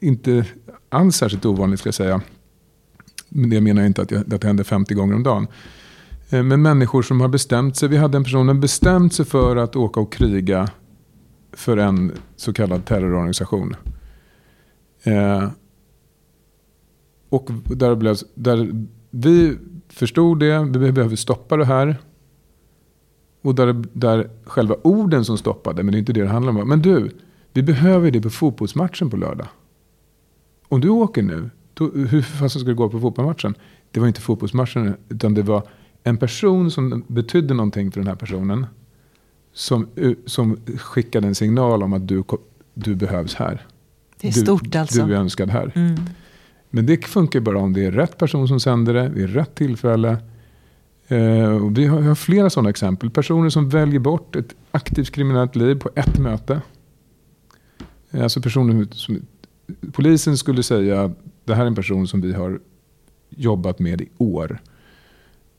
inte 0.00 0.44
alls 0.88 1.16
särskilt 1.16 1.46
ovanligt 1.46 1.80
ska 1.80 1.86
jag 1.86 1.94
säga. 1.94 2.20
Men 3.28 3.50
det 3.50 3.60
menar 3.60 3.82
jag 3.82 3.86
inte 3.86 4.02
att, 4.02 4.10
jag, 4.10 4.34
att 4.34 4.40
det 4.40 4.46
händer 4.46 4.64
50 4.64 4.94
gånger 4.94 5.14
om 5.14 5.22
dagen. 5.22 5.46
Eh, 6.30 6.42
men 6.42 6.62
människor 6.62 7.02
som 7.02 7.20
har 7.20 7.28
bestämt 7.28 7.76
sig, 7.76 7.88
vi 7.88 7.96
hade 7.96 8.16
en 8.16 8.24
person 8.24 8.48
som 8.48 8.60
bestämt 8.60 9.12
sig 9.12 9.24
för 9.24 9.56
att 9.56 9.76
åka 9.76 10.00
och 10.00 10.12
kriga 10.12 10.70
för 11.52 11.76
en 11.76 12.12
så 12.36 12.52
kallad 12.52 12.84
terrororganisation. 12.84 13.76
Eh, 15.02 15.48
och 17.28 17.50
där, 17.64 17.94
blev, 17.94 18.16
där 18.34 18.86
vi 19.10 19.56
förstod 19.88 20.40
det, 20.40 20.58
vi 20.78 20.92
behöver 20.92 21.16
stoppa 21.16 21.56
det 21.56 21.64
här. 21.64 21.96
Och 23.42 23.54
där, 23.54 23.84
där 23.92 24.30
själva 24.44 24.76
orden 24.82 25.24
som 25.24 25.38
stoppade, 25.38 25.82
men 25.82 25.92
det 25.92 25.96
är 25.96 26.00
inte 26.00 26.12
det 26.12 26.22
det 26.22 26.28
handlar 26.28 26.62
om. 26.62 26.68
Men 26.68 26.82
du, 26.82 27.10
vi 27.52 27.62
behöver 27.62 28.10
det 28.10 28.20
på 28.20 28.30
fotbollsmatchen 28.30 29.10
på 29.10 29.16
lördag. 29.16 29.46
Om 30.68 30.80
du 30.80 30.88
åker 30.88 31.22
nu, 31.22 31.50
då, 31.74 31.90
hur 31.90 32.22
fasen 32.22 32.60
ska 32.60 32.68
det 32.68 32.74
gå 32.74 32.88
på 32.88 33.00
fotbollsmatchen? 33.00 33.54
Det 33.90 34.00
var 34.00 34.06
inte 34.06 34.20
fotbollsmatchen, 34.20 34.94
utan 35.08 35.34
det 35.34 35.42
var 35.42 35.62
en 36.02 36.16
person 36.16 36.70
som 36.70 37.04
betydde 37.06 37.54
någonting 37.54 37.92
för 37.92 38.00
den 38.00 38.08
här 38.08 38.14
personen. 38.14 38.66
Som, 39.52 39.88
som 40.26 40.56
skickade 40.76 41.26
en 41.26 41.34
signal 41.34 41.82
om 41.82 41.92
att 41.92 42.08
du, 42.08 42.24
du 42.74 42.94
behövs 42.94 43.34
här. 43.34 43.66
Det 44.20 44.28
är 44.28 44.32
stort 44.32 44.72
du, 44.72 44.78
alltså. 44.78 45.06
Du 45.06 45.14
är 45.14 45.18
önskad 45.18 45.50
här. 45.50 45.72
Mm. 45.74 45.96
Men 46.70 46.86
det 46.86 47.04
funkar 47.04 47.40
bara 47.40 47.58
om 47.58 47.72
det 47.72 47.84
är 47.84 47.92
rätt 47.92 48.18
person 48.18 48.48
som 48.48 48.60
sänder 48.60 48.94
det, 48.94 49.08
vid 49.08 49.34
rätt 49.34 49.54
tillfälle. 49.54 50.16
Eh, 51.08 51.68
vi, 51.70 51.86
har, 51.86 52.00
har 52.00 52.14
flera 52.14 52.50
sådana 52.50 52.70
exempel. 52.70 53.10
Personer 53.10 53.50
som 53.50 53.68
väljer 53.68 54.00
bort 54.00 54.36
ett 54.36 54.54
aktivt 54.70 55.10
kriminellt 55.10 55.56
liv 55.56 55.74
på 55.74 55.90
ett 55.94 56.18
möte. 56.18 56.60
Eh, 58.10 58.22
alltså 58.22 58.40
personer 58.40 58.86
som, 58.90 59.20
polisen 59.92 60.38
skulle 60.38 60.62
säga 60.62 61.02
att 61.02 61.18
det 61.44 61.54
här 61.54 61.62
är 61.62 61.66
en 61.66 61.74
person 61.74 62.08
som 62.08 62.20
vi 62.20 62.32
har 62.32 62.60
jobbat 63.30 63.78
med 63.78 64.00
i 64.00 64.08
år. 64.18 64.62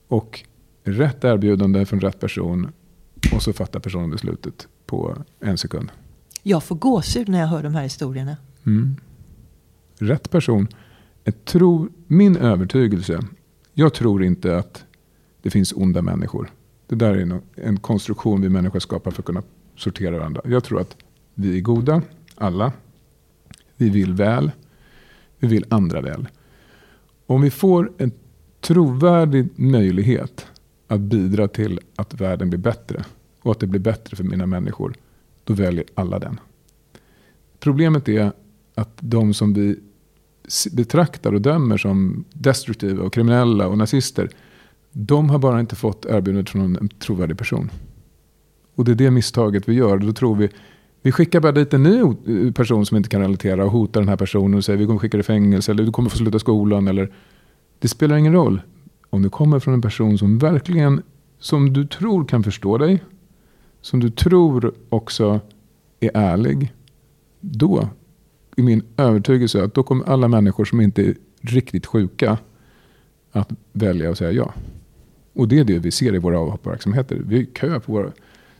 Och 0.07 0.43
rätt 0.83 1.23
erbjudande 1.23 1.85
från 1.85 2.01
rätt 2.01 2.19
person 2.19 2.71
och 3.33 3.43
så 3.43 3.53
fattar 3.53 3.79
personen 3.79 4.09
beslutet 4.09 4.67
på 4.85 5.17
en 5.39 5.57
sekund. 5.57 5.91
Jag 6.43 6.63
får 6.63 6.75
gåshud 6.75 7.29
när 7.29 7.39
jag 7.39 7.47
hör 7.47 7.63
de 7.63 7.75
här 7.75 7.83
historierna. 7.83 8.37
Mm. 8.65 8.95
Rätt 9.97 10.29
person 10.31 10.67
jag 11.23 11.45
tror, 11.45 11.89
min 12.07 12.37
övertygelse, 12.37 13.19
jag 13.73 13.93
tror 13.93 14.23
inte 14.23 14.57
att 14.57 14.85
det 15.41 15.49
finns 15.49 15.73
onda 15.73 16.01
människor. 16.01 16.51
Det 16.87 16.95
där 16.95 17.13
är 17.13 17.41
en 17.55 17.79
konstruktion 17.79 18.41
vi 18.41 18.49
människor 18.49 18.79
skapar 18.79 19.11
för 19.11 19.21
att 19.21 19.25
kunna 19.25 19.43
sortera 19.75 20.17
varandra. 20.17 20.41
Jag 20.45 20.63
tror 20.63 20.81
att 20.81 20.97
vi 21.33 21.57
är 21.57 21.61
goda, 21.61 22.01
alla. 22.35 22.71
Vi 23.75 23.89
vill 23.89 24.13
väl. 24.13 24.51
Vi 25.39 25.47
vill 25.47 25.65
andra 25.69 26.01
väl. 26.01 26.27
Om 27.25 27.41
vi 27.41 27.49
får 27.49 27.91
en 27.97 28.11
trovärdig 28.61 29.47
möjlighet 29.55 30.47
att 30.87 30.99
bidra 30.99 31.47
till 31.47 31.79
att 31.95 32.21
världen 32.21 32.49
blir 32.49 32.59
bättre 32.59 33.03
och 33.41 33.51
att 33.51 33.59
det 33.59 33.67
blir 33.67 33.79
bättre 33.79 34.17
för 34.17 34.23
mina 34.23 34.45
människor, 34.45 34.93
då 35.43 35.53
väljer 35.53 35.85
alla 35.95 36.19
den. 36.19 36.39
Problemet 37.59 38.09
är 38.09 38.31
att 38.75 38.97
de 38.99 39.33
som 39.33 39.53
vi 39.53 39.79
betraktar 40.71 41.33
och 41.33 41.41
dömer 41.41 41.77
som 41.77 42.25
destruktiva 42.33 43.03
och 43.03 43.13
kriminella 43.13 43.67
och 43.67 43.77
nazister. 43.77 44.29
De 44.91 45.29
har 45.29 45.39
bara 45.39 45.59
inte 45.59 45.75
fått 45.75 46.05
erbjudandet 46.05 46.49
från 46.49 46.75
en 46.75 46.89
trovärdig 46.89 47.37
person. 47.37 47.71
Och 48.75 48.85
det 48.85 48.91
är 48.91 48.95
det 48.95 49.11
misstaget 49.11 49.69
vi 49.69 49.73
gör. 49.73 49.97
Då 49.97 50.13
tror 50.13 50.35
vi, 50.35 50.49
vi 51.01 51.11
skickar 51.11 51.39
bara 51.39 51.51
dit 51.51 51.73
en 51.73 51.83
ny 51.83 52.51
person 52.51 52.85
som 52.85 52.97
inte 52.97 53.09
kan 53.09 53.21
relatera 53.21 53.65
och 53.65 53.71
hotar 53.71 54.01
den 54.01 54.09
här 54.09 54.17
personen 54.17 54.53
och 54.57 54.65
säger 54.65 54.79
vi 54.79 54.85
kommer 54.85 54.99
skicka 54.99 55.17
dig 55.17 55.21
i 55.21 55.23
fängelse 55.23 55.71
eller 55.71 55.83
du 55.83 55.91
kommer 55.91 56.09
få 56.09 56.17
sluta 56.17 56.39
skolan. 56.39 56.87
Eller, 56.87 57.11
det 57.79 57.87
spelar 57.87 58.17
ingen 58.17 58.33
roll. 58.33 58.61
Om 59.09 59.21
du 59.21 59.29
kommer 59.29 59.59
från 59.59 59.73
en 59.73 59.81
person 59.81 60.17
som 60.17 60.37
verkligen, 60.37 61.01
som 61.39 61.73
du 61.73 61.87
tror 61.87 62.25
kan 62.25 62.43
förstå 62.43 62.77
dig, 62.77 63.03
som 63.81 63.99
du 63.99 64.09
tror 64.09 64.73
också 64.89 65.39
är 65.99 66.11
ärlig, 66.13 66.73
då 67.41 67.89
i 68.57 68.61
min 68.61 68.83
övertygelse 68.97 69.63
att 69.63 69.73
då 69.73 69.83
kommer 69.83 70.09
alla 70.09 70.27
människor 70.27 70.65
som 70.65 70.81
inte 70.81 71.01
är 71.01 71.15
riktigt 71.41 71.85
sjuka 71.85 72.37
att 73.31 73.49
välja 73.73 74.11
att 74.11 74.17
säga 74.17 74.31
ja. 74.31 74.53
Och 75.39 75.47
det 75.47 75.59
är 75.59 75.63
det 75.63 75.79
vi 75.79 75.91
ser 75.91 76.15
i 76.15 76.17
våra 76.17 76.39
avhopparverksamheter. 76.39 77.21
Vi 77.25 77.39
är 77.39 77.45
kö 77.45 77.79
på 77.79 77.91
våra... 77.91 78.11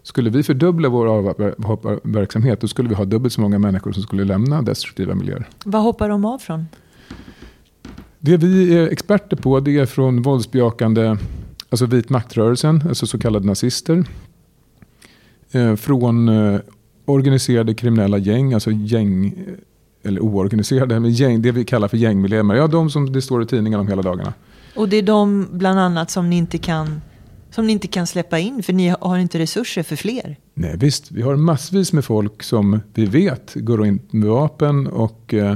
Skulle 0.04 0.30
vi 0.30 0.44
fördubbla 0.44 0.90
vår 0.90 1.08
avhopparverksamhet 1.08 2.62
då 2.62 2.68
skulle 2.68 2.90
vi 2.90 2.96
ha 2.96 3.06
dubbelt 3.06 3.34
så 3.34 3.42
många 3.42 3.60
människor 3.60 3.92
som 3.92 4.04
skulle 4.04 4.24
lämna 4.24 4.62
destruktiva 4.62 5.16
miljöer. 5.16 5.48
Vad 5.66 5.82
hoppar 5.82 6.10
de 6.10 6.26
av 6.26 6.38
från? 6.38 6.66
Det 8.20 8.38
vi 8.38 8.78
är 8.78 8.88
experter 8.88 9.38
på 9.38 9.60
det 9.60 9.78
är 9.78 9.86
från 9.86 10.22
våldsbejakande, 10.22 11.18
alltså 11.70 11.86
vit 11.86 12.10
maktrörelsen, 12.10 12.84
alltså 12.88 13.08
så 13.08 13.20
kallade 13.20 13.46
nazister. 13.46 14.06
Eh, 15.52 15.76
från 15.76 16.30
eh, 16.30 16.60
organiserade 17.06 17.74
kriminella 17.74 18.18
gäng, 18.18 18.54
alltså 18.54 18.72
gäng 18.72 19.34
eller 20.04 20.22
oorganiserade, 20.22 21.00
men 21.00 21.12
gäng, 21.12 21.42
det 21.42 21.52
vi 21.52 21.66
kallar 21.66 21.88
för 21.88 21.98
gängmedlemmar. 21.98 22.56
Ja, 22.56 22.68
de 22.68 22.90
som 22.90 23.12
det 23.12 23.22
står 23.22 23.44
i 23.44 23.46
tidningarna 23.46 23.82
om 23.82 23.88
hela 23.88 24.02
dagarna. 24.02 24.34
Och 24.80 24.90
det 24.90 24.98
är 24.98 25.04
de 25.04 25.48
bland 25.52 25.80
annat 25.80 26.12
som 26.12 26.30
ni 26.30 26.38
inte 26.38 26.58
kan 26.58 27.02
som 27.52 27.68
ni 27.68 27.74
inte 27.74 27.88
kan 27.88 28.08
släppa 28.08 28.40
in 28.40 28.64
för 28.64 28.74
ni 28.74 28.96
har 29.02 29.18
inte 29.18 29.40
resurser 29.40 29.84
för 29.84 29.96
fler. 29.96 30.38
Nej 30.54 30.78
visst, 30.78 31.12
vi 31.12 31.22
har 31.22 31.36
massvis 31.36 31.94
med 31.94 32.06
folk 32.06 32.44
som 32.44 32.80
vi 32.94 33.06
vet 33.06 33.54
går 33.56 33.86
in 33.86 34.00
med 34.12 34.30
vapen 34.30 34.88
och 34.88 35.34
eh, 35.34 35.56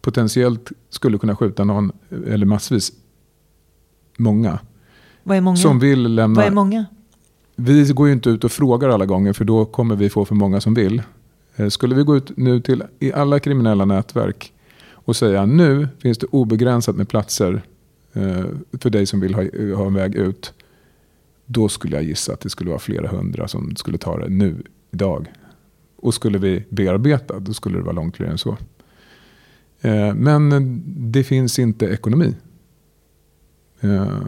potentiellt 0.00 0.72
skulle 0.90 1.18
kunna 1.18 1.36
skjuta 1.36 1.64
någon, 1.64 1.92
eller 2.26 2.46
massvis, 2.46 2.92
många. 4.16 4.58
Vad 5.22 5.36
är 5.36 5.40
många? 5.40 5.56
Som 5.56 5.78
vill 5.78 6.14
lämna. 6.14 6.36
Vad 6.36 6.46
är 6.46 6.50
många? 6.50 6.84
Vi 7.56 7.92
går 7.92 8.06
ju 8.06 8.12
inte 8.12 8.30
ut 8.30 8.44
och 8.44 8.52
frågar 8.52 8.88
alla 8.88 9.06
gånger 9.06 9.32
för 9.32 9.44
då 9.44 9.64
kommer 9.64 9.96
vi 9.96 10.10
få 10.10 10.24
för 10.24 10.34
många 10.34 10.60
som 10.60 10.74
vill. 10.74 11.02
Eh, 11.56 11.68
skulle 11.68 11.94
vi 11.94 12.02
gå 12.02 12.16
ut 12.16 12.36
nu 12.36 12.60
till 12.60 12.82
i 12.98 13.12
alla 13.12 13.40
kriminella 13.40 13.84
nätverk 13.84 14.52
och 14.92 15.16
säga 15.16 15.46
nu 15.46 15.88
finns 15.98 16.18
det 16.18 16.26
obegränsat 16.26 16.96
med 16.96 17.08
platser 17.08 17.62
Eh, 18.12 18.44
för 18.80 18.90
dig 18.90 19.06
som 19.06 19.20
vill 19.20 19.34
ha, 19.34 19.42
ha 19.76 19.86
en 19.86 19.94
väg 19.94 20.14
ut. 20.14 20.52
Då 21.46 21.68
skulle 21.68 21.96
jag 21.96 22.04
gissa 22.04 22.32
att 22.32 22.40
det 22.40 22.50
skulle 22.50 22.70
vara 22.70 22.80
flera 22.80 23.08
hundra 23.08 23.48
som 23.48 23.76
skulle 23.76 23.98
ta 23.98 24.18
det 24.18 24.28
nu, 24.28 24.62
idag. 24.90 25.32
Och 25.96 26.14
skulle 26.14 26.38
vi 26.38 26.64
bearbeta, 26.68 27.38
då 27.38 27.52
skulle 27.54 27.78
det 27.78 27.82
vara 27.82 27.94
långt 27.94 28.16
fler 28.16 28.26
än 28.26 28.38
så. 28.38 28.56
Eh, 29.80 30.14
men 30.14 30.82
det 31.12 31.24
finns 31.24 31.58
inte 31.58 31.86
ekonomi. 31.86 32.34
Eh, 33.80 34.20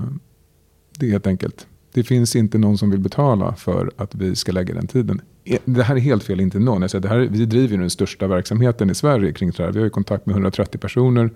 det 0.99 1.07
är 1.07 1.11
helt 1.11 1.27
enkelt. 1.27 1.67
Det 1.93 2.03
finns 2.03 2.37
inte 2.37 2.59
någon 2.59 2.79
som 2.79 2.91
vill 2.91 3.01
betala 3.01 3.55
för 3.55 3.93
att 3.97 4.15
vi 4.15 4.37
ska 4.37 4.53
lägga 4.53 4.75
den 4.75 4.87
tiden 4.87 5.21
det 5.65 5.83
här 5.83 5.97
är 5.97 6.01
helt 6.01 6.25
fel, 6.25 6.41
inte 6.41 6.59
någon. 6.59 6.83
Jag 6.83 6.91
säger, 6.91 7.03
det 7.03 7.09
här, 7.09 7.19
vi 7.19 7.47
driver 7.47 7.79
den 7.79 7.91
största 7.91 8.27
verksamheten 8.27 8.91
i 8.91 8.95
Sverige 8.95 9.33
kring 9.33 9.51
det 9.51 9.63
här. 9.63 9.73
Vi 9.73 9.81
har 9.81 9.89
kontakt 9.89 10.27
med 10.27 10.33
130 10.33 10.79
personer. 10.79 11.31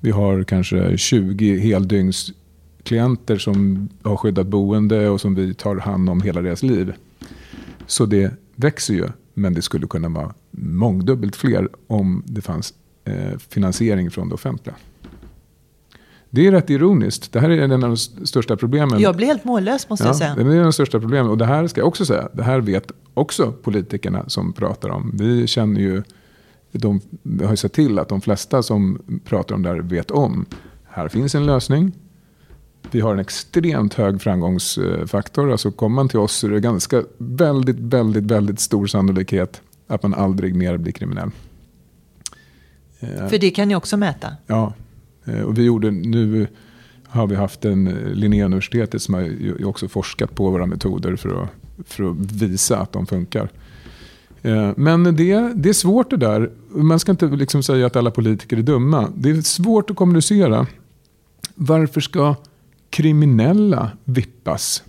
Vi 0.00 0.10
har 0.10 0.44
kanske 0.44 0.96
20 0.96 1.58
heldygns-klienter 1.58 3.38
som 3.38 3.88
har 4.02 4.16
skyddat 4.16 4.46
boende 4.46 5.08
och 5.08 5.20
som 5.20 5.34
vi 5.34 5.54
tar 5.54 5.76
hand 5.76 6.10
om 6.10 6.22
hela 6.22 6.42
deras 6.42 6.62
liv. 6.62 6.92
Så 7.86 8.06
det 8.06 8.34
växer 8.54 8.94
ju, 8.94 9.08
men 9.34 9.54
det 9.54 9.62
skulle 9.62 9.86
kunna 9.86 10.08
vara 10.08 10.34
mångdubbelt 10.50 11.36
fler 11.36 11.68
om 11.86 12.22
det 12.26 12.40
fanns 12.40 12.74
eh, 13.04 13.38
finansiering 13.38 14.10
från 14.10 14.28
det 14.28 14.34
offentliga. 14.34 14.74
Det 16.30 16.46
är 16.46 16.52
rätt 16.52 16.70
ironiskt. 16.70 17.32
Det 17.32 17.40
här 17.40 17.50
är 17.50 17.62
en 17.62 17.72
av 17.72 17.80
de 17.80 17.96
största 17.96 18.56
problemen. 18.56 19.00
Jag 19.00 19.16
blir 19.16 19.26
helt 19.26 19.44
mållös 19.44 19.88
måste 19.88 20.04
ja, 20.04 20.08
jag 20.08 20.16
säga. 20.16 20.34
Det 20.34 20.40
är 20.40 20.46
en 20.46 20.58
av 20.58 20.64
de 20.64 20.72
största 20.72 21.00
problemen. 21.00 21.30
Och 21.30 21.38
det 21.38 21.44
här 21.44 21.66
ska 21.66 21.80
jag 21.80 21.88
också 21.88 22.04
säga. 22.04 22.28
Det 22.32 22.42
här 22.42 22.60
vet 22.60 22.92
också 23.14 23.52
politikerna 23.52 24.28
som 24.28 24.52
pratar 24.52 24.88
om. 24.88 25.10
Vi 25.14 25.46
känner 25.46 25.80
ju, 25.80 26.02
de 26.80 27.00
har 27.40 27.50
ju 27.50 27.56
sett 27.56 27.72
till 27.72 27.98
att 27.98 28.08
de 28.08 28.20
flesta 28.20 28.62
som 28.62 29.02
pratar 29.24 29.54
om 29.54 29.62
det 29.62 29.68
här 29.68 29.76
vet 29.78 30.10
om. 30.10 30.46
Här 30.84 31.08
finns 31.08 31.34
en 31.34 31.46
lösning. 31.46 31.92
Vi 32.90 33.00
har 33.00 33.12
en 33.12 33.18
extremt 33.18 33.94
hög 33.94 34.20
framgångsfaktor. 34.20 35.52
Alltså 35.52 35.70
kommer 35.70 35.94
man 35.94 36.08
till 36.08 36.18
oss 36.18 36.32
så 36.32 36.46
är 36.46 36.50
det 36.50 36.60
ganska 36.60 37.02
väldigt, 37.18 37.78
väldigt, 37.78 38.24
väldigt 38.24 38.60
stor 38.60 38.86
sannolikhet 38.86 39.62
att 39.86 40.02
man 40.02 40.14
aldrig 40.14 40.54
mer 40.54 40.76
blir 40.76 40.92
kriminell. 40.92 41.30
För 43.00 43.38
det 43.38 43.50
kan 43.50 43.68
ni 43.68 43.74
också 43.74 43.96
mäta? 43.96 44.28
Ja, 44.46 44.72
Eh, 45.28 45.40
och 45.40 45.58
vi 45.58 45.62
gjorde, 45.62 45.90
nu 45.90 46.46
har 47.04 47.26
vi 47.26 47.36
haft 47.36 47.64
en, 47.64 47.84
Linnéuniversitetet 48.12 49.02
som 49.02 49.14
har 49.14 49.64
också 49.64 49.88
forskat 49.88 50.34
på 50.34 50.50
våra 50.50 50.66
metoder 50.66 51.16
för 51.16 51.42
att 51.42 51.48
för 51.86 52.10
att 52.10 52.16
visa 52.16 52.78
att 52.78 52.92
de 52.92 53.06
funkar. 53.06 53.48
Eh, 54.42 54.70
men 54.76 55.04
det, 55.04 55.52
det 55.54 55.68
är 55.68 55.72
svårt 55.72 56.10
det 56.10 56.16
där. 56.16 56.50
Man 56.68 57.00
ska 57.00 57.12
inte 57.12 57.26
liksom 57.26 57.62
säga 57.62 57.86
att 57.86 57.96
alla 57.96 58.10
politiker 58.10 58.56
är 58.56 58.62
dumma. 58.62 59.08
Det 59.16 59.30
är 59.30 59.42
svårt 59.42 59.90
att 59.90 59.96
kommunicera. 59.96 60.66
Varför 61.54 62.00
ska 62.00 62.34
kriminella 62.90 63.90
vippas? 64.04 64.82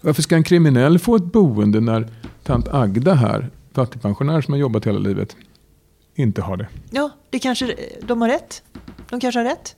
Varför 0.00 0.22
ska 0.22 0.36
en 0.36 0.44
kriminell 0.44 0.98
få 0.98 1.16
ett 1.16 1.24
boende 1.24 1.80
när 1.80 2.08
tant 2.42 2.68
Agda 2.68 3.14
här, 3.14 3.50
fattigpensionär 3.72 4.40
som 4.40 4.52
har 4.52 4.58
jobbat 4.58 4.86
hela 4.86 4.98
livet, 4.98 5.36
inte 6.14 6.42
har 6.42 6.56
det? 6.56 6.68
Ja, 6.90 7.10
det 7.30 7.38
kanske, 7.38 7.74
de 8.06 8.20
har 8.20 8.28
rätt. 8.28 8.62
De 9.10 9.20
kanske 9.20 9.38
har 9.40 9.44
rätt. 9.44 9.76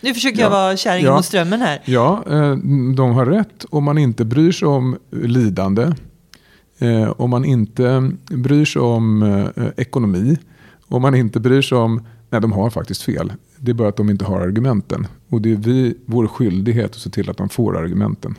Nu 0.00 0.14
försöker 0.14 0.40
jag 0.40 0.50
vara 0.50 0.76
kärringen 0.76 1.06
ja, 1.06 1.16
mot 1.16 1.24
strömmen 1.24 1.60
här. 1.60 1.82
Ja, 1.84 2.24
eh, 2.30 2.56
de 2.96 3.12
har 3.12 3.26
rätt 3.26 3.64
om 3.70 3.84
man 3.84 3.98
inte 3.98 4.24
bryr 4.24 4.52
sig 4.52 4.68
om 4.68 4.98
lidande. 5.10 5.92
Eh, 6.78 7.10
om 7.16 7.30
man 7.30 7.44
inte 7.44 8.12
bryr 8.30 8.64
sig 8.64 8.82
om 8.82 9.22
eh, 9.22 9.66
ekonomi. 9.76 10.38
Om 10.88 11.02
man 11.02 11.14
inte 11.14 11.40
bryr 11.40 11.62
sig 11.62 11.78
om... 11.78 12.06
Nej, 12.30 12.40
de 12.40 12.52
har 12.52 12.70
faktiskt 12.70 13.02
fel. 13.02 13.32
Det 13.56 13.70
är 13.70 13.74
bara 13.74 13.88
att 13.88 13.96
de 13.96 14.10
inte 14.10 14.24
har 14.24 14.40
argumenten. 14.40 15.06
Och 15.28 15.40
det 15.40 15.52
är 15.52 15.56
vi, 15.56 15.96
vår 16.06 16.26
skyldighet 16.26 16.90
att 16.90 17.00
se 17.00 17.10
till 17.10 17.30
att 17.30 17.36
de 17.36 17.48
får 17.48 17.78
argumenten. 17.78 18.34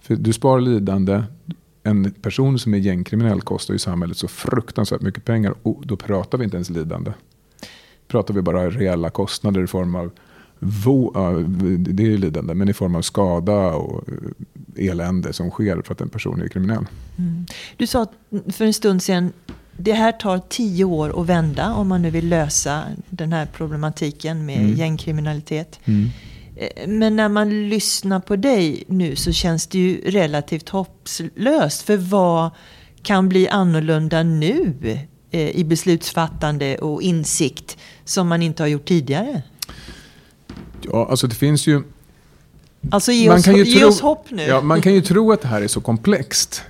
För 0.00 0.16
du 0.16 0.32
sparar 0.32 0.60
lidande. 0.60 1.22
En 1.82 2.10
person 2.10 2.58
som 2.58 2.74
är 2.74 2.78
gängkriminell 2.78 3.40
kostar 3.40 3.74
ju 3.74 3.78
samhället 3.78 4.16
så 4.16 4.28
fruktansvärt 4.28 5.00
mycket 5.00 5.24
pengar. 5.24 5.54
Och 5.62 5.82
då 5.86 5.96
pratar 5.96 6.38
vi 6.38 6.44
inte 6.44 6.56
ens 6.56 6.70
lidande. 6.70 7.12
Pratar 8.08 8.34
vi 8.34 8.42
bara 8.42 8.70
reella 8.70 9.10
kostnader 9.10 9.64
i 9.64 9.66
form 9.66 9.94
av 9.94 10.10
det 11.78 12.02
är 12.02 12.18
lidande, 12.18 12.54
men 12.54 12.68
i 12.68 12.72
form 12.72 12.94
av 12.94 13.02
skada 13.02 13.72
och 13.72 14.04
elände 14.76 15.32
som 15.32 15.50
sker 15.50 15.82
för 15.84 15.92
att 15.94 16.00
en 16.00 16.08
person 16.08 16.42
är 16.42 16.48
kriminell. 16.48 16.86
Mm. 17.18 17.46
Du 17.76 17.86
sa 17.86 18.06
för 18.48 18.64
en 18.64 18.74
stund 18.74 19.02
sedan, 19.02 19.32
det 19.76 19.92
här 19.92 20.12
tar 20.12 20.40
tio 20.48 20.84
år 20.84 21.20
att 21.20 21.26
vända 21.26 21.74
om 21.74 21.88
man 21.88 22.02
nu 22.02 22.10
vill 22.10 22.28
lösa 22.28 22.82
den 23.08 23.32
här 23.32 23.46
problematiken 23.46 24.46
med 24.46 24.58
mm. 24.58 24.76
gängkriminalitet. 24.76 25.80
Mm. 25.84 26.10
Eh, 26.56 26.88
men 26.88 27.16
när 27.16 27.28
man 27.28 27.68
lyssnar 27.68 28.20
på 28.20 28.36
dig 28.36 28.84
nu 28.86 29.16
så 29.16 29.32
känns 29.32 29.66
det 29.66 29.78
ju 29.78 30.10
relativt 30.10 30.68
hopplöst. 30.68 31.82
För 31.82 31.96
vad 31.96 32.50
kan 33.02 33.28
bli 33.28 33.48
annorlunda 33.48 34.22
nu 34.22 34.74
eh, 35.30 35.50
i 35.50 35.64
beslutsfattande 35.64 36.78
och 36.78 37.02
insikt 37.02 37.76
som 38.04 38.28
man 38.28 38.42
inte 38.42 38.62
har 38.62 38.68
gjort 38.68 38.88
tidigare? 38.88 39.42
Ja, 40.82 41.06
alltså 41.10 41.26
det 41.26 41.34
finns 41.34 41.66
ju... 41.66 41.82
Alltså 42.90 43.12
ge, 43.12 43.30
oss, 43.30 43.46
ge 43.46 43.64
tro, 43.64 43.88
oss 43.88 44.00
hopp 44.00 44.30
nu. 44.30 44.42
Ja, 44.42 44.60
man 44.60 44.82
kan 44.82 44.94
ju 44.94 45.00
tro 45.00 45.32
att 45.32 45.40
det 45.40 45.48
här 45.48 45.62
är 45.62 45.68
så 45.68 45.80
komplext. 45.80 46.62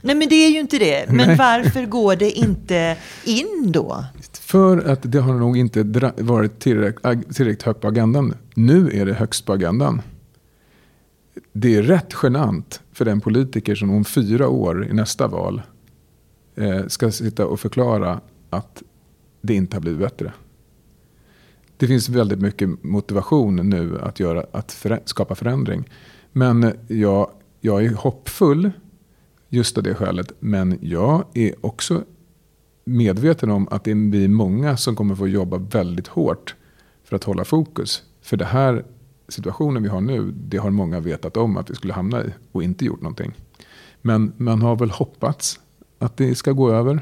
Nej, 0.00 0.14
men 0.14 0.28
det 0.28 0.34
är 0.34 0.50
ju 0.50 0.60
inte 0.60 0.78
det. 0.78 1.08
Men 1.08 1.26
Nej. 1.26 1.36
varför 1.36 1.86
går 1.86 2.16
det 2.16 2.30
inte 2.30 2.96
in 3.24 3.72
då? 3.72 4.04
För 4.40 4.78
att 4.78 5.12
det 5.12 5.18
har 5.18 5.34
nog 5.34 5.56
inte 5.58 5.82
varit 6.16 6.58
tillräckligt, 6.58 7.36
tillräckligt 7.36 7.62
högt 7.62 7.80
på 7.80 7.88
agendan. 7.88 8.34
Nu 8.54 8.90
är 8.92 9.06
det 9.06 9.14
högst 9.14 9.46
på 9.46 9.52
agendan. 9.52 10.02
Det 11.52 11.76
är 11.76 11.82
rätt 11.82 12.14
genant 12.22 12.80
för 12.92 13.04
den 13.04 13.20
politiker 13.20 13.74
som 13.74 13.90
om 13.90 14.04
fyra 14.04 14.48
år 14.48 14.88
i 14.90 14.92
nästa 14.92 15.26
val 15.26 15.62
eh, 16.56 16.86
ska 16.86 17.10
sitta 17.10 17.46
och 17.46 17.60
förklara 17.60 18.20
att 18.50 18.82
det 19.40 19.54
inte 19.54 19.76
har 19.76 19.80
blivit 19.80 20.00
bättre 20.00 20.32
det 21.78 21.86
finns 21.86 22.08
väldigt 22.08 22.40
mycket 22.40 22.84
motivation 22.84 23.56
nu 23.56 23.98
att, 24.00 24.20
göra, 24.20 24.46
att 24.52 24.72
förä 24.72 25.00
skapa 25.04 25.34
förändring. 25.34 25.88
Men 26.32 26.72
jag, 26.86 27.30
jag 27.60 27.84
är 27.84 27.94
hoppfull 27.94 28.70
just 29.48 29.78
av 29.78 29.84
det 29.84 29.94
skälet. 29.94 30.32
Men 30.40 30.78
jag 30.80 31.24
är 31.34 31.66
också 31.66 32.02
medveten 32.84 33.50
om 33.50 33.68
att 33.70 33.84
det 33.84 33.90
är 33.90 34.10
vi 34.10 34.28
många 34.28 34.76
som 34.76 34.96
kommer 34.96 35.14
få 35.14 35.28
jobba 35.28 35.56
väldigt 35.56 36.06
hårt 36.06 36.54
för 37.04 37.16
att 37.16 37.24
hålla 37.24 37.44
fokus. 37.44 38.02
För 38.22 38.36
det 38.36 38.44
här 38.44 38.84
situationen 39.28 39.82
vi 39.82 39.88
har 39.88 40.00
nu, 40.00 40.32
det 40.34 40.56
har 40.56 40.70
många 40.70 41.00
vetat 41.00 41.36
om 41.36 41.56
att 41.56 41.70
vi 41.70 41.74
skulle 41.74 41.92
hamna 41.92 42.24
i 42.24 42.34
och 42.52 42.62
inte 42.62 42.84
gjort 42.84 43.02
någonting. 43.02 43.32
Men 44.02 44.32
man 44.36 44.62
har 44.62 44.76
väl 44.76 44.90
hoppats 44.90 45.60
att 45.98 46.16
det 46.16 46.34
ska 46.34 46.52
gå 46.52 46.72
över. 46.72 47.00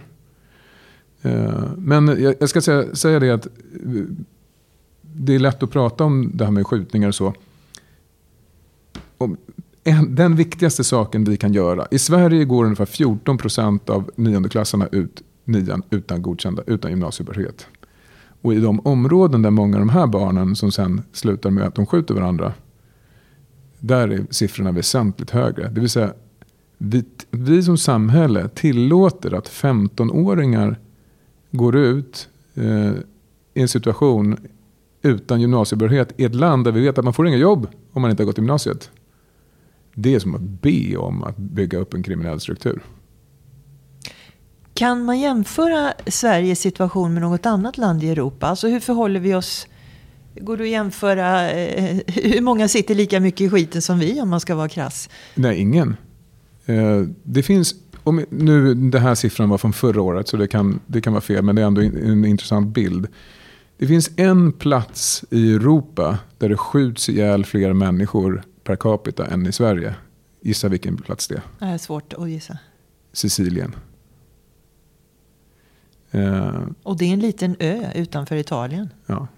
Eh, 1.23 1.71
men 1.77 2.23
jag 2.41 2.49
ska 2.49 2.61
säga 2.95 3.21
det 3.21 3.31
att 3.31 3.49
det 5.19 5.35
är 5.35 5.39
lätt 5.39 5.63
att 5.63 5.71
prata 5.71 6.05
om 6.05 6.31
det 6.35 6.45
här 6.45 6.53
med 6.53 6.67
skjutningar 6.67 7.09
och 7.09 7.15
så. 7.15 7.35
den 10.09 10.37
viktigaste 10.37 10.85
saken 10.85 11.25
vi 11.25 11.37
kan 11.37 11.53
göra. 11.53 11.87
I 11.91 11.99
Sverige 11.99 12.45
går 12.45 12.65
ungefär 12.65 12.87
14 12.87 13.39
procent 13.39 13.91
av 13.91 14.11
niondeklassarna 14.17 14.89
ut 14.93 15.23
nian 15.45 15.83
utan 15.91 16.23
godkända, 16.23 16.63
utan 16.67 16.91
gymnasiebehörighet. 16.91 17.67
Och 18.43 18.55
i 18.55 18.59
de 18.59 18.81
områden 18.81 19.43
där 19.43 19.51
många 19.51 19.77
av 19.77 19.81
de 19.81 19.89
här 19.89 20.07
barnen 20.07 20.57
som 20.57 20.73
sen 20.73 21.03
slutar 21.13 21.51
med 21.51 21.65
att 21.65 21.75
de 21.75 21.87
skjuter 21.87 22.15
varandra. 22.15 22.53
Där 23.79 24.09
är 24.09 24.27
siffrorna 24.31 24.73
väsentligt 24.73 25.31
högre. 25.31 25.69
Det 25.69 25.81
vill 25.81 25.91
säga, 25.91 26.13
vi, 26.79 27.05
vi 27.31 27.63
som 27.63 27.79
samhälle 27.79 28.49
tillåter 28.49 29.35
att 29.35 29.49
15-åringar 29.49 30.79
går 31.51 31.77
ut 31.77 32.29
eh, 32.55 32.93
i 33.55 33.63
en 33.63 33.69
situation 33.69 34.37
utan 35.07 35.41
gymnasiebehörighet 35.41 36.13
i 36.17 36.25
ett 36.25 36.35
land 36.35 36.65
där 36.65 36.73
vi 36.73 36.81
vet 36.81 36.99
att 36.99 37.05
man 37.05 37.15
får 37.15 37.29
inga 37.29 37.37
jobb 37.37 37.67
om 37.93 38.03
man 38.03 38.11
inte 38.11 38.23
har 38.23 38.27
gått 38.27 38.39
gymnasiet. 38.39 38.91
Det 39.95 40.15
är 40.15 40.19
som 40.19 40.35
att 40.35 40.41
be 40.41 40.97
om 40.97 41.23
att 41.23 41.37
bygga 41.37 41.79
upp 41.79 41.95
en 41.95 42.03
kriminell 42.03 42.41
struktur. 42.41 42.83
Kan 44.75 45.05
man 45.05 45.21
jämföra 45.21 45.93
Sveriges 46.07 46.61
situation 46.61 47.13
med 47.15 47.23
något 47.23 47.47
annat 47.47 47.79
land 47.79 48.05
i 48.05 48.09
Europa? 48.09 48.47
Alltså 48.47 48.69
hur 48.69 48.81
förhåller 48.81 49.21
vi 49.21 49.35
oss? 49.35 49.67
Går 50.41 50.57
det 50.57 50.63
att 50.63 50.69
jämföra? 50.69 51.51
Eh, 51.51 51.97
hur 52.07 52.41
många 52.41 52.69
sitter 52.69 52.95
lika 52.95 53.21
mycket 53.21 53.41
i 53.41 53.51
skiten 53.51 53.83
som 53.83 53.99
vi 53.99 54.21
om 54.21 54.29
man 54.29 54.41
ska 54.41 54.55
vara 54.55 54.69
krass? 54.69 55.09
Nej, 55.35 55.59
ingen. 55.59 55.97
Eh, 56.67 57.03
det 57.23 57.43
finns, 57.43 57.75
om, 58.03 58.25
nu, 58.31 58.75
den 58.75 59.03
här 59.03 59.15
siffran 59.15 59.49
var 59.49 59.59
från 59.59 59.73
förra 59.73 60.03
året 60.03 60.29
så 60.29 60.37
det 60.37 60.49
kan, 60.49 60.81
det 60.87 61.01
kan 61.01 61.13
vara 61.13 61.21
fel 61.21 61.45
men 61.45 61.57
det 61.57 61.63
är 61.63 61.67
ändå 61.67 61.81
en 61.81 62.25
intressant 62.25 62.75
bild. 62.75 63.09
Det 63.79 63.87
finns 63.87 64.11
en 64.17 64.53
plats 64.53 65.25
i 65.31 65.53
Europa 65.53 66.19
där 66.39 66.49
det 66.49 66.57
skjuts 66.57 67.09
ihjäl 67.09 67.45
fler 67.45 67.73
människor 67.73 68.43
per 68.65 68.77
capita 68.77 69.27
än 69.27 69.47
i 69.47 69.53
Sverige. 69.53 69.95
Gissa 70.41 70.69
vilken 70.69 70.97
plats 70.97 71.29
det 71.29 71.35
är. 71.35 71.43
Det 71.59 71.65
är 71.75 71.79
svårt 71.79 72.13
att 72.13 72.31
gissa. 72.31 72.59
Sicilien. 73.13 73.75
Eh, 76.11 76.61
och 76.83 76.97
det 76.97 77.05
är 77.05 77.13
en 77.13 77.21
liten 77.21 77.57
ö 77.59 77.91
utanför 77.95 78.37
Italien. 78.37 78.89
Ja. 79.07 79.29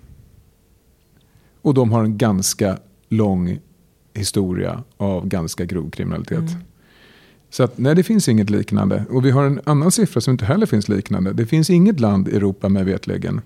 Och 1.63 1.75
de 1.75 1.93
har 1.93 2.05
en 2.05 2.19
ganska 2.19 2.79
lång 3.09 3.59
historia 4.15 4.83
av 4.97 5.27
ganska 5.27 5.65
grov 5.65 5.91
kriminalitet. 5.91 6.39
Mm. 6.39 6.63
Så 7.51 7.63
att, 7.63 7.79
nej, 7.79 7.95
det 7.95 8.03
finns 8.03 8.29
inget 8.29 8.51
liknande. 8.51 9.05
Och 9.11 9.25
vi 9.25 9.31
har 9.31 9.45
en 9.45 9.61
annan 9.65 9.93
siffra 9.93 10.21
som 10.21 10.33
inte 10.33 10.45
heller 10.45 10.67
finns 10.67 10.89
liknande. 10.89 11.33
Det 11.33 11.47
finns 11.47 11.71
inget 11.71 12.01
land 12.01 12.29
i 12.29 12.37
Europa 12.37 12.69
med 12.69 12.85
vetligen 12.85 13.41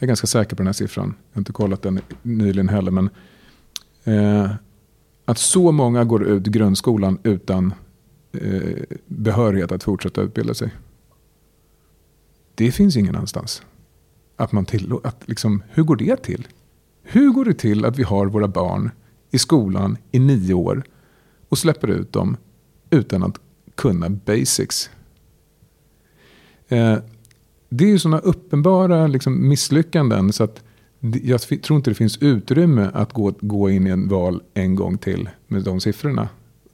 jag 0.00 0.06
är 0.06 0.08
ganska 0.08 0.26
säker 0.26 0.56
på 0.56 0.60
den 0.60 0.66
här 0.66 0.72
siffran. 0.72 1.14
Jag 1.30 1.36
har 1.36 1.40
inte 1.40 1.52
kollat 1.52 1.82
den 1.82 2.00
nyligen 2.22 2.68
heller. 2.68 2.90
Men, 2.90 3.10
eh, 4.04 4.50
att 5.24 5.38
så 5.38 5.72
många 5.72 6.04
går 6.04 6.24
ut 6.24 6.42
grundskolan 6.42 7.18
utan 7.22 7.74
eh, 8.32 8.82
behörighet 9.06 9.72
att 9.72 9.82
fortsätta 9.82 10.20
utbilda 10.20 10.54
sig. 10.54 10.74
Det 12.54 12.72
finns 12.72 12.96
ingen 12.96 13.16
annanstans. 13.16 13.62
Att 14.36 14.52
man 14.52 14.64
till, 14.64 14.94
att 15.04 15.28
liksom, 15.28 15.62
hur 15.70 15.82
går 15.82 15.96
det 15.96 16.16
till? 16.16 16.48
Hur 17.02 17.30
går 17.30 17.44
det 17.44 17.54
till 17.54 17.84
att 17.84 17.98
vi 17.98 18.02
har 18.02 18.26
våra 18.26 18.48
barn 18.48 18.90
i 19.30 19.38
skolan 19.38 19.96
i 20.10 20.18
nio 20.18 20.54
år 20.54 20.82
och 21.48 21.58
släpper 21.58 21.88
ut 21.88 22.12
dem 22.12 22.36
utan 22.90 23.22
att 23.22 23.40
kunna 23.74 24.10
basics? 24.10 24.90
Eh, 26.68 26.98
det 27.72 27.84
är 27.84 27.88
ju 27.88 27.98
sådana 27.98 28.18
uppenbara 28.18 29.06
liksom, 29.06 29.48
misslyckanden 29.48 30.32
så 30.32 30.44
att 30.44 30.62
jag 31.22 31.40
tror 31.40 31.76
inte 31.76 31.90
det 31.90 31.94
finns 31.94 32.18
utrymme 32.18 32.90
att 32.94 33.12
gå, 33.12 33.34
gå 33.40 33.70
in 33.70 33.86
i 33.86 33.90
en 33.90 34.08
val 34.08 34.42
en 34.54 34.74
gång 34.74 34.98
till 34.98 35.28
med 35.46 35.62
de 35.62 35.80
siffrorna. 35.80 36.28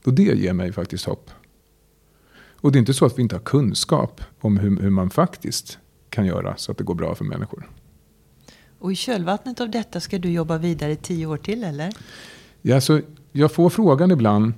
Och 0.05 0.13
det 0.13 0.23
ger 0.23 0.53
mig 0.53 0.71
faktiskt 0.71 1.05
hopp. 1.05 1.29
Och 2.55 2.71
det 2.71 2.77
är 2.77 2.79
inte 2.79 2.93
så 2.93 3.05
att 3.05 3.17
vi 3.17 3.21
inte 3.21 3.35
har 3.35 3.41
kunskap 3.41 4.21
om 4.39 4.57
hur, 4.57 4.81
hur 4.81 4.89
man 4.89 5.09
faktiskt 5.09 5.77
kan 6.09 6.25
göra 6.25 6.57
så 6.57 6.71
att 6.71 6.77
det 6.77 6.83
går 6.83 6.95
bra 6.95 7.15
för 7.15 7.25
människor. 7.25 7.69
Och 8.79 8.91
i 8.91 8.95
kölvattnet 8.95 9.61
av 9.61 9.71
detta 9.71 9.99
ska 9.99 10.17
du 10.17 10.31
jobba 10.31 10.57
vidare 10.57 10.95
tio 10.95 11.25
år 11.25 11.37
till 11.37 11.63
eller? 11.63 11.93
Ja, 12.61 12.75
alltså, 12.75 13.01
jag 13.31 13.51
får 13.51 13.69
frågan 13.69 14.11
ibland 14.11 14.53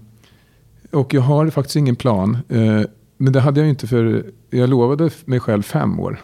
och 0.92 1.14
jag 1.14 1.22
har 1.22 1.50
faktiskt 1.50 1.76
ingen 1.76 1.96
plan. 1.96 2.38
Eh, 2.50 2.82
men 3.18 3.34
det 3.34 3.40
hade 3.40 3.60
jag 3.60 3.70
inte 3.70 3.88
för 3.88 4.32
jag 4.50 4.70
lovade 4.70 5.10
mig 5.26 5.40
själv 5.40 5.62
fem 5.62 6.00
år. 6.00 6.20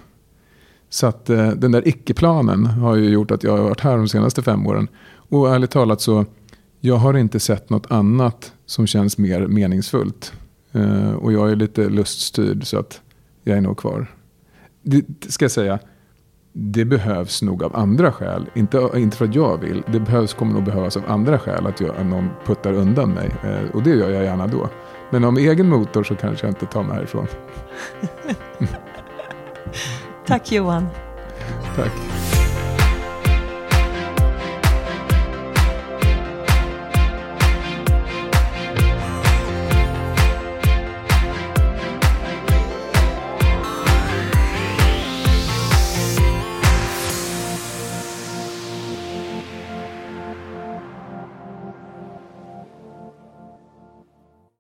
Så 0.89 1.07
att 1.07 1.29
eh, 1.29 1.49
den 1.49 1.71
där 1.71 1.87
icke-planen 1.87 2.65
har 2.65 2.95
ju 2.95 3.09
gjort 3.09 3.31
att 3.31 3.43
jag 3.43 3.57
har 3.57 3.63
varit 3.63 3.81
här 3.81 3.97
de 3.97 4.07
senaste 4.07 4.41
fem 4.41 4.67
åren. 4.67 4.87
Och 5.29 5.55
ärligt 5.55 5.71
talat 5.71 6.01
så, 6.01 6.25
jag 6.79 6.95
har 6.95 7.17
inte 7.17 7.39
sett 7.39 7.69
något 7.69 7.91
annat 7.91 8.53
som 8.65 8.87
känns 8.87 9.17
mer 9.17 9.47
meningsfullt 9.47 10.33
Eh, 10.75 11.13
och 11.13 11.33
jag 11.33 11.51
är 11.51 11.55
lite 11.55 11.89
luststyrd 11.89 12.67
så 12.67 12.79
att 12.79 13.01
jag 13.43 13.57
är 13.57 13.61
nog 13.61 13.77
kvar. 13.77 14.07
Det 14.81 15.05
ska 15.27 15.45
jag 15.45 15.51
säga, 15.51 15.79
det 16.53 16.85
behövs 16.85 17.41
nog 17.41 17.63
av 17.63 17.75
andra 17.75 18.11
skäl. 18.11 18.49
Inte, 18.55 18.89
inte 18.95 19.17
för 19.17 19.25
att 19.25 19.35
jag 19.35 19.57
vill. 19.57 19.83
Det 19.91 19.99
behövs, 19.99 20.33
kommer 20.33 20.53
nog 20.53 20.63
behövas 20.63 20.97
av 20.97 21.03
andra 21.07 21.39
skäl 21.39 21.67
att 21.67 21.81
jag, 21.81 22.05
någon 22.05 22.29
puttar 22.45 22.73
undan 22.73 23.09
mig. 23.09 23.31
Eh, 23.43 23.75
och 23.75 23.83
det 23.83 23.89
gör 23.89 24.09
jag 24.09 24.23
gärna 24.23 24.47
då. 24.47 24.69
Men 25.11 25.23
om 25.23 25.37
egen 25.37 25.69
motor 25.69 26.03
så 26.03 26.15
kanske 26.15 26.47
jag 26.47 26.51
inte 26.51 26.65
tar 26.65 26.83
mig 26.83 26.95
härifrån. 26.95 27.27
Tack 30.25 30.51
Johan. 30.51 30.89
Tack. 31.75 32.24